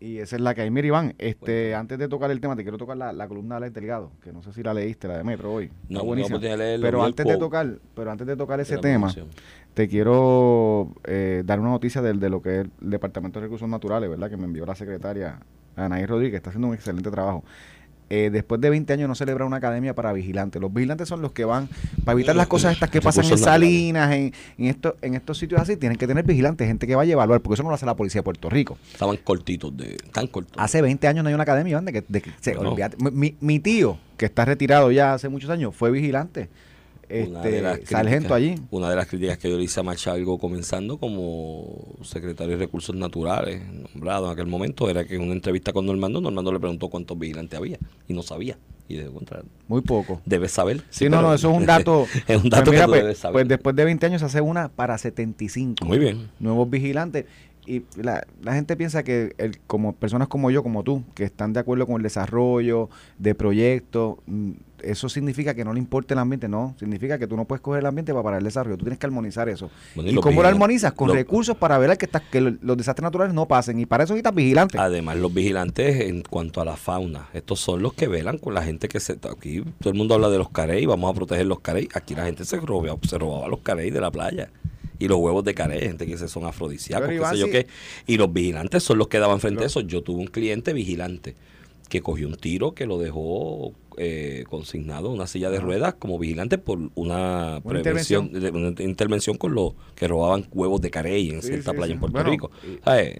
y 0.00 0.18
esa 0.18 0.36
es 0.36 0.42
la 0.42 0.54
que 0.54 0.62
hay. 0.62 0.70
Mira, 0.70 0.86
Iván, 0.86 1.14
este, 1.18 1.74
antes 1.74 1.98
de 1.98 2.08
tocar 2.08 2.30
el 2.30 2.40
tema, 2.40 2.56
te 2.56 2.62
quiero 2.62 2.78
tocar 2.78 2.96
la, 2.96 3.12
la 3.12 3.28
columna 3.28 3.56
de 3.56 3.58
Alex 3.58 3.74
Delgado, 3.74 4.12
que 4.22 4.32
no 4.32 4.42
sé 4.42 4.52
si 4.52 4.62
la 4.62 4.72
leíste, 4.72 5.06
la 5.06 5.18
de 5.18 5.24
Metro 5.24 5.52
hoy. 5.52 5.70
No, 5.90 5.98
no 6.00 6.04
buenísima. 6.06 6.38
de 6.38 6.56
leerlo, 6.56 6.86
Pero 6.86 7.04
antes 7.04 7.26
de 7.26 7.36
tocar, 7.36 7.78
pero 7.94 8.10
antes 8.10 8.26
de 8.26 8.34
tocar 8.34 8.56
de 8.56 8.62
ese 8.62 8.78
tema, 8.78 9.14
te 9.74 9.88
quiero 9.88 10.94
eh, 11.04 11.42
dar 11.44 11.60
una 11.60 11.68
noticia 11.68 12.00
del, 12.00 12.18
de 12.18 12.30
lo 12.30 12.40
que 12.40 12.60
es 12.60 12.66
el 12.80 12.90
Departamento 12.90 13.38
de 13.38 13.46
Recursos 13.46 13.68
Naturales, 13.68 14.08
¿verdad? 14.08 14.30
Que 14.30 14.38
me 14.38 14.44
envió 14.44 14.64
la 14.64 14.74
secretaria 14.74 15.38
Anaí 15.76 16.06
Rodríguez, 16.06 16.32
que 16.32 16.36
está 16.38 16.50
haciendo 16.50 16.68
un 16.68 16.74
excelente 16.74 17.10
trabajo. 17.10 17.44
Eh, 18.12 18.28
después 18.30 18.60
de 18.60 18.70
20 18.70 18.92
años 18.92 19.08
no 19.08 19.14
celebra 19.14 19.44
una 19.44 19.58
academia 19.58 19.94
para 19.94 20.12
vigilantes. 20.12 20.60
Los 20.60 20.74
vigilantes 20.74 21.08
son 21.08 21.22
los 21.22 21.30
que 21.30 21.44
van 21.44 21.68
para 22.04 22.14
evitar 22.14 22.34
las 22.34 22.48
cosas 22.48 22.72
estas 22.72 22.90
que 22.90 23.00
pasan 23.00 23.24
en. 23.24 23.38
Salinas, 23.38 24.12
en, 24.12 24.34
en, 24.58 24.66
esto, 24.66 24.96
en 25.00 25.14
estos 25.14 25.38
sitios 25.38 25.60
así. 25.60 25.76
Tienen 25.76 25.96
que 25.96 26.08
tener 26.08 26.24
vigilantes, 26.24 26.66
gente 26.66 26.88
que 26.88 26.96
vaya 26.96 27.12
a 27.12 27.14
evaluar, 27.14 27.40
porque 27.40 27.54
eso 27.54 27.62
no 27.62 27.68
lo 27.68 27.76
hace 27.76 27.86
la 27.86 27.94
policía 27.94 28.18
de 28.18 28.24
Puerto 28.24 28.50
Rico. 28.50 28.76
Estaban 28.92 29.16
cortitos, 29.18 29.76
de 29.76 29.96
tan 30.12 30.26
cortos. 30.26 30.56
Hace 30.58 30.82
20 30.82 31.06
años 31.06 31.22
no 31.22 31.28
hay 31.28 31.34
una 31.34 31.44
academia, 31.44 31.80
de 31.80 31.92
que, 31.92 32.04
de 32.08 32.22
se 32.40 32.56
Mi, 32.98 33.36
mi 33.40 33.60
tío, 33.60 33.96
que 34.16 34.26
está 34.26 34.44
retirado 34.44 34.90
ya 34.90 35.14
hace 35.14 35.28
muchos 35.28 35.48
años, 35.48 35.74
fue 35.74 35.92
vigilante. 35.92 36.48
Una 37.28 37.40
de 37.42 37.62
las 37.62 37.78
Este, 37.78 37.86
sargento 37.90 38.28
críticas- 38.34 38.36
allí. 38.36 38.66
Una 38.70 38.90
de 38.90 38.96
las 38.96 39.06
críticas 39.06 39.38
que 39.38 39.50
yo 39.50 39.56
le 39.58 39.64
hice 39.64 39.80
a 39.80 39.82
Machalgo 39.82 40.38
comenzando 40.38 40.98
como 40.98 41.96
secretario 42.02 42.56
de 42.56 42.64
Recursos 42.64 42.94
Naturales, 42.94 43.62
nombrado 43.94 44.26
en 44.26 44.32
aquel 44.32 44.46
momento, 44.46 44.88
era 44.88 45.04
que 45.04 45.16
en 45.16 45.22
una 45.22 45.32
entrevista 45.32 45.72
con 45.72 45.86
Normando, 45.86 46.20
Normando 46.20 46.52
le 46.52 46.60
preguntó 46.60 46.88
cuántos 46.88 47.18
vigilantes 47.18 47.58
había 47.58 47.78
y 48.08 48.14
no 48.14 48.22
sabía. 48.22 48.56
Y 48.88 48.96
de 48.96 49.06
contra, 49.06 49.42
Muy 49.68 49.82
poco. 49.82 50.20
debes 50.26 50.50
saber. 50.50 50.82
Sí, 50.90 51.08
no, 51.08 51.22
no, 51.22 51.32
eso 51.32 51.50
es 51.52 51.56
un 51.56 51.64
dato. 51.64 52.06
es 52.26 52.36
un 52.42 52.42
Pues 52.42 52.50
dato 52.50 52.70
mira, 52.72 52.82
que 52.82 52.86
tú 52.86 52.90
pues, 52.90 53.02
debes 53.02 53.18
saber. 53.18 53.32
pues 53.34 53.48
después 53.48 53.76
de 53.76 53.84
20 53.84 54.06
años 54.06 54.20
se 54.20 54.26
hace 54.26 54.40
una 54.40 54.68
para 54.68 54.98
75 54.98 55.84
Muy 55.84 55.98
bien. 55.98 56.28
nuevos 56.40 56.68
vigilantes. 56.68 57.26
Y 57.70 57.84
la, 58.02 58.26
la 58.42 58.54
gente 58.54 58.76
piensa 58.76 59.04
que 59.04 59.32
el, 59.38 59.58
como 59.66 59.92
personas 59.94 60.26
como 60.26 60.50
yo, 60.50 60.62
como 60.64 60.82
tú, 60.82 61.04
que 61.14 61.22
están 61.24 61.52
de 61.52 61.60
acuerdo 61.60 61.86
con 61.86 61.96
el 61.96 62.02
desarrollo 62.02 62.88
de 63.18 63.34
proyectos, 63.36 64.16
mm, 64.26 64.50
eso 64.82 65.08
significa 65.08 65.54
que 65.54 65.62
no 65.64 65.72
le 65.72 65.78
importa 65.78 66.14
el 66.14 66.18
ambiente, 66.20 66.48
no. 66.48 66.74
Significa 66.80 67.18
que 67.18 67.26
tú 67.28 67.36
no 67.36 67.44
puedes 67.44 67.60
coger 67.60 67.80
el 67.80 67.86
ambiente 67.86 68.12
para 68.12 68.24
parar 68.24 68.38
el 68.38 68.44
desarrollo. 68.44 68.76
Tú 68.76 68.84
tienes 68.86 68.98
que 68.98 69.06
armonizar 69.06 69.48
eso. 69.48 69.70
Bueno, 69.94 70.08
y 70.08 70.12
¿Y 70.12 70.14
los 70.16 70.24
cómo 70.24 70.42
lo 70.42 70.48
armonizas? 70.48 70.94
Con 70.94 71.08
los- 71.08 71.16
recursos 71.16 71.56
para 71.56 71.78
ver 71.78 71.96
que, 71.96 72.06
está- 72.06 72.18
que 72.20 72.40
lo- 72.40 72.56
los 72.62 72.76
desastres 72.76 73.04
naturales 73.04 73.34
no 73.34 73.46
pasen. 73.46 73.78
Y 73.78 73.86
para 73.86 74.02
eso 74.04 74.14
necesitas 74.14 74.34
vigilantes. 74.34 74.80
Además, 74.80 75.16
los 75.18 75.32
vigilantes 75.32 76.00
en 76.00 76.22
cuanto 76.22 76.60
a 76.60 76.64
la 76.64 76.76
fauna, 76.76 77.28
estos 77.34 77.60
son 77.60 77.82
los 77.82 77.92
que 77.92 78.08
velan 78.08 78.38
con 78.38 78.54
la 78.54 78.62
gente 78.64 78.88
que 78.88 78.98
se... 79.00 79.12
Aquí 79.30 79.62
todo 79.80 79.90
el 79.92 79.94
mundo 79.98 80.14
habla 80.14 80.28
de 80.30 80.38
los 80.38 80.48
carey, 80.50 80.86
vamos 80.86 81.08
a 81.10 81.14
proteger 81.14 81.46
los 81.46 81.60
carey. 81.60 81.86
Aquí 81.94 82.14
la 82.16 82.24
gente 82.24 82.44
se 82.44 82.56
robaba, 82.56 82.98
se 83.06 83.16
robaba 83.18 83.46
los 83.48 83.60
carey 83.60 83.90
de 83.90 84.00
la 84.00 84.10
playa. 84.10 84.50
Y 85.00 85.08
los 85.08 85.18
huevos 85.18 85.42
de 85.42 85.54
carey, 85.54 85.80
gente 85.80 86.06
que 86.06 86.16
se 86.16 86.28
son 86.28 86.44
afrodisíacos, 86.44 87.08
qué 87.08 87.24
sé 87.24 87.38
yo 87.38 87.50
qué. 87.50 87.66
Y 88.06 88.16
los 88.18 88.32
vigilantes 88.32 88.84
son 88.84 88.98
los 88.98 89.08
que 89.08 89.18
daban 89.18 89.40
frente 89.40 89.64
a 89.64 89.66
eso. 89.66 89.80
Yo 89.80 90.02
tuve 90.02 90.20
un 90.20 90.26
cliente 90.28 90.72
vigilante 90.72 91.34
que 91.88 92.02
cogió 92.02 92.28
un 92.28 92.36
tiro 92.36 92.72
que 92.72 92.86
lo 92.86 92.98
dejó 92.98 93.72
eh, 93.96 94.44
consignado 94.48 95.08
en 95.08 95.14
una 95.14 95.26
silla 95.26 95.50
de 95.50 95.58
ruedas 95.58 95.94
como 95.94 96.18
vigilante 96.18 96.56
por 96.58 96.78
una, 96.94 97.60
prevención, 97.66 98.30
de- 98.32 98.50
una 98.50 98.80
intervención 98.82 99.36
con 99.36 99.54
los 99.54 99.72
que 99.96 100.06
robaban 100.06 100.46
huevos 100.52 100.80
de 100.80 100.90
carey 100.90 101.30
en 101.30 101.42
Sí, 101.42 101.48
cierta 101.48 101.72
sí, 101.72 101.76
playa 101.76 101.86
sí. 101.88 101.92
en 101.94 102.00
Puerto 102.00 102.14
Bueno, 102.18 102.30
Rico. 102.30 102.50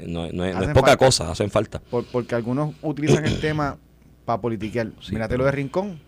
No, 0.07 0.21
no 0.23 0.27
es- 0.27 0.35
no 0.35 0.45
es 0.45 0.55
Hacen 0.57 0.73
poca 0.75 0.87
falta. 0.93 0.97
cosa, 1.05 1.31
hacen 1.33 1.51
falta. 1.51 1.81
Por- 1.81 2.05
porque 2.07 2.35
algunos 2.37 2.75
utilizan 2.83 3.25
el 3.27 3.41
tema 3.41 3.79
para 4.25 4.41
politiquear. 4.41 4.93
Mírate 5.11 5.37
lo 5.37 5.45
de 5.47 5.51
Rincón. 5.53 5.99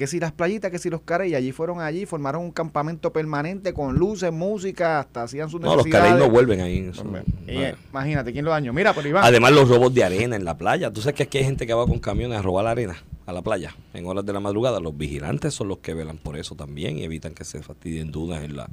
Que 0.00 0.06
si 0.06 0.18
las 0.18 0.32
playitas, 0.32 0.70
que 0.70 0.78
si 0.78 0.88
los 0.88 1.02
cares, 1.02 1.30
y 1.30 1.34
allí 1.34 1.52
fueron 1.52 1.78
allí, 1.82 2.06
formaron 2.06 2.40
un 2.42 2.52
campamento 2.52 3.12
permanente 3.12 3.74
con 3.74 3.96
luces, 3.96 4.32
música, 4.32 4.98
hasta 5.00 5.24
hacían 5.24 5.50
sus 5.50 5.60
No, 5.60 5.66
los 5.76 5.84
necesidades. 5.84 6.12
carey 6.14 6.26
no 6.26 6.32
vuelven 6.32 6.62
ahí. 6.62 6.78
eso 6.90 7.04
no- 7.04 7.18
y, 7.46 7.58
eh, 7.58 7.74
imagínate, 7.90 8.32
¿quién 8.32 8.46
lo 8.46 8.50
dañó? 8.50 8.72
Mira, 8.72 8.94
pero 8.94 9.06
Iván, 9.10 9.24
Además, 9.24 9.52
los 9.52 9.68
robos 9.68 9.92
de 9.92 10.02
arena 10.02 10.36
en 10.36 10.46
la 10.46 10.56
playa. 10.56 10.90
Tú 10.90 11.02
sabes 11.02 11.16
que 11.16 11.24
aquí 11.24 11.36
hay 11.36 11.44
gente 11.44 11.66
que 11.66 11.74
va 11.74 11.86
con 11.86 11.98
camiones 11.98 12.38
a 12.38 12.40
robar 12.42 12.64
la 12.64 12.70
arena 12.70 12.96
a 13.26 13.32
la 13.34 13.42
playa 13.42 13.76
en 13.92 14.06
horas 14.06 14.24
de 14.24 14.32
la 14.32 14.40
madrugada. 14.40 14.80
Los 14.80 14.96
vigilantes 14.96 15.52
son 15.52 15.68
los 15.68 15.78
que 15.80 15.92
velan 15.92 16.16
por 16.16 16.38
eso 16.38 16.54
también 16.54 16.96
y 16.96 17.02
evitan 17.04 17.34
que 17.34 17.44
se 17.44 17.62
fastidien 17.62 18.10
dudas 18.10 18.42
en 18.42 18.56
la 18.56 18.70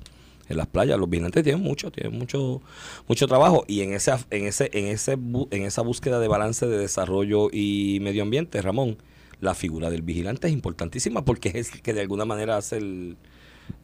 en 0.48 0.56
las 0.56 0.68
playas. 0.68 0.98
Los 0.98 1.10
vigilantes 1.10 1.44
tienen 1.44 1.62
mucho, 1.62 1.92
tienen 1.92 2.18
mucho 2.18 2.62
mucho 3.10 3.28
trabajo 3.28 3.66
y 3.68 3.82
en 3.82 3.92
ese 3.92 4.14
en 4.30 4.46
ese 4.46 4.70
en 4.72 4.86
ese 4.88 5.18
en 5.52 5.64
esa 5.64 5.82
búsqueda 5.82 6.22
de 6.22 6.30
balance 6.30 6.66
de 6.68 6.78
desarrollo 6.78 7.50
y 7.52 8.00
medio 8.02 8.24
ambiente, 8.24 8.62
Ramón, 8.62 8.96
la 9.42 9.54
figura 9.54 9.90
del 9.90 10.02
vigilante 10.02 10.48
es 10.48 10.54
importantísima 10.54 11.24
porque 11.24 11.52
es 11.56 11.74
el 11.74 11.82
que 11.82 11.94
de 11.94 12.02
alguna 12.02 12.26
manera 12.26 12.58
hace 12.58 12.78
el- 12.78 13.18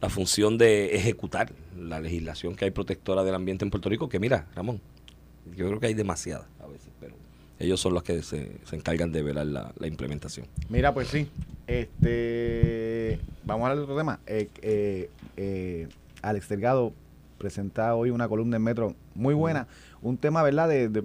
la 0.00 0.08
función 0.08 0.56
de 0.58 0.94
ejecutar 0.96 1.52
la 1.78 2.00
legislación 2.00 2.54
que 2.56 2.64
hay 2.64 2.70
protectora 2.70 3.22
del 3.22 3.34
ambiente 3.34 3.64
en 3.64 3.70
Puerto 3.70 3.88
Rico, 3.88 4.08
que 4.08 4.18
mira, 4.18 4.46
Ramón, 4.56 4.80
yo 5.56 5.66
creo 5.68 5.78
que 5.78 5.86
hay 5.88 5.94
demasiada 5.94 6.48
a 6.62 6.66
veces, 6.66 6.88
pero 7.00 7.14
ellos 7.58 7.78
son 7.80 7.92
los 7.94 8.02
que 8.02 8.22
se, 8.22 8.52
se 8.64 8.76
encargan 8.76 9.12
de 9.12 9.22
velar 9.22 9.46
la, 9.46 9.72
la 9.78 9.86
implementación. 9.86 10.46
mira, 10.70 10.92
pues 10.94 11.08
sí. 11.08 11.28
Este, 11.66 13.18
vamos 13.44 13.64
a 13.66 13.70
hablar 13.70 13.76
de 13.78 13.82
otro 13.84 13.96
tema. 13.96 14.20
Eh, 14.26 14.48
eh, 14.62 15.10
eh, 15.36 15.88
Alex 16.22 16.48
Delgado 16.48 16.92
presenta 17.38 17.94
hoy 17.94 18.10
una 18.10 18.28
columna 18.28 18.56
en 18.56 18.62
Metro 18.62 18.94
muy 19.14 19.34
buena. 19.34 19.66
Un 20.02 20.16
tema, 20.16 20.42
¿verdad? 20.42 20.68
De, 20.68 20.88
de- 20.88 21.04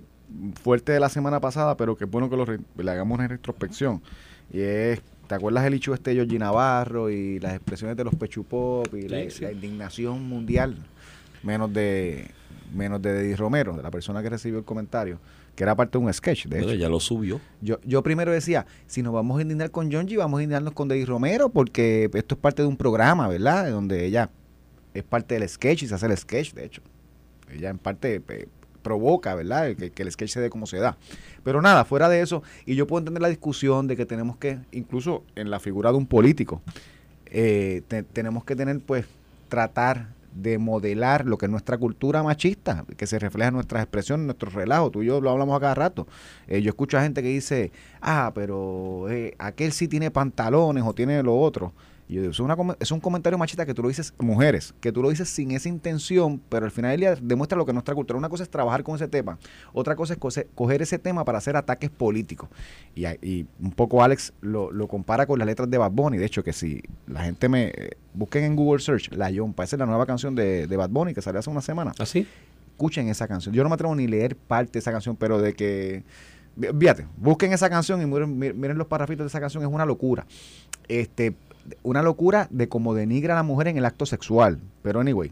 fuerte 0.62 0.92
de 0.92 1.00
la 1.00 1.10
semana 1.10 1.40
pasada, 1.40 1.76
pero 1.76 1.98
que 1.98 2.04
es 2.06 2.10
bueno 2.12 2.30
que 2.30 2.38
lo 2.38 2.46
le 2.46 2.92
hagamos 2.92 3.18
una 3.18 3.28
retrospección. 3.28 4.02
Y 4.52 4.62
es, 4.62 5.02
¿te 5.28 5.36
acuerdas 5.36 5.66
el 5.66 5.74
hecho 5.74 5.94
este 5.94 6.12
de 6.12 6.18
Georgie 6.18 6.40
Navarro 6.40 7.10
y 7.10 7.40
las 7.40 7.54
expresiones 7.56 7.96
de 7.98 8.04
los 8.04 8.16
Pechupop 8.16 8.94
y 8.96 9.08
la, 9.08 9.22
Sí, 9.24 9.32
sí. 9.32 9.44
la 9.44 9.52
indignación 9.52 10.28
mundial? 10.28 10.76
Menos 11.44 11.72
de 11.74 12.32
menos 12.74 13.02
de 13.02 13.22
Eddie 13.22 13.36
Romero, 13.36 13.76
de 13.76 13.82
la 13.82 13.90
persona 13.90 14.22
que 14.22 14.30
recibió 14.30 14.60
el 14.60 14.66
comentario, 14.66 15.20
que 15.56 15.64
era 15.64 15.76
parte 15.76 15.98
de 15.98 16.06
un 16.06 16.14
sketch, 16.14 16.46
de 16.46 16.60
hecho. 16.60 16.74
ya 16.76 16.88
lo 16.88 17.00
subió. 17.00 17.42
Yo, 17.62 17.80
yo 17.84 18.04
primero 18.04 18.32
decía, 18.32 18.66
si 18.86 19.02
nos 19.02 19.12
vamos 19.12 19.40
a 19.40 19.42
indignar 19.42 19.72
con 19.72 19.92
John 19.92 20.08
G, 20.08 20.18
vamos 20.18 20.40
a 20.40 20.44
indignarnos 20.44 20.74
con 20.74 20.88
Deddy 20.88 21.06
Romero, 21.06 21.50
porque 21.50 22.10
esto 22.14 22.36
es 22.36 22.42
parte 22.42 22.62
de 22.62 22.68
un 22.68 22.78
programa, 22.78 23.28
¿verdad? 23.28 23.72
Donde 23.72 24.06
ella 24.06 24.30
es 24.94 25.04
parte 25.04 25.40
del 25.40 25.50
sketch 25.50 25.84
y 25.84 25.88
se 25.88 25.96
hace 25.96 26.06
el 26.06 26.16
sketch, 26.18 26.54
de 26.54 26.66
hecho. 26.66 26.82
Ella 27.52 27.70
en 27.70 27.80
parte 27.80 28.22
provoca, 28.82 29.36
¿verdad? 29.36 29.76
Que, 29.76 29.92
que 29.92 30.04
el 30.04 30.12
sketch 30.12 30.32
se 30.32 30.42
dé 30.42 30.50
como 30.50 30.66
se 30.66 30.78
da. 30.78 30.98
Pero 31.44 31.62
nada, 31.62 31.86
fuera 31.86 32.10
de 32.10 32.22
eso, 32.22 32.44
y 32.66 32.76
yo 32.76 32.88
puedo 32.88 33.00
entender 33.00 33.22
la 33.22 33.30
discusión 33.30 33.88
de 33.88 33.96
que 33.96 34.06
tenemos 34.06 34.38
que, 34.38 34.60
incluso 34.72 35.24
en 35.36 35.50
la 35.50 35.60
figura 35.60 35.92
de 35.92 35.98
un 35.98 36.06
político, 36.08 36.62
eh, 37.28 37.82
te- 37.88 38.04
tenemos 38.04 38.44
que 38.44 38.56
tener, 38.56 38.80
pues, 38.80 39.06
tratar 39.48 40.08
de 40.34 40.58
modelar 40.60 41.26
lo 41.26 41.38
que 41.38 41.48
es 41.48 41.52
nuestra 41.52 41.78
cultura 41.78 42.22
machista, 42.22 42.86
que 42.98 43.08
se 43.08 43.18
refleja 43.18 43.48
en 43.50 43.56
nuestras 43.56 43.82
expresiones, 43.82 44.22
en 44.22 44.28
nuestros 44.28 44.54
relajos. 44.54 44.92
Tú 44.92 45.02
y 45.02 45.08
yo 45.08 45.20
lo 45.22 45.32
hablamos 45.32 45.58
a 45.58 45.60
cada 45.60 45.74
rato. 45.76 46.08
Eh, 46.48 46.62
yo 46.62 46.70
escucho 46.70 46.98
a 46.98 47.02
gente 47.02 47.24
que 47.24 47.30
dice, 47.30 47.72
ah, 48.02 48.32
pero 48.36 49.08
eh, 49.10 49.34
aquel 49.40 49.72
sí 49.72 49.88
tiene 49.88 50.12
pantalones 50.12 50.84
o 50.86 50.94
tiene 50.94 51.22
lo 51.24 51.36
otro. 51.38 51.74
Y 52.10 52.16
yo 52.16 52.22
digo, 52.22 52.32
es, 52.32 52.40
una 52.40 52.56
com- 52.56 52.76
es 52.80 52.92
un 52.92 53.00
comentario 53.00 53.38
machista 53.38 53.68
que 53.68 53.74
tú 53.76 53.84
lo 53.84 53.88
dices, 53.88 54.16
mujeres, 54.18 54.74
que 54.82 54.92
tú 54.92 55.04
lo 55.04 55.12
dices 55.12 55.30
sin 55.30 55.52
esa 55.52 55.70
intención, 55.70 56.42
pero 56.50 56.66
al 56.66 56.72
final 56.72 56.92
del 56.92 57.00
día 57.00 57.16
demuestra 57.22 57.56
lo 57.56 57.66
que 57.66 57.72
es 57.72 57.74
nuestra 57.76 57.94
cultura. 57.94 58.18
Una 58.18 58.30
cosa 58.30 58.42
es 58.42 58.50
trabajar 58.50 58.82
con 58.84 58.96
ese 58.96 59.08
tema, 59.08 59.38
otra 59.74 59.96
cosa 59.96 60.16
es 60.16 60.20
coger 60.56 60.82
ese 60.82 60.98
tema 60.98 61.24
para 61.24 61.38
hacer 61.38 61.56
ataques 61.56 61.92
políticos. 61.92 62.50
Y, 62.96 63.46
un 63.62 63.72
poco 63.72 64.04
Alex 64.04 64.34
lo, 64.42 64.72
lo 64.72 64.88
compara 64.88 65.28
con 65.28 65.38
las 65.38 65.46
letras 65.46 65.70
de 65.70 65.78
Bad 65.78 65.92
Bunny. 65.92 66.18
De 66.18 66.26
hecho, 66.26 66.44
que 66.44 66.52
si 66.52 66.82
la 67.06 67.22
gente 67.24 67.48
me... 67.48 67.68
eh, 67.68 67.92
busquen 68.16 68.44
en 68.44 68.56
Google 68.56 68.82
Search 68.82 69.12
La 69.14 69.30
Yompa, 69.30 69.64
esa 69.64 69.76
es 69.76 69.80
la 69.80 69.86
nueva 69.86 70.08
canción 70.08 70.34
de, 70.34 70.66
de 70.66 70.78
Bad 70.78 70.90
Bunny 70.90 71.14
que 71.14 71.22
salió 71.22 71.40
hace 71.40 71.50
una 71.52 71.62
semana 71.62 71.94
¿Así? 72.00 72.28
escuchen 72.72 73.08
esa 73.08 73.28
canción. 73.28 73.54
Yo 73.54 73.62
no 73.62 73.70
me 73.70 73.76
atrevo 73.76 73.94
ni 73.96 74.08
leer 74.08 74.36
parte 74.36 74.74
de 74.74 74.80
esa 74.80 74.92
canción, 74.92 75.16
pero 75.16 75.40
de 75.40 75.54
que 75.54 76.04
Fíjate, 76.78 77.06
busquen 77.16 77.54
esa 77.54 77.70
canción 77.70 78.02
y 78.02 78.06
miren, 78.06 78.38
miren 78.38 78.78
los 78.78 78.88
parrafitos 78.88 79.24
de 79.24 79.28
esa 79.28 79.40
canción, 79.40 79.64
es 79.64 79.70
una 79.70 79.86
locura. 79.86 80.26
Este, 80.90 81.36
una 81.84 82.02
locura 82.02 82.48
de 82.52 82.68
cómo 82.68 82.94
denigra 82.94 83.34
a 83.34 83.38
la 83.38 83.44
mujer 83.44 83.68
en 83.68 83.78
el 83.78 83.86
acto 83.86 84.06
sexual. 84.06 84.60
Pero 84.82 85.00
anyway, 85.00 85.32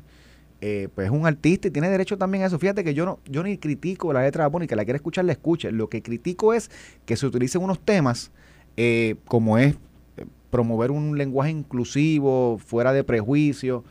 eh, 0.62 0.90
pues 0.94 1.08
es 1.08 1.12
un 1.12 1.26
artista 1.26 1.68
y 1.68 1.72
tiene 1.72 1.90
derecho 1.90 2.18
también 2.18 2.44
a 2.44 2.48
eso. 2.48 2.60
Fíjate 2.60 2.84
que 2.84 2.94
yo 2.94 3.06
no, 3.06 3.20
yo 3.30 3.44
ni 3.44 3.58
critico 3.58 4.14
la 4.14 4.22
letra 4.22 4.50
de 4.50 4.68
que 4.68 4.76
la 4.76 4.84
quiere 4.84 4.98
escuchar, 4.98 5.26
la 5.26 5.32
escuche. 5.32 5.72
Lo 5.72 5.90
que 5.90 6.02
critico 6.02 6.54
es 6.54 6.72
que 7.06 7.16
se 7.16 7.26
utilicen 7.26 7.62
unos 7.62 7.80
temas 7.80 8.32
eh, 8.78 9.16
como 9.26 9.58
es 9.58 9.76
eh, 10.18 10.26
promover 10.52 10.92
un 10.92 11.18
lenguaje 11.18 11.50
inclusivo, 11.50 12.60
fuera 12.60 12.94
de 12.94 13.04
prejuicio, 13.04 13.84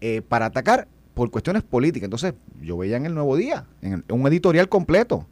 eh, 0.00 0.22
para 0.26 0.46
atacar 0.46 0.88
por 1.12 1.30
cuestiones 1.30 1.62
políticas. 1.62 2.06
Entonces, 2.06 2.34
yo 2.62 2.78
veía 2.78 2.96
en 2.96 3.04
el 3.04 3.14
Nuevo 3.14 3.36
Día, 3.36 3.66
en 3.82 4.02
un 4.10 4.26
editorial 4.26 4.68
completo, 4.70 5.26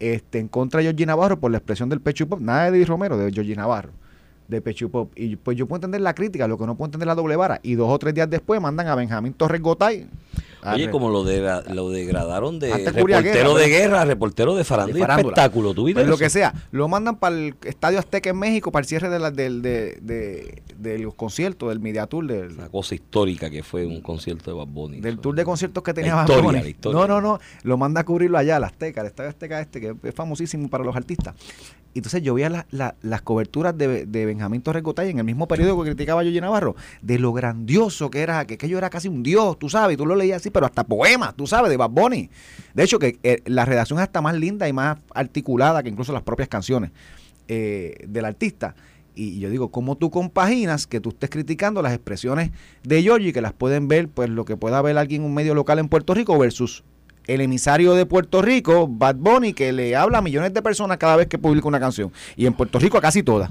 este, 0.00 0.38
en 0.38 0.48
contra 0.48 0.78
de 0.78 0.84
Georgie 0.84 1.04
Navarro 1.04 1.38
por 1.38 1.50
la 1.50 1.58
expresión 1.58 1.90
del 1.90 2.00
pecho 2.00 2.24
y 2.24 2.26
pop, 2.26 2.40
nada 2.40 2.70
de 2.70 2.78
Eddie 2.78 2.86
Romero, 2.86 3.18
de 3.18 3.30
Georgie 3.30 3.54
Navarro, 3.54 3.92
de 4.48 4.60
pecho 4.60 4.86
y 4.86 4.88
pop. 4.88 5.12
Y 5.16 5.36
pues 5.36 5.56
yo 5.56 5.66
puedo 5.66 5.78
entender 5.78 6.00
la 6.00 6.14
crítica, 6.14 6.46
lo 6.48 6.58
que 6.58 6.66
no 6.66 6.76
puedo 6.76 6.86
entender 6.88 7.06
la 7.06 7.14
doble 7.14 7.36
vara. 7.36 7.60
Y 7.62 7.74
dos 7.74 7.90
o 7.90 7.98
tres 7.98 8.14
días 8.14 8.28
después 8.28 8.60
mandan 8.60 8.88
a 8.88 8.94
Benjamín 8.94 9.32
Torres 9.34 9.60
Gotay. 9.62 10.06
Oye, 10.66 10.90
como 10.90 11.10
lo, 11.10 11.24
de, 11.24 11.42
lo 11.74 11.90
degradaron 11.90 12.58
de 12.58 12.72
reportero 12.72 13.22
Guerra, 13.22 13.52
de 13.54 13.68
guerra 13.68 14.04
reportero 14.06 14.54
de 14.54 14.64
farándula, 14.64 14.94
de 14.94 14.98
y 14.98 15.02
farándula. 15.02 15.28
espectáculo. 15.34 15.74
¿Tú 15.74 15.84
viste 15.84 16.00
Pues 16.00 16.08
lo 16.08 16.16
que 16.16 16.30
sea, 16.30 16.54
lo 16.72 16.88
mandan 16.88 17.16
para 17.16 17.36
el 17.36 17.54
Estadio 17.64 17.98
Azteca 17.98 18.30
en 18.30 18.38
México 18.38 18.72
para 18.72 18.80
el 18.82 18.86
cierre 18.88 19.10
de, 19.10 19.18
la, 19.18 19.30
del, 19.30 19.60
de, 19.60 19.98
de- 20.00 20.62
de 20.78 20.98
los 21.00 21.14
conciertos, 21.14 21.68
del 21.68 21.80
Media 21.80 22.06
Tour, 22.06 22.26
del, 22.26 22.52
Una 22.52 22.70
cosa 22.70 22.94
histórica 22.94 23.50
que 23.50 23.62
fue 23.62 23.84
un 23.86 24.00
concierto 24.00 24.50
de 24.50 24.56
Bad 24.56 24.66
Bunny. 24.68 25.00
del 25.00 25.18
tour 25.18 25.34
de 25.34 25.44
conciertos 25.44 25.82
que 25.82 25.92
tenía 25.92 26.10
La 26.12 26.16
Bad 26.16 26.24
historia, 26.28 26.42
Bunny. 26.44 26.62
la 26.62 26.68
historia. 26.68 26.98
No, 27.00 27.06
no, 27.08 27.20
no, 27.20 27.40
lo 27.62 27.76
manda 27.76 28.00
a 28.00 28.04
cubrirlo 28.04 28.38
allá, 28.38 28.56
al 28.56 28.64
Azteca, 28.64 29.02
el 29.02 29.08
Estadio 29.08 29.28
Azteca 29.30 29.60
este, 29.60 29.80
que 29.82 29.94
es 30.02 30.14
famosísimo 30.14 30.68
para 30.70 30.82
los 30.82 30.96
artistas. 30.96 31.34
Entonces 31.94 32.22
yo 32.22 32.34
veía 32.34 32.50
la- 32.50 32.66
la- 32.70 32.94
las 33.02 33.22
coberturas 33.22 33.76
de, 33.78 34.06
de 34.06 34.26
Benjamín 34.26 34.62
Torres 34.62 34.82
Gotay 34.82 35.10
en 35.10 35.18
el 35.18 35.24
mismo 35.24 35.46
periódico 35.46 35.84
que 35.84 35.90
criticaba 35.90 36.24
Yoyi 36.24 36.40
Navarro, 36.40 36.74
de 37.02 37.18
lo 37.18 37.32
grandioso 37.32 38.10
que 38.10 38.20
era, 38.20 38.44
que 38.46 38.54
aquello 38.54 38.78
era 38.78 38.90
casi 38.90 39.08
un 39.08 39.22
dios, 39.22 39.58
tú 39.58 39.68
sabes, 39.68 39.94
y 39.94 39.96
tú 39.96 40.04
lo 40.06 40.16
leías 40.16 40.38
así, 40.42 40.50
pero 40.50 40.66
hasta 40.66 40.84
poemas, 40.84 41.34
tú 41.36 41.46
sabes, 41.46 41.70
de 41.70 41.76
Bad 41.76 41.90
Bunny. 41.90 42.30
De 42.74 42.82
hecho, 42.82 42.98
que 42.98 43.18
eh, 43.22 43.42
la 43.46 43.64
redacción 43.64 43.98
es 44.00 44.04
hasta 44.04 44.20
más 44.20 44.34
linda 44.34 44.68
y 44.68 44.72
más 44.72 44.98
articulada 45.14 45.82
que 45.82 45.88
incluso 45.88 46.12
las 46.12 46.22
propias 46.22 46.48
canciones 46.48 46.90
eh, 47.48 48.04
del 48.08 48.24
artista. 48.24 48.74
Y 49.16 49.38
yo 49.38 49.48
digo, 49.48 49.70
¿cómo 49.70 49.96
tú 49.96 50.10
compaginas 50.10 50.88
que 50.88 50.98
tú 51.00 51.10
estés 51.10 51.30
criticando 51.30 51.80
las 51.82 51.92
expresiones 51.94 52.50
de 52.82 53.00
Georgie, 53.02 53.32
que 53.32 53.40
las 53.40 53.52
pueden 53.52 53.86
ver, 53.86 54.08
pues 54.08 54.28
lo 54.28 54.44
que 54.44 54.56
pueda 54.56 54.82
ver 54.82 54.98
alguien 54.98 55.22
en 55.22 55.28
un 55.28 55.34
medio 55.34 55.54
local 55.54 55.78
en 55.78 55.88
Puerto 55.88 56.14
Rico, 56.14 56.36
versus 56.36 56.82
el 57.26 57.40
emisario 57.40 57.94
de 57.94 58.06
Puerto 58.06 58.42
Rico, 58.42 58.88
Bad 58.88 59.16
Bunny, 59.16 59.52
que 59.52 59.72
le 59.72 59.96
habla 59.96 60.18
a 60.18 60.22
millones 60.22 60.52
de 60.52 60.62
personas 60.62 60.98
cada 60.98 61.16
vez 61.16 61.26
que 61.26 61.38
publica 61.38 61.68
una 61.68 61.80
canción. 61.80 62.12
Y 62.36 62.46
en 62.46 62.54
Puerto 62.54 62.78
Rico 62.78 62.98
a 62.98 63.00
casi 63.00 63.22
todas. 63.22 63.50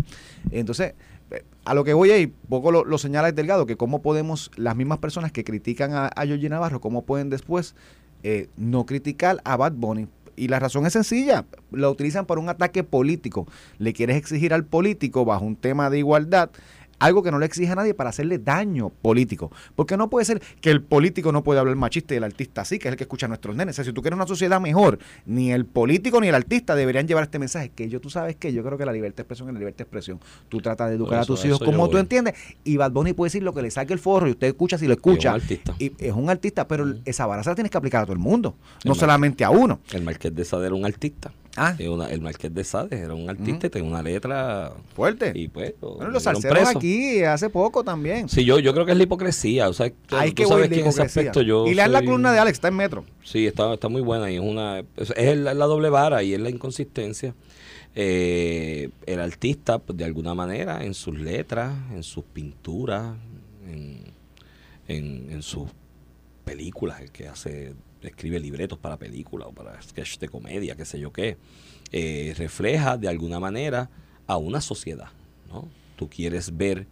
Entonces, 0.52 0.94
eh, 1.32 1.44
a 1.66 1.74
lo 1.74 1.84
que 1.84 1.94
voy 1.94 2.12
ahí, 2.12 2.28
poco 2.28 2.72
lo, 2.72 2.84
lo 2.86 2.98
señala 2.98 3.30
el 3.30 3.36
Delgado, 3.36 3.66
que 3.66 3.76
cómo 3.76 4.02
podemos, 4.02 4.52
las 4.56 4.76
mismas 4.76 5.00
personas 5.00 5.32
que 5.32 5.44
critican 5.44 5.94
a, 5.94 6.08
a 6.08 6.26
Georgie 6.26 6.50
Navarro, 6.50 6.82
cómo 6.82 7.04
pueden 7.04 7.30
después 7.30 7.76
eh, 8.24 8.48
no 8.56 8.86
criticar 8.86 9.42
a 9.44 9.58
Bad 9.58 9.74
Bunny. 9.74 10.08
Y 10.36 10.48
la 10.48 10.60
razón 10.60 10.86
es 10.88 10.94
sencilla, 10.94 11.46
lo 11.72 11.92
utilizan 11.92 12.26
para 12.26 12.42
un 12.42 12.50
ataque 12.50 12.84
político. 12.84 13.48
Le 13.78 13.94
quieres 13.94 14.18
exigir 14.18 14.54
al 14.54 14.66
político 14.66 15.26
bajo 15.26 15.46
un 15.46 15.56
tema 15.56 15.92
de 15.92 16.00
igualdad 16.00 16.50
algo 17.04 17.22
que 17.22 17.32
no 17.32 17.40
le 17.40 17.46
exige 17.46 17.72
a 17.72 17.76
nadie 17.76 17.94
para 17.94 18.10
hacerle 18.10 18.40
daño 18.40 18.90
político. 18.90 19.52
Porque 19.76 19.98
no 19.98 20.10
puede 20.10 20.26
ser 20.26 20.42
que 20.62 20.72
el 20.72 20.82
político 20.82 21.32
no 21.32 21.44
puede 21.44 21.60
hablar 21.60 21.76
machista 21.76 22.14
y 22.14 22.18
el 22.18 22.24
artista 22.24 22.64
sí, 22.66 22.80
que 22.80 22.88
es 22.88 22.94
el 22.94 22.98
que 22.98 23.04
escucha 23.04 23.26
a 23.26 23.30
nuestros 23.30 23.56
nenes. 23.56 23.74
O 23.74 23.78
sea, 23.78 23.86
si 23.86 23.94
tú 23.94 24.02
quieres 24.02 24.16
una 24.16 24.28
sociedad 24.28 24.62
mejor, 24.62 25.00
ni 25.26 25.52
el 25.52 25.66
político 25.66 26.22
ni 26.22 26.30
el 26.30 26.36
artista 26.36 26.76
deberían 26.76 27.08
llevar 27.08 27.26
este 27.26 27.40
mensaje. 27.40 27.70
Que 27.70 27.90
yo, 27.90 28.00
tú 28.00 28.10
sabes 28.10 28.36
que 28.36 28.54
yo 28.54 28.64
creo 28.64 28.78
que 28.78 28.86
la 28.86 28.94
libertad 28.94 29.18
de 29.18 29.22
expresión 29.24 29.50
es 29.50 29.54
la 29.54 29.60
libertad 29.60 29.80
de 29.80 29.84
expresión. 29.84 30.20
Tú 30.50 30.62
tratas 30.62 30.90
de 30.90 30.96
educar 30.96 31.20
a 31.20 31.26
tus 31.26 31.44
hijos 31.46 31.60
como 31.60 31.90
tú 31.90 31.98
entiendes. 31.98 32.36
Y 32.64 32.78
Bad 32.78 32.92
Bunny 32.92 33.14
puede 33.14 33.28
decir 33.28 33.44
lo 33.44 33.54
que 33.54 33.62
le 33.62 33.72
saque 33.72 33.94
el 33.94 34.00
forro 34.00 34.28
y 34.28 34.32
usted 34.32 34.48
escucha 34.48 34.78
si 34.78 34.88
lo 34.88 34.94
escucha. 34.94 35.30
un 35.30 35.42
artista. 35.42 35.76
Y 35.80 35.92
es 35.98 36.14
un 36.14 36.30
artista, 36.30 36.68
pero 36.68 36.94
esa 37.06 37.26
vara 37.26 37.44
se 37.44 37.50
la 37.50 37.56
tienes 37.56 37.72
que 37.72 37.78
aplicar 37.78 38.04
a 38.04 38.06
todo 38.06 38.14
el 38.14 38.20
mundo, 38.20 38.56
no 38.86 38.96
solamente 38.96 39.44
a 39.44 39.50
uno. 39.50 39.80
El 39.92 40.04
Marqués 40.04 40.34
de 40.34 40.46
Sade 40.46 40.68
era 40.68 40.76
un 40.76 40.86
artista. 40.86 41.32
Ah. 41.56 41.76
Una- 41.88 42.10
el 42.10 42.20
Marqués 42.22 42.52
de 42.54 42.64
Sade 42.64 42.98
era 43.00 43.14
un 43.14 43.30
artista 43.30 43.68
y 43.68 43.70
tenía 43.70 43.88
una 43.88 44.02
letra 44.02 44.74
Fuerte. 44.96 45.34
y 45.36 45.50
pues 45.50 45.76
bueno, 45.80 46.10
los 46.10 46.24
salseros 46.24 46.68
aquí 46.76 47.22
hace 47.24 47.50
poco 47.50 47.84
también. 47.84 48.28
Sí, 48.28 48.44
yo, 48.44 48.58
yo 48.60 48.74
creo 48.74 48.86
que 48.88 48.92
es 48.94 48.98
la 48.98 49.04
hipocresía. 49.04 49.70
O 49.70 49.74
sea, 49.74 49.92
tú, 50.08 50.16
Hay 50.16 50.30
tú 50.32 50.36
que 50.36 50.44
sabes 50.48 50.62
huir 50.64 50.70
de 50.72 50.76
que 50.78 50.82
en 50.82 50.88
ese 50.88 51.02
aspecto 51.04 51.42
yo 51.42 51.68
y 51.68 51.76
lean 51.76 51.92
la 51.92 52.00
soy- 52.00 52.08
columna 52.08 52.32
de 52.34 52.40
Alex, 52.40 52.58
está 52.58 52.70
en 52.70 52.76
Metro. 52.76 53.06
Sí, 53.24 53.46
está, 53.46 53.72
está 53.74 53.88
muy 53.88 54.02
buena 54.02 54.32
y 54.32 54.36
es 54.36 54.42
una 54.42 54.80
es, 54.98 55.14
es 55.16 55.38
la, 55.38 55.54
la 55.54 55.66
doble 55.66 55.90
vara 55.90 56.24
y 56.24 56.34
es 56.34 56.40
la 56.40 56.50
inconsistencia. 56.50 57.36
Eh, 57.96 58.90
el 59.06 59.20
artista, 59.20 59.78
pues, 59.78 59.96
de 59.98 60.06
alguna 60.06 60.34
manera, 60.34 60.84
en 60.84 60.96
sus 60.96 61.18
letras, 61.20 61.72
en 61.92 62.02
sus 62.02 62.24
pinturas, 62.24 63.16
en, 63.72 64.00
en, 64.88 65.28
en 65.32 65.42
sus 65.44 65.70
películas, 66.44 67.02
el 67.02 67.12
que 67.12 67.28
hace 67.28 67.74
escribe 68.10 68.40
libretos 68.40 68.78
para 68.78 68.98
películas 68.98 69.48
o 69.50 69.52
para 69.52 69.82
sketch 69.82 70.18
de 70.20 70.30
comedia, 70.30 70.76
qué 70.76 70.86
sé 70.86 71.00
yo 71.00 71.12
qué, 71.12 71.38
eh, 71.92 72.34
refleja 72.38 72.98
de 72.98 73.08
alguna 73.08 73.40
manera 73.40 73.90
a 74.28 74.38
una 74.38 74.62
sociedad. 74.62 75.10
¿no? 75.50 75.68
Tú 75.96 76.10
quieres 76.10 76.56
ver 76.56 76.88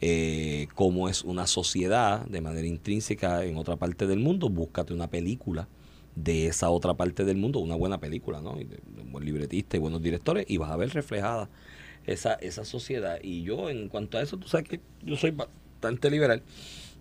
eh, 0.00 0.68
cómo 0.74 1.08
es 1.08 1.22
una 1.24 1.46
sociedad 1.46 2.26
de 2.26 2.40
manera 2.40 2.66
intrínseca 2.66 3.44
en 3.44 3.56
otra 3.56 3.76
parte 3.76 4.06
del 4.06 4.18
mundo, 4.18 4.48
búscate 4.48 4.94
una 4.94 5.08
película 5.08 5.68
de 6.14 6.46
esa 6.46 6.70
otra 6.70 6.94
parte 6.94 7.24
del 7.24 7.36
mundo, 7.36 7.60
una 7.60 7.76
buena 7.76 7.98
película, 7.98 8.40
¿no? 8.40 8.52
Un 8.52 9.12
buen 9.12 9.24
libretista 9.24 9.76
y 9.76 9.80
buenos 9.80 10.02
directores, 10.02 10.44
y 10.48 10.56
vas 10.56 10.70
a 10.70 10.76
ver 10.76 10.90
reflejada 10.90 11.48
esa, 12.06 12.34
esa 12.34 12.64
sociedad. 12.64 13.18
Y 13.22 13.42
yo, 13.42 13.70
en 13.70 13.88
cuanto 13.88 14.18
a 14.18 14.22
eso, 14.22 14.36
tú 14.36 14.48
sabes 14.48 14.68
que 14.68 14.80
yo 15.02 15.16
soy 15.16 15.30
bastante 15.30 16.10
liberal 16.10 16.42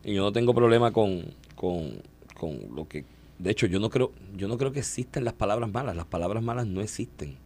y 0.03 0.13
yo 0.13 0.23
no 0.23 0.31
tengo 0.31 0.53
problema 0.53 0.91
con, 0.91 1.25
con, 1.55 2.01
con 2.35 2.59
lo 2.75 2.87
que. 2.87 3.05
De 3.39 3.51
hecho, 3.51 3.67
yo 3.67 3.79
no 3.79 3.89
creo, 3.89 4.11
yo 4.35 4.47
no 4.47 4.57
creo 4.57 4.71
que 4.71 4.79
existen 4.79 5.23
las 5.23 5.33
palabras 5.33 5.71
malas. 5.71 5.95
Las 5.95 6.05
palabras 6.05 6.43
malas 6.43 6.67
no 6.67 6.81
existen. 6.81 7.37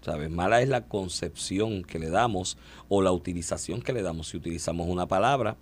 ¿Sabes? 0.00 0.30
Mala 0.30 0.62
es 0.62 0.68
la 0.68 0.86
concepción 0.86 1.82
que 1.82 1.98
le 1.98 2.08
damos 2.08 2.56
o 2.88 3.02
la 3.02 3.12
utilización 3.12 3.82
que 3.82 3.92
le 3.92 4.02
damos. 4.02 4.28
Si 4.28 4.36
utilizamos 4.36 4.88
una 4.88 5.06
palabra 5.06 5.56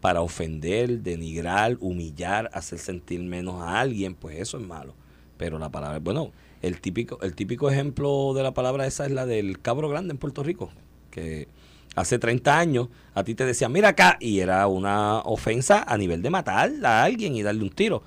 para 0.00 0.22
ofender, 0.22 1.00
denigrar, 1.00 1.76
humillar, 1.80 2.50
hacer 2.54 2.78
sentir 2.78 3.20
menos 3.20 3.62
a 3.62 3.80
alguien, 3.80 4.14
pues 4.14 4.38
eso 4.38 4.58
es 4.58 4.66
malo. 4.66 4.94
Pero 5.36 5.58
la 5.58 5.70
palabra, 5.70 5.98
bueno, 5.98 6.32
el 6.62 6.80
típico, 6.80 7.20
el 7.22 7.34
típico 7.34 7.68
ejemplo 7.68 8.32
de 8.34 8.42
la 8.42 8.54
palabra 8.54 8.86
esa 8.86 9.04
es 9.04 9.12
la 9.12 9.26
del 9.26 9.60
cabro 9.60 9.88
grande 9.88 10.12
en 10.12 10.18
Puerto 10.18 10.42
Rico, 10.42 10.70
que 11.10 11.48
hace 11.94 12.18
30 12.18 12.58
años 12.58 12.88
a 13.14 13.24
ti 13.24 13.34
te 13.34 13.44
decían, 13.44 13.72
mira 13.72 13.88
acá, 13.90 14.16
y 14.20 14.38
era 14.38 14.66
una 14.68 15.18
ofensa 15.20 15.84
a 15.86 15.98
nivel 15.98 16.22
de 16.22 16.30
matar 16.30 16.72
a 16.84 17.02
alguien 17.02 17.36
y 17.36 17.42
darle 17.42 17.62
un 17.62 17.70
tiro. 17.70 18.02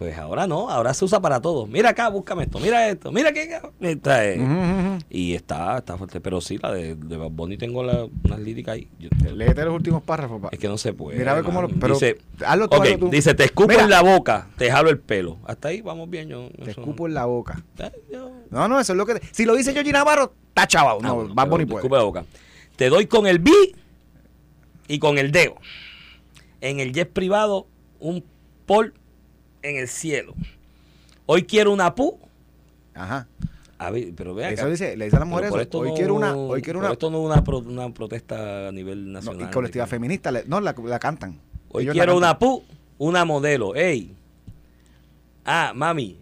Pues 0.00 0.16
ahora 0.16 0.46
no, 0.46 0.70
ahora 0.70 0.94
se 0.94 1.04
usa 1.04 1.20
para 1.20 1.42
todo. 1.42 1.66
Mira 1.66 1.90
acá, 1.90 2.08
búscame 2.08 2.44
esto, 2.44 2.58
mira 2.58 2.88
esto, 2.88 3.12
mira 3.12 3.28
es- 3.28 4.40
Y 5.10 5.34
está, 5.34 5.76
está 5.76 5.98
fuerte. 5.98 6.22
Pero 6.22 6.40
sí, 6.40 6.56
la 6.56 6.72
de, 6.72 6.94
de 6.94 7.16
Bad 7.18 7.28
Bunny 7.32 7.58
tengo 7.58 7.82
la, 7.84 8.06
unas 8.24 8.38
líricas 8.40 8.76
ahí. 8.76 8.88
Yo- 8.98 9.10
Léete 9.34 9.62
los 9.62 9.74
últimos 9.74 10.02
párrafos. 10.02 10.40
pa. 10.40 10.48
es 10.52 10.58
que 10.58 10.68
no 10.68 10.78
se 10.78 10.94
puede. 10.94 11.18
Mira 11.18 11.32
a 11.32 11.34
ver 11.34 11.44
cómo 11.44 11.60
lo- 11.60 11.68
pero 11.68 11.92
dice, 11.92 12.16
hazlo 12.46 12.66
tú, 12.70 12.78
ok, 12.78 12.84
hazlo 12.86 12.98
tú. 12.98 13.10
dice, 13.10 13.34
te 13.34 13.44
escupo 13.44 13.68
Mira. 13.68 13.82
en 13.82 13.90
la 13.90 14.00
boca, 14.00 14.48
te 14.56 14.70
jalo 14.70 14.88
el 14.88 14.98
pelo. 14.98 15.36
Hasta 15.44 15.68
ahí 15.68 15.82
vamos 15.82 16.08
bien. 16.08 16.30
Yo, 16.30 16.48
Te 16.48 16.70
eso- 16.70 16.80
escupo 16.80 17.06
en 17.06 17.12
la 17.12 17.26
boca. 17.26 17.62
Eh, 17.78 17.92
yo- 18.10 18.32
No, 18.48 18.68
no, 18.68 18.80
eso 18.80 18.94
es 18.94 18.96
lo 18.96 19.04
que. 19.04 19.20
Si 19.32 19.44
lo 19.44 19.54
dice 19.54 19.74
Georgie 19.74 19.92
Navarro, 19.92 20.32
está 20.48 20.66
chavado. 20.66 21.00
Ah, 21.02 21.08
No, 21.08 21.34
Bad 21.34 21.46
Bunny 21.46 21.64
te 21.64 21.70
puede. 21.72 21.80
escupo 21.82 21.96
en 21.96 21.98
la 22.00 22.04
boca. 22.06 22.24
Te 22.76 22.88
doy 22.88 23.04
con 23.06 23.26
el 23.26 23.38
B 23.38 23.50
y 24.88 24.98
con 24.98 25.18
el 25.18 25.30
dedo. 25.30 25.56
En 26.62 26.80
el 26.80 26.94
jet 26.94 27.12
privado, 27.12 27.66
un 27.98 28.24
pol 28.64 28.94
en 29.62 29.76
el 29.76 29.88
cielo. 29.88 30.34
Hoy 31.26 31.44
quiero 31.44 31.72
una 31.72 31.94
pu. 31.94 32.18
Ajá. 32.94 33.28
A 33.78 33.90
ver, 33.90 34.12
pero 34.14 34.34
vea 34.34 34.50
Eso 34.50 34.68
dice, 34.68 34.94
le 34.96 35.06
dice 35.06 35.16
a 35.16 35.20
las 35.20 35.28
mujeres 35.28 35.50
eso. 35.54 35.78
Hoy 35.78 35.92
quiero 35.94 36.14
una, 36.14 36.36
hoy 36.36 36.60
quiero 36.60 36.80
una. 36.80 36.92
Esto 36.92 37.10
no 37.10 37.18
es 37.20 37.24
una, 37.32 37.42
pro- 37.42 37.58
una 37.60 37.88
protesta 37.94 38.68
a 38.68 38.72
nivel 38.72 39.06
no, 39.06 39.12
nacional. 39.20 39.48
y 39.48 39.52
colectiva 39.52 39.86
feminista, 39.86 40.30
no, 40.46 40.60
la, 40.60 40.74
la 40.84 40.98
cantan. 40.98 41.40
Hoy 41.70 41.84
Ellos 41.84 41.96
la 41.96 42.02
quiero 42.04 42.18
una 42.18 42.38
pu, 42.38 42.62
una 42.98 43.24
modelo. 43.24 43.74
Ey. 43.74 44.14
Ah, 45.44 45.72
mami. 45.74 46.18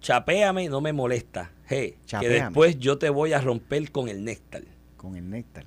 Chapéame, 0.00 0.68
no 0.68 0.80
me 0.80 0.92
molesta. 0.92 1.50
Hey, 1.68 1.96
que 2.20 2.28
después 2.28 2.78
yo 2.78 2.98
te 2.98 3.10
voy 3.10 3.32
a 3.34 3.40
romper 3.40 3.90
con 3.92 4.08
el 4.08 4.24
néctar. 4.24 4.62
Con 4.96 5.16
el 5.16 5.28
néctar. 5.28 5.64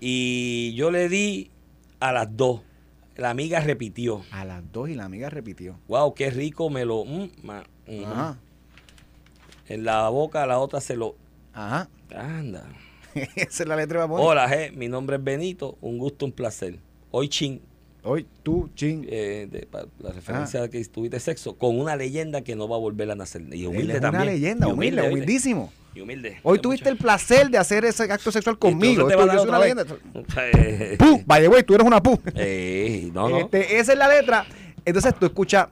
Y 0.00 0.74
yo 0.74 0.90
le 0.90 1.08
di 1.08 1.50
a 2.00 2.12
las 2.12 2.34
dos. 2.36 2.60
La 3.18 3.28
amiga 3.30 3.60
repitió. 3.60 4.22
A 4.30 4.44
las 4.46 4.62
dos 4.72 4.88
y 4.88 4.94
la 4.94 5.04
amiga 5.04 5.28
repitió. 5.28 5.78
Wow, 5.88 6.14
qué 6.14 6.30
rico 6.30 6.70
me 6.70 6.84
lo. 6.86 7.04
mm, 7.04 7.28
ma- 7.42 7.64
mm. 7.86 8.04
Ajá. 8.04 8.38
En 9.68 9.84
la 9.84 10.08
boca 10.08 10.46
la 10.46 10.58
otra 10.58 10.80
se 10.80 10.96
lo. 10.96 11.16
Ajá. 11.52 11.88
Anda. 12.14 12.64
Esa 13.14 13.62
es 13.64 13.68
la 13.68 13.76
letra 13.76 14.02
de 14.02 14.06
Bunny. 14.06 14.22
Hola, 14.24 14.48
G. 14.48 14.72
Mi 14.72 14.88
nombre 14.88 15.16
es 15.16 15.24
Benito. 15.24 15.76
Un 15.80 15.98
gusto, 15.98 16.24
un 16.24 16.32
placer. 16.32 16.78
Hoy 17.10 17.28
chin. 17.28 17.60
Hoy 18.04 18.24
tú, 18.44 18.70
ching. 18.76 19.04
eh, 19.10 19.48
de- 19.50 19.66
pa- 19.66 19.86
la 19.98 20.12
referencia 20.12 20.62
de 20.62 20.70
que 20.70 20.82
tuviste 20.84 21.18
sexo 21.18 21.56
con 21.58 21.78
una 21.78 21.96
leyenda 21.96 22.42
que 22.42 22.54
no 22.54 22.68
va 22.68 22.76
a 22.76 22.78
volver 22.78 23.10
a 23.10 23.16
nacer. 23.16 23.42
Y 23.52 23.66
humilde 23.66 23.94
es 23.94 24.00
también. 24.00 24.22
una 24.22 24.30
leyenda, 24.30 24.68
Y 24.68 24.72
humilde, 24.72 25.02
humildísimo. 25.10 25.72
Y 25.98 26.00
humilde. 26.00 26.38
Hoy 26.44 26.60
tuviste 26.60 26.88
el 26.88 26.96
placer 26.96 27.50
de 27.50 27.58
hacer 27.58 27.84
ese 27.84 28.04
acto 28.04 28.30
sexual 28.30 28.56
conmigo. 28.56 29.08
te 29.08 29.14
Esto- 29.14 29.26
yo 29.26 29.38
soy 29.40 29.48
una 29.48 29.58
leyenda. 29.58 29.84
Eh, 30.54 30.96
¡Pu! 30.96 31.22
By 31.26 31.42
the 31.42 31.48
way, 31.48 31.64
tú 31.64 31.74
eres 31.74 31.84
una 31.84 32.00
pu. 32.00 32.20
eh, 32.36 33.10
no, 33.12 33.28
no. 33.28 33.38
Este, 33.38 33.78
esa 33.80 33.92
es 33.94 33.98
la 33.98 34.06
letra. 34.06 34.46
Entonces 34.84 35.12
tú 35.18 35.26
escuchas 35.26 35.66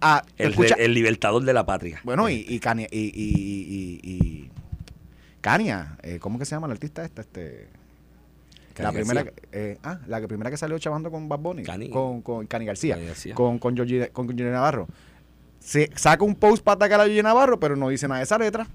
a. 0.00 0.22
tú 0.22 0.32
el, 0.38 0.52
escuchas- 0.52 0.78
el 0.78 0.94
libertador 0.94 1.42
de 1.42 1.52
la 1.52 1.66
patria. 1.66 2.00
bueno, 2.04 2.30
y, 2.30 2.46
y 2.48 2.60
Kanye. 2.60 2.86
Y, 2.92 3.10
y, 3.12 4.50
eh, 6.04 6.18
¿cómo 6.20 6.38
que 6.38 6.44
se 6.44 6.54
llama 6.54 6.68
la 6.68 6.74
artista 6.74 7.04
esta? 7.04 7.22
Este, 7.22 7.66
la 8.76 8.84
Kanye 8.92 9.00
primera, 9.00 9.32
eh, 9.50 9.78
ah, 9.82 9.98
la 10.06 10.20
que 10.20 10.28
primera 10.28 10.48
que 10.48 10.56
salió 10.56 10.78
chavando 10.78 11.10
con 11.10 11.28
Bad 11.28 11.40
Bunny, 11.40 11.64
Kanye. 11.64 11.90
con, 11.90 12.22
con 12.22 12.46
Cani 12.46 12.66
García, 12.66 12.96
García. 12.96 13.34
con 13.34 13.58
con 13.58 13.74
Georgie, 13.74 14.10
con 14.10 14.28
Georgie 14.28 14.44
Navarro. 14.44 14.86
Se 15.58 15.90
saca 15.96 16.22
un 16.24 16.36
post 16.36 16.62
para 16.62 16.76
atacar 16.76 17.00
a 17.00 17.04
Georgie 17.04 17.22
Navarro, 17.24 17.58
pero 17.58 17.74
no 17.74 17.88
dice 17.88 18.06
nada 18.06 18.18
de 18.18 18.24
esa 18.24 18.38
letra. 18.38 18.68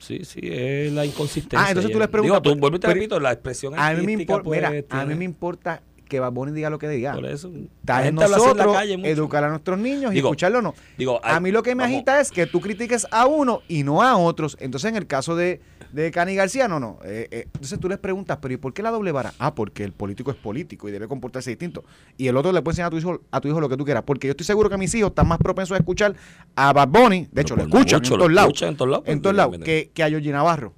Sí, 0.00 0.24
sí, 0.24 0.40
es 0.42 0.92
la 0.92 1.04
inconsistencia. 1.04 1.60
Ah, 1.66 1.68
entonces 1.70 1.92
tú 1.92 1.98
les 1.98 2.08
preguntas, 2.08 2.42
Digo, 2.42 2.54
tú, 2.54 2.60
vuelvo 2.60 2.76
y 2.78 2.80
te 2.80 2.88
repito, 2.92 3.20
la 3.20 3.32
expresión 3.32 3.74
A 3.78 3.92
mí 3.92 4.04
me 4.06 4.12
importa, 4.12 4.42
pues, 4.42 4.60
mira, 4.62 4.84
a 4.90 5.04
mí 5.04 5.14
me 5.14 5.24
importa 5.24 5.82
que 6.08 6.18
Bad 6.18 6.32
Bunny 6.32 6.50
diga 6.52 6.70
lo 6.70 6.78
que 6.78 6.88
diga. 6.88 7.12
Por 7.14 7.26
eso, 7.26 7.52
Está 7.80 8.04
en 8.08 8.16
la 8.16 8.26
nosotros 8.26 8.74
calle 8.74 8.96
mucho. 8.96 9.08
educar 9.10 9.44
a 9.44 9.48
nuestros 9.50 9.78
niños 9.78 10.10
y 10.10 10.16
Digo, 10.16 10.28
escucharlo 10.28 10.58
o 10.58 10.62
no. 10.62 10.74
digo, 10.98 11.20
a 11.24 11.38
mí 11.38 11.52
lo 11.52 11.62
que 11.62 11.76
me 11.76 11.84
vamos. 11.84 11.94
agita 11.94 12.20
es 12.20 12.32
que 12.32 12.46
tú 12.46 12.60
critiques 12.60 13.06
a 13.12 13.26
uno 13.26 13.62
y 13.68 13.84
no 13.84 14.02
a 14.02 14.16
otros. 14.16 14.56
Entonces, 14.58 14.88
en 14.90 14.96
el 14.96 15.06
caso 15.06 15.36
de, 15.36 15.60
de 15.92 16.10
Cani 16.10 16.34
García, 16.34 16.68
no, 16.68 16.78
no. 16.78 16.98
Eh, 17.04 17.28
eh, 17.30 17.42
entonces 17.46 17.78
tú 17.80 17.88
les 17.88 17.98
preguntas, 17.98 18.38
pero 18.40 18.54
¿y 18.54 18.56
por 18.56 18.72
qué 18.72 18.82
la 18.82 18.90
doble 18.90 19.12
vara? 19.12 19.32
Ah, 19.38 19.54
porque 19.54 19.84
el 19.84 19.92
político 19.92 20.30
es 20.30 20.36
político 20.36 20.88
y 20.88 20.92
debe 20.92 21.08
comportarse 21.08 21.50
distinto. 21.50 21.84
Y 22.16 22.28
el 22.28 22.36
otro 22.36 22.52
le 22.52 22.62
puede 22.62 22.74
enseñar 22.74 22.88
a 22.88 22.90
tu 22.90 22.98
hijo, 22.98 23.20
a 23.30 23.40
tu 23.40 23.48
hijo 23.48 23.60
lo 23.60 23.68
que 23.68 23.76
tú 23.76 23.84
quieras. 23.84 24.04
Porque 24.04 24.28
yo 24.28 24.32
estoy 24.32 24.46
seguro 24.46 24.70
que 24.70 24.76
mis 24.76 24.94
hijos 24.94 25.10
están 25.10 25.28
más 25.28 25.38
propensos 25.38 25.74
a 25.74 25.78
escuchar 25.78 26.14
a 26.54 26.72
Bad 26.72 26.88
Bunny. 26.88 27.28
De 27.32 27.42
hecho, 27.42 27.56
lo 27.56 27.62
escuchan 27.62 28.00
mucho, 28.00 28.14
en 28.14 28.18
lo 28.18 28.24
todos 28.24 28.32
lados. 28.32 28.48
escuchan 28.48 28.68
en 28.70 28.76
todos 28.76 28.90
lados, 28.90 29.04
En 29.06 29.14
pues, 29.18 29.22
todos 29.22 29.36
lados. 29.36 29.58
Que, 29.64 29.90
que 29.92 30.02
a 30.02 30.08
Georgie 30.08 30.32
Navarro. 30.32 30.74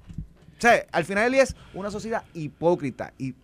O 0.57 0.61
sea, 0.63 0.85
al 0.91 1.05
final 1.05 1.31
día 1.31 1.43
es 1.43 1.55
una 1.73 1.91
sociedad 1.91 2.23
hipócrita. 2.33 3.13
Y 3.17 3.35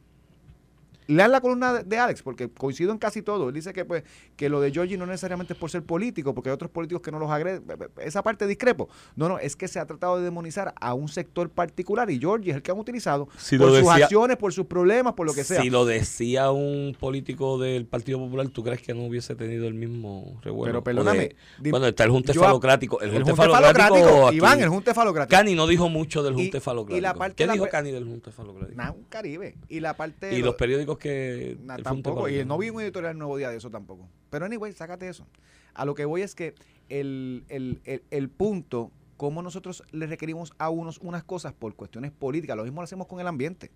lean 1.10 1.32
la 1.32 1.42
columna 1.42 1.84
de, 1.84 1.98
Alex, 1.98 2.22
porque 2.22 2.50
coincido 2.50 2.92
en 2.92 2.98
casi 2.98 3.22
todo. 3.22 3.50
Él 3.50 3.54
dice 3.56 3.74
que 3.74 3.84
pues 3.86 4.04
que 4.36 4.48
lo 4.50 4.62
de 4.62 4.72
Georgie 4.72 4.98
no 4.98 5.06
necesariamente 5.06 5.54
es 5.54 5.60
por 5.60 5.70
ser 5.70 5.84
político, 5.84 6.34
porque 6.34 6.50
hay 6.50 6.54
otros 6.54 6.72
políticos 6.72 7.02
que 7.02 7.12
no 7.12 7.20
los 7.20 7.30
agreden. 7.32 7.64
Esa 7.98 8.24
parte 8.24 8.48
discrepo. 8.48 8.90
No, 9.16 9.28
no, 9.28 9.40
es 9.40 9.56
que 9.56 9.68
se 9.68 9.80
ha 9.80 9.86
tratado 9.86 10.18
de 10.18 10.24
demonizar 10.24 10.74
a 10.80 10.94
un 10.94 11.08
sector 11.10 11.50
particular 11.50 12.10
y 12.12 12.20
Georgie 12.20 12.52
es 12.52 12.56
el 12.58 12.62
que 12.62 12.72
han 12.72 12.80
utilizado 12.80 13.28
Si 13.38 13.58
por 13.58 13.70
sus 13.70 13.78
decía- 13.80 14.06
acciones, 14.06 14.38
por 14.38 14.54
sus 14.54 14.66
problemas, 14.68 15.14
por 15.14 15.26
lo 15.26 15.34
que 15.34 15.44
sea. 15.44 15.62
Si 15.62 15.70
lo 15.70 15.86
decía 15.86 16.52
un 16.52 16.96
político 17.00 17.58
del 17.58 17.86
Partido 17.86 18.20
Popular, 18.20 18.48
¿tú 18.50 18.64
crees 18.64 18.82
que 18.82 18.94
no 18.94 19.06
hubiese 19.06 19.36
tenido 19.36 19.68
el 19.68 19.74
mismo 19.74 20.40
revuelo? 20.44 20.72
Pero 20.72 20.84
perdóname, 20.84 21.36
de- 21.60 21.72
bueno, 21.72 21.88
está 21.88 22.04
el 22.04 22.12
junte 22.12 22.34
yo- 22.34 22.42
falocrático. 22.42 23.02
El 23.02 23.10
el 23.10 23.24
junte 23.24 23.36
falocrático. 23.36 24.32
Iván, 24.32 24.60
el 24.62 24.70
junte 24.70 24.94
falocrático. 24.94 25.36
Cani 25.38 25.56
no 25.56 25.66
dijo 25.68 25.90
mucho 25.90 26.24
del 26.24 26.34
Y- 26.34 26.44
junte 26.44 26.60
falocrático. 26.62 26.98
y 26.98 27.02
la 27.02 27.14
parte 27.16 27.36
¿Qué 27.36 27.48
la 27.48 27.54
dijo 27.54 27.68
Cani 27.68 27.92
del 27.92 28.06
junte 28.06 28.32
falocrático? 28.32 28.78
Nah, 28.78 28.92
un 28.92 29.04
Caribe. 29.10 29.56
Y 29.68 29.80
la 29.80 29.96
parte... 29.98 30.34
y 30.34 30.38
los 30.40 30.52
lo- 30.52 30.58
periódicos 30.58 30.98
que. 31.00 31.58
Nah, 31.64 31.78
tampoco. 31.78 32.30
Y 32.30 32.46
no 32.46 32.58
vi 32.58 32.70
un 32.70 32.82
editorial 32.82 33.18
nuevo 33.18 33.38
día 33.38 33.50
de 33.50 33.58
eso 33.58 33.70
tampoco. 33.70 34.08
Pero 34.30 34.46
anyway, 34.46 34.72
sácate 34.74 35.08
eso. 35.10 35.26
A 35.74 35.86
lo 35.86 35.96
que 35.96 36.06
voy 36.06 36.22
es 36.22 36.36
que 36.36 36.54
el, 36.90 37.44
el, 37.50 37.82
el, 37.86 38.04
el 38.12 38.30
punto, 38.30 38.92
cómo 39.18 39.42
nosotros 39.42 39.84
le 39.92 40.06
requerimos 40.08 40.54
a 40.58 40.70
unos 40.70 40.98
unas 41.00 41.24
cosas 41.24 41.54
por 41.54 41.74
cuestiones 41.76 42.12
políticas, 42.12 42.56
lo 42.58 42.64
mismo 42.64 42.82
lo 42.82 42.86
hacemos 42.86 43.08
con 43.08 43.20
el 43.20 43.28
ambiente. 43.28 43.72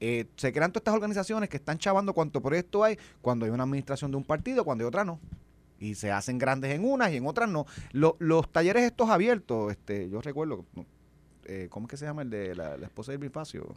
Eh, 0.00 0.26
se 0.36 0.52
crean 0.52 0.72
todas 0.72 0.80
estas 0.82 0.94
organizaciones 0.94 1.48
que 1.48 1.56
están 1.58 1.78
chavando 1.78 2.12
cuánto 2.14 2.40
proyecto 2.40 2.82
hay 2.82 2.98
cuando 3.20 3.44
hay 3.44 3.52
una 3.52 3.62
administración 3.62 4.10
de 4.10 4.16
un 4.16 4.24
partido, 4.24 4.64
cuando 4.64 4.82
hay 4.84 4.88
otra 4.88 5.04
no. 5.04 5.20
Y 5.78 5.94
se 5.96 6.10
hacen 6.12 6.38
grandes 6.38 6.72
en 6.72 6.84
unas 6.84 7.12
y 7.12 7.16
en 7.16 7.26
otras 7.26 7.48
no. 7.48 7.66
Lo- 7.92 8.16
los 8.18 8.50
talleres 8.50 8.82
estos 8.84 9.10
abiertos, 9.10 9.70
este, 9.72 10.08
yo 10.10 10.20
recuerdo, 10.20 10.64
eh, 11.44 11.66
¿cómo 11.70 11.86
es 11.86 11.90
que 11.90 11.96
se 11.96 12.04
llama 12.04 12.22
el 12.22 12.30
de 12.30 12.54
la, 12.54 12.76
la 12.76 12.86
esposa 12.86 13.12
de 13.12 13.16
Irving 13.16 13.30
Facio? 13.30 13.74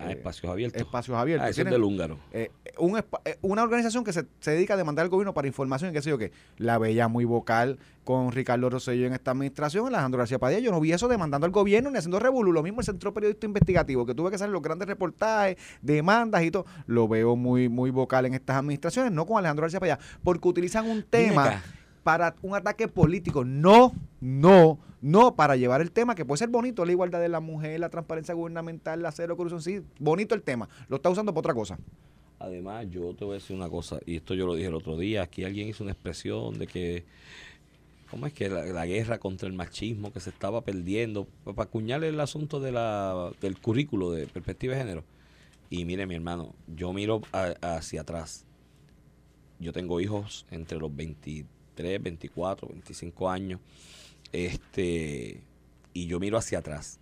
Ah, 0.00 0.10
espacios 0.10 0.50
abiertos. 0.50 0.80
Espacios 0.80 1.16
abiertos. 1.16 1.46
Ah, 1.46 1.50
ese 1.50 1.62
es 1.62 1.70
del 1.70 1.84
húngaro. 1.84 2.18
eh, 2.32 2.50
un 2.78 2.98
eh, 2.98 3.36
una 3.42 3.62
organización 3.62 4.02
que 4.02 4.12
se, 4.12 4.24
se 4.40 4.52
dedica 4.52 4.74
a 4.74 4.76
demandar 4.76 5.04
al 5.04 5.10
gobierno 5.10 5.34
para 5.34 5.46
información 5.46 5.90
y 5.90 5.92
qué 5.92 6.02
sé 6.02 6.10
yo 6.10 6.18
qué. 6.18 6.32
La 6.56 6.78
veía 6.78 7.08
muy 7.08 7.24
vocal 7.24 7.78
con 8.04 8.32
Ricardo 8.32 8.70
Rosselló 8.70 9.06
en 9.06 9.12
esta 9.12 9.32
administración, 9.32 9.86
Alejandro 9.86 10.18
García 10.18 10.38
Padilla. 10.38 10.60
Yo 10.60 10.70
no 10.70 10.80
vi 10.80 10.92
eso 10.92 11.06
demandando 11.06 11.44
al 11.44 11.52
gobierno 11.52 11.90
ni 11.90 11.98
haciendo 11.98 12.18
revolú. 12.18 12.52
Lo 12.52 12.62
mismo 12.62 12.80
el 12.80 12.86
Centro 12.86 13.12
Periodista 13.12 13.46
Investigativo, 13.46 14.06
que 14.06 14.14
tuve 14.14 14.30
que 14.30 14.36
hacer 14.36 14.48
los 14.48 14.62
grandes 14.62 14.88
reportajes, 14.88 15.56
demandas 15.82 16.42
y 16.42 16.50
todo. 16.50 16.64
Lo 16.86 17.06
veo 17.06 17.36
muy, 17.36 17.68
muy 17.68 17.90
vocal 17.90 18.24
en 18.26 18.34
estas 18.34 18.56
administraciones, 18.56 19.12
no 19.12 19.26
con 19.26 19.38
Alejandro 19.38 19.62
García 19.64 19.80
Padilla, 19.80 19.98
porque 20.24 20.48
utilizan 20.48 20.88
un 20.88 21.02
tema. 21.02 21.62
Para 22.02 22.34
un 22.42 22.54
ataque 22.54 22.88
político. 22.88 23.44
No, 23.44 23.92
no, 24.20 24.78
no 25.00 25.34
para 25.34 25.56
llevar 25.56 25.80
el 25.80 25.90
tema 25.90 26.14
que 26.14 26.24
puede 26.24 26.38
ser 26.38 26.48
bonito, 26.48 26.84
la 26.84 26.92
igualdad 26.92 27.20
de 27.20 27.28
la 27.28 27.40
mujer, 27.40 27.80
la 27.80 27.88
transparencia 27.88 28.34
gubernamental, 28.34 29.02
la 29.02 29.12
cero 29.12 29.36
corrupción, 29.36 29.62
sí, 29.62 29.80
bonito 29.98 30.34
el 30.34 30.42
tema. 30.42 30.68
Lo 30.88 30.96
está 30.96 31.10
usando 31.10 31.32
para 31.32 31.40
otra 31.40 31.54
cosa. 31.54 31.78
Además, 32.38 32.86
yo 32.90 33.14
te 33.14 33.24
voy 33.24 33.32
a 33.32 33.34
decir 33.34 33.54
una 33.54 33.68
cosa, 33.68 34.00
y 34.06 34.16
esto 34.16 34.34
yo 34.34 34.46
lo 34.46 34.54
dije 34.54 34.68
el 34.68 34.74
otro 34.74 34.96
día, 34.96 35.22
aquí 35.22 35.44
alguien 35.44 35.68
hizo 35.68 35.84
una 35.84 35.92
expresión 35.92 36.58
de 36.58 36.66
que, 36.66 37.04
¿cómo 38.10 38.26
es 38.26 38.32
que 38.32 38.48
la, 38.48 38.86
guerra 38.86 39.18
contra 39.18 39.46
el 39.46 39.52
machismo 39.52 40.10
que 40.10 40.20
se 40.20 40.30
estaba 40.30 40.62
perdiendo? 40.62 41.26
Para 41.44 41.64
acuñarle 41.64 42.08
el 42.08 42.18
asunto 42.18 42.58
de 42.58 42.72
la, 42.72 43.30
del 43.42 43.58
currículo 43.58 44.10
de 44.10 44.26
perspectiva 44.26 44.74
de 44.74 44.80
género. 44.80 45.04
Y 45.68 45.84
mire, 45.84 46.06
mi 46.06 46.14
hermano, 46.14 46.54
yo 46.66 46.94
miro 46.94 47.20
hacia 47.32 48.00
atrás. 48.00 48.46
Yo 49.58 49.74
tengo 49.74 50.00
hijos 50.00 50.46
entre 50.50 50.78
los 50.78 50.96
23, 50.96 51.46
24, 51.98 52.68
25 52.68 53.28
años. 53.30 53.60
Este, 54.32 55.40
y 55.92 56.06
yo 56.06 56.20
miro 56.20 56.38
hacia 56.38 56.58
atrás 56.58 56.98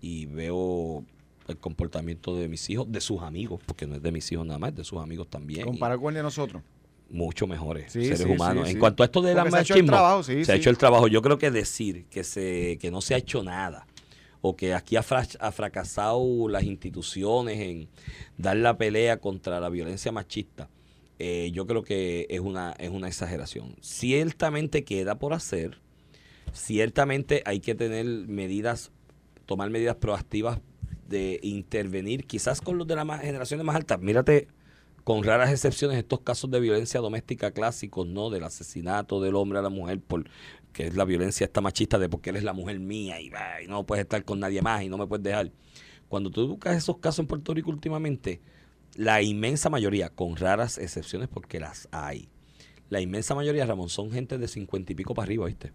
y 0.00 0.26
veo 0.26 1.04
el 1.48 1.56
comportamiento 1.56 2.36
de 2.36 2.48
mis 2.48 2.68
hijos, 2.68 2.90
de 2.92 3.00
sus 3.00 3.22
amigos, 3.22 3.60
porque 3.66 3.86
no 3.86 3.94
es 3.96 4.02
de 4.02 4.12
mis 4.12 4.30
hijos 4.30 4.46
nada 4.46 4.58
más, 4.58 4.70
es 4.70 4.76
de 4.76 4.84
sus 4.84 5.00
amigos 5.00 5.28
también. 5.28 5.62
y 5.62 5.64
Comparado 5.64 6.00
con 6.00 6.10
el 6.10 6.16
de 6.16 6.22
nosotros. 6.22 6.62
mucho 7.10 7.46
mejores 7.46 7.90
Sí, 7.92 8.04
seres 8.04 8.20
sí, 8.20 8.28
humanos. 8.28 8.66
sí, 8.68 8.74
en 8.74 8.78
cuanto 8.80 9.02
a 9.02 9.06
esto 9.06 9.22
del 9.22 9.34
Porque 9.36 9.50
se 9.50 9.56
ha 9.56 9.60
hecho 9.62 9.74
el 9.74 9.80
machismo, 9.80 9.96
trabajo, 9.96 10.22
se 10.22 10.52
ha 10.52 10.54
hecho 10.56 10.70
el 10.70 10.76
trabajo. 10.78 11.08
Yo 11.08 11.22
creo 11.22 11.38
que 11.38 11.50
decir 11.50 12.04
que 12.10 12.22
se 12.22 12.76
que 12.78 12.90
no 12.90 13.00
se 13.00 13.14
ha 13.14 13.16
hecho 13.16 13.42
nada 13.42 13.86
o 14.42 14.54
que 14.56 14.74
aquí 14.74 14.94
ha, 14.96 15.02
fra- 15.02 15.26
ha 15.40 15.50
fracasado 15.52 16.48
las 16.48 16.62
instituciones 16.64 17.58
en 17.58 17.88
dar 18.36 18.56
la 18.58 18.76
pelea 18.76 19.16
contra 19.18 19.58
la 19.58 19.68
violencia 19.70 20.12
machista, 20.12 20.68
eh, 21.18 21.50
yo 21.52 21.66
creo 21.66 21.82
que 21.82 22.26
es 22.30 22.40
una 22.40 22.72
es 22.78 22.90
una 22.90 23.08
exageración. 23.08 23.76
Ciertamente 23.80 24.84
queda 24.84 25.18
por 25.18 25.32
hacer, 25.32 25.78
ciertamente 26.52 27.42
hay 27.44 27.60
que 27.60 27.74
tener 27.74 28.06
medidas, 28.06 28.92
tomar 29.46 29.70
medidas 29.70 29.96
proactivas 29.96 30.60
de 31.08 31.40
intervenir, 31.42 32.26
quizás 32.26 32.60
con 32.60 32.78
los 32.78 32.86
de 32.86 32.96
las 32.96 33.20
generaciones 33.20 33.64
más 33.64 33.76
altas. 33.76 34.00
Mírate, 34.00 34.48
con 35.04 35.24
raras 35.24 35.50
excepciones, 35.50 35.96
estos 35.96 36.20
casos 36.20 36.50
de 36.50 36.60
violencia 36.60 37.00
doméstica 37.00 37.50
clásicos, 37.50 38.06
¿no? 38.06 38.30
Del 38.30 38.44
asesinato 38.44 39.20
del 39.20 39.36
hombre 39.36 39.58
a 39.58 39.62
la 39.62 39.70
mujer, 39.70 40.00
por 40.00 40.24
que 40.72 40.86
es 40.86 40.94
la 40.94 41.04
violencia 41.04 41.46
esta 41.46 41.60
machista 41.60 41.98
de 41.98 42.08
porque 42.08 42.30
eres 42.30 42.44
la 42.44 42.52
mujer 42.52 42.78
mía 42.78 43.20
y, 43.20 43.32
y 43.64 43.68
no 43.68 43.84
puedes 43.86 44.04
estar 44.04 44.24
con 44.24 44.38
nadie 44.38 44.62
más 44.62 44.82
y 44.82 44.88
no 44.88 44.98
me 44.98 45.06
puedes 45.06 45.24
dejar. 45.24 45.50
Cuando 46.08 46.30
tú 46.30 46.46
buscas 46.46 46.76
esos 46.76 46.98
casos 46.98 47.20
en 47.20 47.26
Puerto 47.26 47.52
Rico 47.54 47.70
últimamente, 47.70 48.40
la 48.98 49.22
inmensa 49.22 49.70
mayoría, 49.70 50.08
con 50.08 50.34
raras 50.34 50.76
excepciones 50.76 51.28
porque 51.28 51.60
las 51.60 51.88
hay, 51.92 52.28
la 52.90 53.00
inmensa 53.00 53.32
mayoría, 53.32 53.64
Ramón, 53.64 53.90
son 53.90 54.10
gente 54.10 54.38
de 54.38 54.48
cincuenta 54.48 54.90
y 54.90 54.96
pico 54.96 55.14
para 55.14 55.26
arriba, 55.26 55.46
¿viste? 55.46 55.70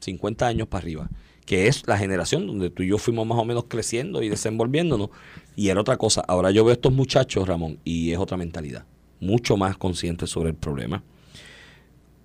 50 0.00 0.44
años 0.44 0.66
para 0.66 0.82
arriba, 0.82 1.08
que 1.46 1.68
es 1.68 1.86
la 1.86 1.96
generación 1.96 2.48
donde 2.48 2.70
tú 2.70 2.82
y 2.82 2.88
yo 2.88 2.98
fuimos 2.98 3.28
más 3.28 3.38
o 3.38 3.44
menos 3.44 3.66
creciendo 3.68 4.24
y 4.24 4.28
desenvolviéndonos. 4.28 5.10
Y 5.54 5.68
era 5.68 5.80
otra 5.80 5.96
cosa. 5.96 6.22
Ahora 6.26 6.50
yo 6.50 6.64
veo 6.64 6.72
a 6.72 6.74
estos 6.74 6.92
muchachos, 6.92 7.46
Ramón, 7.46 7.78
y 7.84 8.10
es 8.10 8.18
otra 8.18 8.36
mentalidad. 8.36 8.84
Mucho 9.20 9.56
más 9.56 9.76
conscientes 9.76 10.30
sobre 10.30 10.50
el 10.50 10.56
problema, 10.56 11.04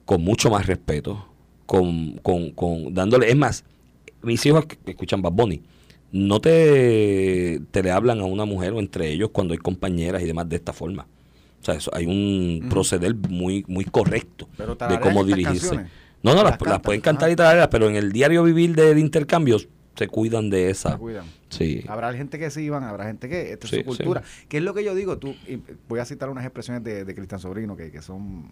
con 0.03 0.23
mucho 0.23 0.49
más 0.49 0.65
respeto, 0.65 1.27
con, 1.67 2.17
con, 2.23 2.51
con 2.51 2.91
dándole. 2.91 3.29
Es 3.29 3.37
más, 3.37 3.65
mis 4.23 4.43
hijos 4.47 4.65
que 4.65 4.77
escuchan 4.87 5.21
Bad 5.21 5.33
Bunny, 5.33 5.61
no 6.11 6.39
te, 6.41 7.61
te 7.71 7.83
le 7.83 7.91
hablan 7.91 8.19
a 8.19 8.25
una 8.25 8.45
mujer 8.45 8.73
o 8.73 8.79
entre 8.79 9.11
ellos 9.11 9.29
cuando 9.31 9.53
hay 9.53 9.57
compañeras 9.59 10.21
y 10.21 10.25
demás 10.25 10.49
de 10.49 10.55
esta 10.55 10.73
forma. 10.73 11.07
O 11.61 11.65
sea, 11.65 11.75
eso, 11.75 11.91
hay 11.93 12.05
un 12.05 12.67
proceder 12.69 13.13
muy, 13.15 13.65
muy 13.67 13.83
correcto 13.85 14.47
Pero 14.57 14.75
de 14.75 14.99
cómo 14.99 15.23
dirigirse. 15.23 15.67
canciones. 15.67 15.91
No, 16.23 16.31
no, 16.35 16.43
las, 16.43 16.51
Las 16.51 16.51
las 16.51 16.57
cantan, 16.59 16.81
pueden 16.81 17.01
cantar 17.01 17.31
y 17.31 17.35
traerlas, 17.35 17.67
pero 17.69 17.89
en 17.89 17.95
el 17.95 18.11
diario 18.11 18.43
vivir 18.43 18.75
de, 18.75 18.93
de 18.93 18.99
intercambios 18.99 19.67
se 19.95 20.07
cuidan 20.07 20.49
de 20.49 20.59
Se 20.65 20.69
esa. 20.71 20.97
cuidan. 20.97 21.25
Sí. 21.49 21.83
Habrá 21.87 22.13
gente 22.13 22.39
que 22.39 22.49
sí, 22.49 22.61
Iván, 22.61 22.83
habrá 22.83 23.05
gente 23.05 23.27
que 23.27 23.51
esta 23.51 23.65
es 23.67 23.71
Sí, 23.71 23.77
su 23.79 23.85
cultura. 23.85 24.23
¿Qué 24.47 24.57
es 24.57 24.63
lo 24.63 24.73
que 24.73 24.83
yo 24.83 24.95
digo? 24.95 25.17
Tú, 25.17 25.35
y 25.47 25.59
voy 25.89 25.99
a 25.99 26.05
citar 26.05 26.29
unas 26.29 26.45
expresiones 26.45 26.83
de, 26.83 27.03
de 27.03 27.15
Cristian 27.15 27.39
Sobrino 27.41 27.75
que, 27.75 27.91
que 27.91 28.01
son, 28.01 28.45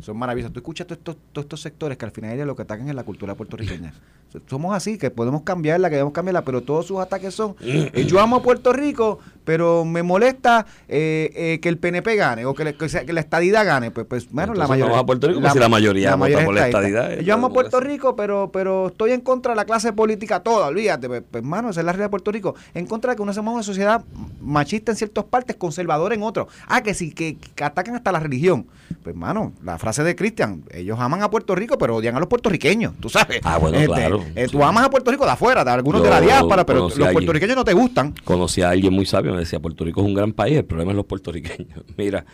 son 0.00 0.16
maravillosas. 0.16 0.52
Tú 0.52 0.58
escuchas 0.60 0.86
todos 0.88 0.98
estos, 0.98 1.16
estos 1.44 1.60
sectores 1.60 1.96
que 1.98 2.04
al 2.04 2.10
final 2.10 2.36
de 2.36 2.44
lo 2.46 2.56
que 2.56 2.62
atacan 2.62 2.88
es 2.88 2.94
la 2.94 3.04
cultura 3.04 3.36
puertorriqueña. 3.36 3.92
Somos 4.48 4.74
así, 4.76 4.96
que 4.98 5.10
podemos 5.10 5.42
cambiarla, 5.42 5.88
que 5.90 5.96
debemos 5.96 6.12
cambiarla, 6.12 6.42
pero 6.44 6.62
todos 6.62 6.86
sus 6.86 7.00
ataques 7.00 7.34
son, 7.34 7.56
eh, 7.62 8.04
yo 8.06 8.20
amo 8.20 8.36
a 8.36 8.42
Puerto 8.42 8.72
Rico, 8.72 9.18
pero 9.44 9.84
me 9.84 10.02
molesta 10.04 10.66
eh, 10.88 11.32
eh, 11.34 11.58
que 11.60 11.68
el 11.68 11.78
PNP 11.78 12.14
gane 12.14 12.44
o 12.46 12.54
que, 12.54 12.62
le- 12.64 12.74
que 12.76 12.88
sea- 12.88 13.04
que 13.04 13.12
la 13.12 13.20
estadidad 13.20 13.64
gane. 13.66 13.90
Pues, 13.90 14.06
pues 14.06 14.30
bueno, 14.30 14.54
la 14.54 14.68
mayoría. 14.68 14.84
vamos 14.92 15.02
a 15.02 15.06
Puerto 15.06 15.26
Rico, 15.28 15.40
pues 15.40 15.52
si 15.52 15.58
la 15.58 15.68
mayoría 15.68 16.16
por 16.16 16.54
la 16.54 16.66
estadidad, 16.66 17.18
Yo 17.20 17.34
amo 17.34 17.48
a 17.48 17.52
Puerto 17.52 17.80
Rico, 17.80 18.14
pero, 18.14 18.50
pero 18.52 18.88
estoy 18.88 19.10
en 19.12 19.20
contra 19.20 19.52
de 19.52 19.56
la 19.56 19.64
clase 19.64 19.92
política 19.92 20.40
toda, 20.40 20.66
olvídate. 20.68 21.08
Pues, 21.08 21.22
pues, 21.28 21.42
hermano, 21.42 21.70
esa 21.70 21.80
es 21.80 21.86
la 21.86 21.92
realidad 21.92 22.06
de 22.06 22.10
Puerto 22.10 22.30
Rico. 22.30 22.54
En 22.74 22.86
contra 22.86 23.10
de 23.12 23.16
que 23.16 23.22
uno 23.22 23.32
somos 23.32 23.54
una 23.54 23.62
sociedad 23.64 24.04
machista 24.40 24.92
en 24.92 24.96
ciertas 24.96 25.24
partes, 25.24 25.56
conservadora 25.56 26.14
en 26.14 26.22
otras. 26.22 26.46
Ah, 26.68 26.82
que 26.82 26.94
sí, 26.94 27.10
que, 27.12 27.36
que 27.36 27.64
atacan 27.64 27.96
hasta 27.96 28.12
la 28.12 28.20
religión. 28.20 28.66
Pues, 29.02 29.14
hermano, 29.14 29.52
la 29.64 29.78
frase 29.78 30.04
de 30.04 30.14
Cristian, 30.14 30.62
ellos 30.72 30.98
aman 31.00 31.22
a 31.22 31.30
Puerto 31.30 31.54
Rico, 31.54 31.76
pero 31.78 31.96
odian 31.96 32.14
a 32.16 32.20
los 32.20 32.28
puertorriqueños, 32.28 32.94
tú 33.00 33.08
sabes. 33.08 33.40
Ah, 33.42 33.58
bueno, 33.58 33.76
Este, 33.78 33.88
claro, 33.88 34.19
eh, 34.34 34.46
tú 34.50 34.62
amas 34.62 34.84
a 34.84 34.90
Puerto 34.90 35.10
Rico 35.10 35.24
de 35.24 35.30
afuera, 35.32 35.64
de 35.64 35.70
algunos 35.70 36.02
de 36.02 36.08
Yo 36.08 36.14
la 36.14 36.20
diáspora, 36.20 36.64
pero 36.66 36.88
los 36.88 37.12
puertorriqueños 37.12 37.56
no 37.56 37.64
te 37.64 37.72
gustan. 37.72 38.14
conocí 38.24 38.62
a 38.62 38.70
alguien 38.70 38.92
muy 38.92 39.06
sabio, 39.06 39.32
me 39.32 39.38
decía, 39.38 39.60
Puerto 39.60 39.84
Rico 39.84 40.00
es 40.00 40.06
un 40.06 40.14
gran 40.14 40.32
país, 40.32 40.56
el 40.58 40.64
problema 40.64 40.92
es 40.92 40.96
los 40.96 41.06
puertorriqueños. 41.06 41.80
Mira, 41.96 42.24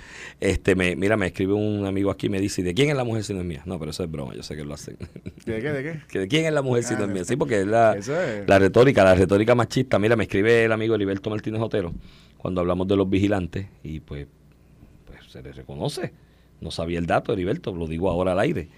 este 0.41 0.75
me, 0.75 0.97
mira, 0.97 1.17
me 1.17 1.27
escribe 1.27 1.53
un 1.55 1.87
amigo 1.87 2.11
aquí 2.11 2.27
y 2.27 2.31
me 2.31 2.41
dice, 2.41 2.63
¿de 2.63 2.75
quién 2.75 2.91
es 2.91 2.97
la 2.97 3.05
mujer 3.05 3.25
si 3.25 3.35
no 3.35 3.41
es 3.41 3.47
mía? 3.47 3.63
No, 3.65 3.79
pero 3.79 3.91
eso 3.91 4.05
es 4.05 4.11
broma, 4.11 4.35
yo 4.35 4.43
sé 4.43 4.57
que 4.57 4.65
lo 4.65 4.75
hacen. 4.75 4.97
¿De 5.45 5.61
qué? 5.61 5.73
¿De 5.73 5.83
qué? 5.83 6.01
¿Que 6.09 6.19
¿De 6.21 6.29
quién 6.29 6.47
es 6.47 6.53
la 6.53 6.63
mujer 6.63 6.83
si 6.85 6.95
no 6.95 7.01
es 7.05 7.09
Ah, 7.09 7.13
mía? 7.13 7.25
Sí, 7.25 7.37
porque 7.37 7.61
es 7.61 7.67
la, 7.67 7.95
es. 7.97 8.09
la 8.47 8.59
retórica, 8.59 9.05
la 9.05 9.15
retórica 9.15 9.55
machista. 9.55 9.99
Mira, 9.99 10.17
me 10.17 10.25
escribe 10.25 10.65
el 10.65 10.73
amigo 10.73 10.95
Heriberto 10.95 11.31
Martínez 11.31 11.61
Otero 11.63 11.93
cuando 12.37 12.61
hablamos 12.61 12.87
de 12.89 12.97
los 12.97 13.09
vigilantes 13.09 13.67
y 13.83 14.01
pues, 14.01 14.27
pues 15.07 15.21
se 15.31 15.43
le 15.43 15.53
reconoce. 15.53 16.13
No 16.61 16.71
sabía 16.71 16.99
el 16.99 17.07
dato, 17.07 17.33
Heriberto, 17.33 17.75
lo 17.75 17.87
digo 17.87 18.11
ahora 18.11 18.33
al 18.33 18.41
aire. 18.41 18.69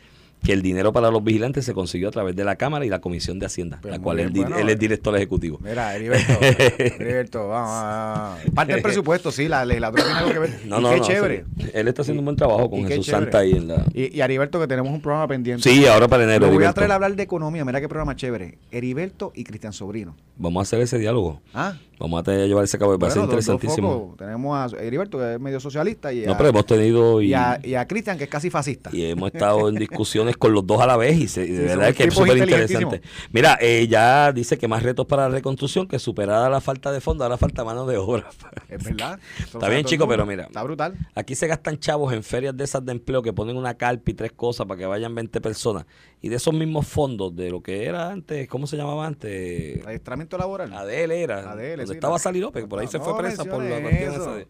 Que 0.42 0.52
el 0.52 0.62
dinero 0.62 0.92
para 0.92 1.10
los 1.10 1.22
vigilantes 1.22 1.64
se 1.64 1.74
consiguió 1.74 2.08
a 2.08 2.10
través 2.10 2.34
de 2.36 2.44
la 2.44 2.56
Cámara 2.56 2.84
y 2.86 2.88
la 2.88 3.00
Comisión 3.00 3.38
de 3.38 3.46
Hacienda, 3.46 3.78
Pues 3.82 3.92
la 3.92 3.98
cual 4.00 4.16
bien, 4.18 4.28
él, 4.28 4.32
di- 4.32 4.40
bueno, 4.40 4.56
él 4.58 4.68
es 4.70 4.78
director 4.78 5.14
ejecutivo. 5.16 5.58
Mira, 5.62 5.94
Heriberto, 5.94 6.32
Heriberto, 6.78 7.48
vamos, 7.48 7.70
vamos, 7.70 8.18
vamos. 8.38 8.54
Parte 8.54 8.72
del 8.74 8.82
presupuesto, 8.82 9.30
sí, 9.32 9.48
la 9.48 9.64
legislatura 9.64 10.04
tiene 10.04 10.18
algo 10.18 10.32
que 10.32 10.38
ver. 10.38 10.60
No, 10.66 10.78
y 10.78 10.82
no, 10.82 10.90
qué 10.90 10.96
no, 10.98 11.04
chévere. 11.04 11.44
sí. 11.58 11.66
Él 11.74 11.88
está 11.88 12.02
haciendo 12.02 12.20
un 12.20 12.24
buen 12.26 12.36
trabajo 12.36 12.70
con 12.70 12.80
Y 12.80 12.84
Jesús 12.86 13.06
chévere. 13.06 13.24
Santa 13.24 13.38
ahí 13.38 13.52
en 13.52 13.68
la... 13.68 13.84
Y, 13.92 14.16
y 14.16 14.20
Heriberto, 14.20 14.60
que 14.60 14.66
tenemos 14.68 14.92
un 14.92 15.00
programa 15.00 15.26
pendiente. 15.28 15.68
Sí, 15.68 15.86
ahora 15.86 16.08
para 16.08 16.24
enero. 16.24 16.46
Lo 16.46 16.52
voy 16.52 16.64
a 16.64 16.72
traer 16.72 16.92
a 16.92 16.94
hablar 16.94 17.14
de 17.16 17.22
economía. 17.24 17.64
Mira 17.64 17.80
qué 17.80 17.88
programa 17.88 18.14
chévere. 18.16 18.58
Heriberto 18.70 19.32
y 19.34 19.44
Cristian 19.44 19.72
Sobrino. 19.72 20.16
Vamos 20.36 20.60
a 20.60 20.62
hacer 20.62 20.80
ese 20.80 20.98
diálogo. 20.98 21.40
Ah, 21.52 21.74
Vamos 21.98 22.20
a 22.20 22.22
tener- 22.22 22.46
llevar 22.48 22.64
ese 22.64 22.78
cabo. 22.78 22.96
Va 22.98 23.08
a 23.08 23.10
ser 23.10 23.20
bueno, 23.20 23.32
dos- 23.34 23.44
dos 23.46 23.54
interesantísimo. 23.54 23.92
focos. 23.92 24.16
Tenemos 24.18 24.74
a 24.74 24.76
Heriberto, 24.80 25.18
que 25.18 25.34
es 25.34 25.40
medio 25.40 25.58
socialista, 25.60 26.12
y 26.12 26.24
a, 26.24 26.28
No, 26.28 26.36
pero 26.36 26.50
hemos 26.50 26.64
tenido 26.66 27.20
y, 27.20 27.28
y 27.30 27.34
a, 27.34 27.60
y 27.62 27.74
a 27.74 27.86
Cristian, 27.88 28.16
que 28.18 28.24
es 28.24 28.30
casi 28.30 28.50
fascista. 28.50 28.90
y 28.92 29.04
hemos 29.04 29.32
estado 29.32 29.68
en 29.68 29.74
discusiones 29.74 30.36
con 30.36 30.52
los 30.52 30.66
dos 30.66 30.80
a 30.80 30.86
la 30.86 30.96
vez 30.96 31.18
y, 31.18 31.28
se- 31.28 31.44
y 31.44 31.48
de 31.52 31.64
verdad 31.64 31.76
somos 31.86 31.96
que 31.96 32.04
es 32.04 32.14
súper 32.14 32.38
interesante. 32.38 33.02
Mira, 33.32 33.58
eh, 33.60 33.86
ya 33.88 34.32
dice 34.32 34.58
que 34.58 34.68
más 34.68 34.82
retos 34.82 35.06
para 35.06 35.28
la 35.28 35.34
reconstrucción, 35.34 35.88
que 35.88 35.98
superada 35.98 36.48
la 36.48 36.60
falta 36.60 36.92
de 36.92 37.00
fondo, 37.00 37.24
ahora 37.24 37.36
falta 37.36 37.64
mano 37.64 37.86
de 37.86 37.96
obra. 37.96 38.28
Es 38.68 38.84
verdad. 38.84 39.18
Está 39.38 39.68
bien, 39.68 39.84
chico, 39.84 40.06
pero 40.06 40.24
mira. 40.26 40.44
Está 40.44 40.62
brutal. 40.62 40.94
Aquí 41.14 41.34
se 41.34 41.46
gastan 41.46 41.78
chavos 41.78 42.12
en 42.12 42.22
ferias 42.22 42.56
de 42.56 42.64
esas 42.64 42.84
de 42.84 42.92
empleo 42.92 43.22
que 43.22 43.32
ponen 43.32 43.56
una 43.56 43.74
carpa 43.74 44.10
y 44.10 44.14
tres 44.14 44.32
cosas 44.32 44.66
para 44.66 44.78
que 44.78 44.86
vayan 44.86 45.14
20 45.14 45.40
personas. 45.40 45.84
Y 46.20 46.28
de 46.30 46.36
esos 46.36 46.52
mismos 46.52 46.86
fondos, 46.86 47.34
de 47.36 47.50
lo 47.50 47.62
que 47.62 47.84
era 47.86 48.10
antes, 48.10 48.48
¿cómo 48.48 48.66
se 48.66 48.76
llamaba 48.76 49.06
antes? 49.06 49.84
Adiestramiento 49.86 50.36
laboral. 50.36 50.72
ADL 50.72 51.12
era. 51.12 51.52
ADL, 51.52 51.68
donde 51.76 51.86
sí, 51.86 51.92
estaba 51.92 52.14
no. 52.14 52.18
Sally 52.18 52.40
López, 52.40 52.64
por 52.66 52.80
ahí 52.80 52.86
No, 52.86 52.90
se 52.92 52.98
fue 52.98 53.12
no 53.12 53.18
presa 53.18 53.44
por 53.44 53.62
la 53.62 53.80
cuestión 53.80 54.14
esa 54.14 54.34
de- 54.34 54.46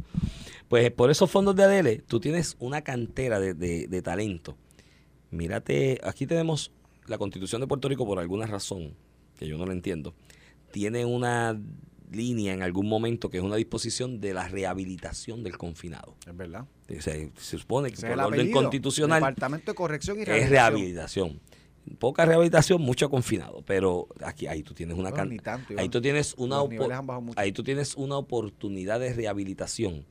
Pues 0.68 0.90
por 0.92 1.10
esos 1.10 1.30
fondos 1.30 1.54
de 1.56 1.64
ADL, 1.64 2.02
tú 2.06 2.20
tienes 2.20 2.56
una 2.58 2.80
cantera 2.82 3.38
de, 3.38 3.52
de- 3.54 3.86
de 3.86 4.02
talento. 4.02 4.56
Mírate, 5.30 6.00
aquí 6.04 6.26
tenemos 6.26 6.72
la 7.06 7.18
constitución 7.18 7.60
de 7.60 7.66
Puerto 7.66 7.88
Rico 7.88 8.06
por 8.06 8.18
alguna 8.18 8.46
razón, 8.46 8.94
que 9.38 9.46
yo 9.46 9.58
no 9.58 9.66
la 9.66 9.72
entiendo, 9.72 10.14
tiene 10.72 11.04
una 11.04 11.60
línea 12.10 12.54
en 12.54 12.62
algún 12.62 12.88
momento 12.88 13.28
que 13.28 13.36
es 13.36 13.42
una 13.42 13.56
disposición 13.56 14.20
de 14.20 14.32
la 14.32 14.48
rehabilitación 14.48 15.42
del 15.44 15.58
confinado. 15.58 16.14
Es 16.26 16.34
verdad. 16.34 16.64
Se 16.88 17.58
supone 17.58 17.90
que 17.90 18.00
por 18.00 18.10
el 18.12 18.20
orden 18.20 18.50
constitucional 18.52 19.20
Departamento 19.20 19.72
de 19.72 19.74
Corrección 19.76 20.18
y 20.18 20.22
es 20.22 20.48
Rehabilitación. 20.48 21.38
Poca 21.98 22.24
rehabilitación, 22.26 22.80
mucho 22.82 23.08
confinado, 23.10 23.62
pero 23.66 24.08
aquí 24.22 24.46
ahí 24.46 24.62
tú 24.62 24.74
tienes 24.74 24.96
una 24.96 25.10
No, 25.10 25.16
can- 25.16 25.36
tanto, 25.38 25.74
ahí 25.76 25.88
tú 25.88 26.00
tienes 26.00 26.34
una 26.36 26.60
ahí 27.36 27.52
tú 27.52 27.62
tienes 27.62 27.94
una 27.96 28.16
oportunidad 28.16 29.00
de 29.00 29.12
rehabilitación, 29.12 30.04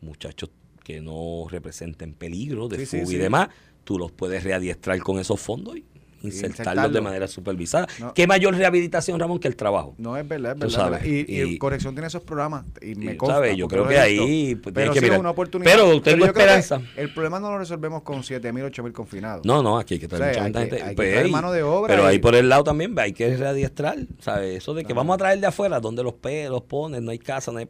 muchachos 0.00 0.50
que 0.84 1.00
no 1.00 1.46
representen 1.50 2.14
peligro 2.14 2.68
de 2.68 2.78
Sí, 2.78 2.86
sí, 2.86 3.00
fuga 3.00 3.12
y 3.12 3.16
sí. 3.16 3.22
demás, 3.22 3.48
tú 3.84 3.98
los 3.98 4.10
puedes 4.12 4.42
readiestrar 4.44 4.98
con 5.00 5.18
esos 5.18 5.40
fondos 5.40 5.76
y 5.76 5.84
insertarlos 6.22 6.58
insertarlo. 6.58 6.88
de 6.94 7.00
manera 7.00 7.28
supervisada. 7.28 7.86
No. 8.00 8.14
¿Qué 8.14 8.26
mayor 8.26 8.54
rehabilitación, 8.54 9.18
Ramón, 9.20 9.38
que 9.38 9.48
el 9.48 9.56
trabajo? 9.56 9.94
No, 9.98 10.16
es 10.16 10.26
verdad, 10.26 10.52
es 10.52 10.58
verdad. 10.58 10.74
sabes, 10.76 11.04
Y, 11.06 11.24
y 11.28 11.42
y- 11.42 11.58
Corrección 11.58 11.94
tiene 11.94 12.06
esos 12.08 12.22
programas 12.22 12.64
y 12.82 12.94
me 12.94 13.16
consta. 13.16 13.36
¿sabes? 13.36 13.56
Yo 13.56 13.68
creo 13.68 13.86
que 13.86 13.98
ahí, 13.98 14.54
pues, 14.56 14.74
pero 14.74 14.92
que 14.92 14.98
sí 15.00 15.04
es 15.04 15.10
mirar. 15.10 15.20
una 15.20 15.30
oportunidad. 15.30 15.70
Pero 15.70 16.00
tengo 16.02 16.24
que 16.24 16.30
esperanza. 16.30 16.80
El 16.96 17.12
problema 17.12 17.38
no 17.40 17.50
lo 17.50 17.58
resolvemos 17.58 18.02
con 18.02 18.22
7 18.24 18.52
mil, 18.52 18.64
8 18.64 18.82
mil 18.82 18.92
confinados. 18.92 19.44
No, 19.44 19.62
no, 19.62 19.78
aquí 19.78 19.94
hay 19.94 20.00
que 20.00 20.08
traer 20.08 20.30
O 20.30 20.34
sea, 20.34 20.42
mucha 20.44 20.58
hay 20.60 20.64
gente. 20.66 20.76
que- 20.76 20.82
hay 20.82 20.94
Pues, 20.94 21.30
mano 21.30 21.52
de 21.52 21.62
obra 21.62 21.88
Pero 21.94 22.04
y- 22.04 22.06
ahí 22.12 22.18
por 22.18 22.34
el 22.34 22.48
lado 22.48 22.64
también 22.64 22.98
hay 22.98 23.12
que 23.12 23.36
readiestrar, 23.36 23.96
¿sabes? 24.20 24.56
Eso 24.58 24.74
de 24.74 24.84
que 24.84 24.92
vamos 24.94 25.14
a 25.14 25.18
traer 25.18 25.40
de 25.40 25.46
afuera, 25.46 25.80
donde 25.80 26.02
los 26.02 26.14
pe 26.14 26.48
los 26.48 26.62
ponen, 26.62 27.04
no 27.04 27.10
hay 27.10 27.18
casa, 27.18 27.52
no 27.52 27.58
hay... 27.58 27.66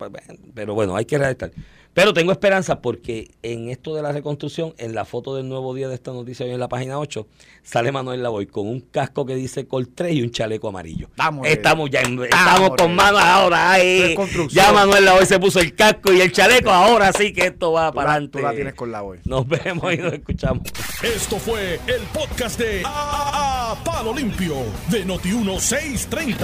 Pero 0.54 0.74
bueno, 0.74 0.96
hay 0.96 1.04
que 1.04 1.18
readiestrar. 1.18 1.52
Pero 1.94 2.12
tengo 2.14 2.30
esperanza 2.30 2.80
porque 2.80 3.32
en 3.42 3.68
esto 3.70 3.92
de 3.94 4.02
la 4.02 4.12
reconstrucción, 4.12 4.72
en 4.78 4.94
la 4.94 5.04
foto 5.04 5.34
del 5.34 5.48
nuevo 5.48 5.74
día 5.74 5.88
de 5.88 5.94
esta 5.96 6.12
noticia 6.12 6.46
hoy 6.46 6.52
en 6.52 6.60
la 6.60 6.68
página 6.68 6.96
8, 6.98 7.26
sale 7.64 7.90
Manuel 7.90 8.22
Lavoy 8.22 8.46
con 8.46 8.68
un 8.68 8.80
casco 8.80 9.26
que 9.26 9.34
dice 9.34 9.66
Col 9.66 9.88
3 9.88 10.14
y 10.14 10.22
un 10.22 10.30
chaleco 10.30 10.68
amarillo. 10.68 11.08
Estamos 11.08 11.42
ready. 11.44 11.56
estamos 11.56 11.90
ya 11.90 12.00
en- 12.02 12.22
estamos 12.22 12.70
con 12.76 12.94
manos 12.94 13.20
ahora 13.20 13.76
construcción. 14.14 14.64
Ya 14.66 14.72
Manuel 14.72 15.04
Lavoy 15.06 15.26
se 15.26 15.40
puso 15.40 15.58
el 15.58 15.74
casco 15.74 16.12
y 16.12 16.20
el 16.20 16.30
chaleco, 16.30 16.70
ahora 16.70 17.12
sí 17.12 17.32
que 17.32 17.46
esto 17.46 17.72
va 17.72 17.90
Tú 17.90 17.96
para 17.96 18.06
la, 18.06 18.12
adelante. 18.14 18.38
tú 18.38 18.44
la 18.44 18.52
tienes 18.54 18.74
con 18.74 18.92
la 18.92 19.02
hoy. 19.02 19.18
Nos 19.24 19.48
vemos 19.48 19.92
y 19.92 19.96
nos 19.96 20.12
escuchamos. 20.12 20.62
Esto 21.02 21.36
fue 21.38 21.80
el 21.88 22.02
podcast 22.12 22.60
de 22.60 22.82
A, 22.84 23.72
A- 23.72 23.84
Palo 23.84 24.14
Limpio 24.14 24.54
de 24.88 25.04
Noti1630. 25.04 26.36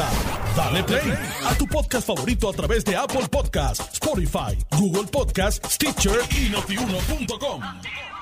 Dale 0.56 0.82
play 0.84 1.12
a 1.44 1.54
tu 1.54 1.66
podcast 1.66 2.06
favorito 2.06 2.48
a 2.48 2.52
través 2.52 2.84
de 2.84 2.96
Apple 2.96 3.26
Podcasts, 3.30 3.84
Spotify, 3.94 4.56
Google 4.78 5.04
Podcasts, 5.04 5.33
Stitcher 5.34 6.20
y 6.30 6.48
notiuno.com. 6.48 8.13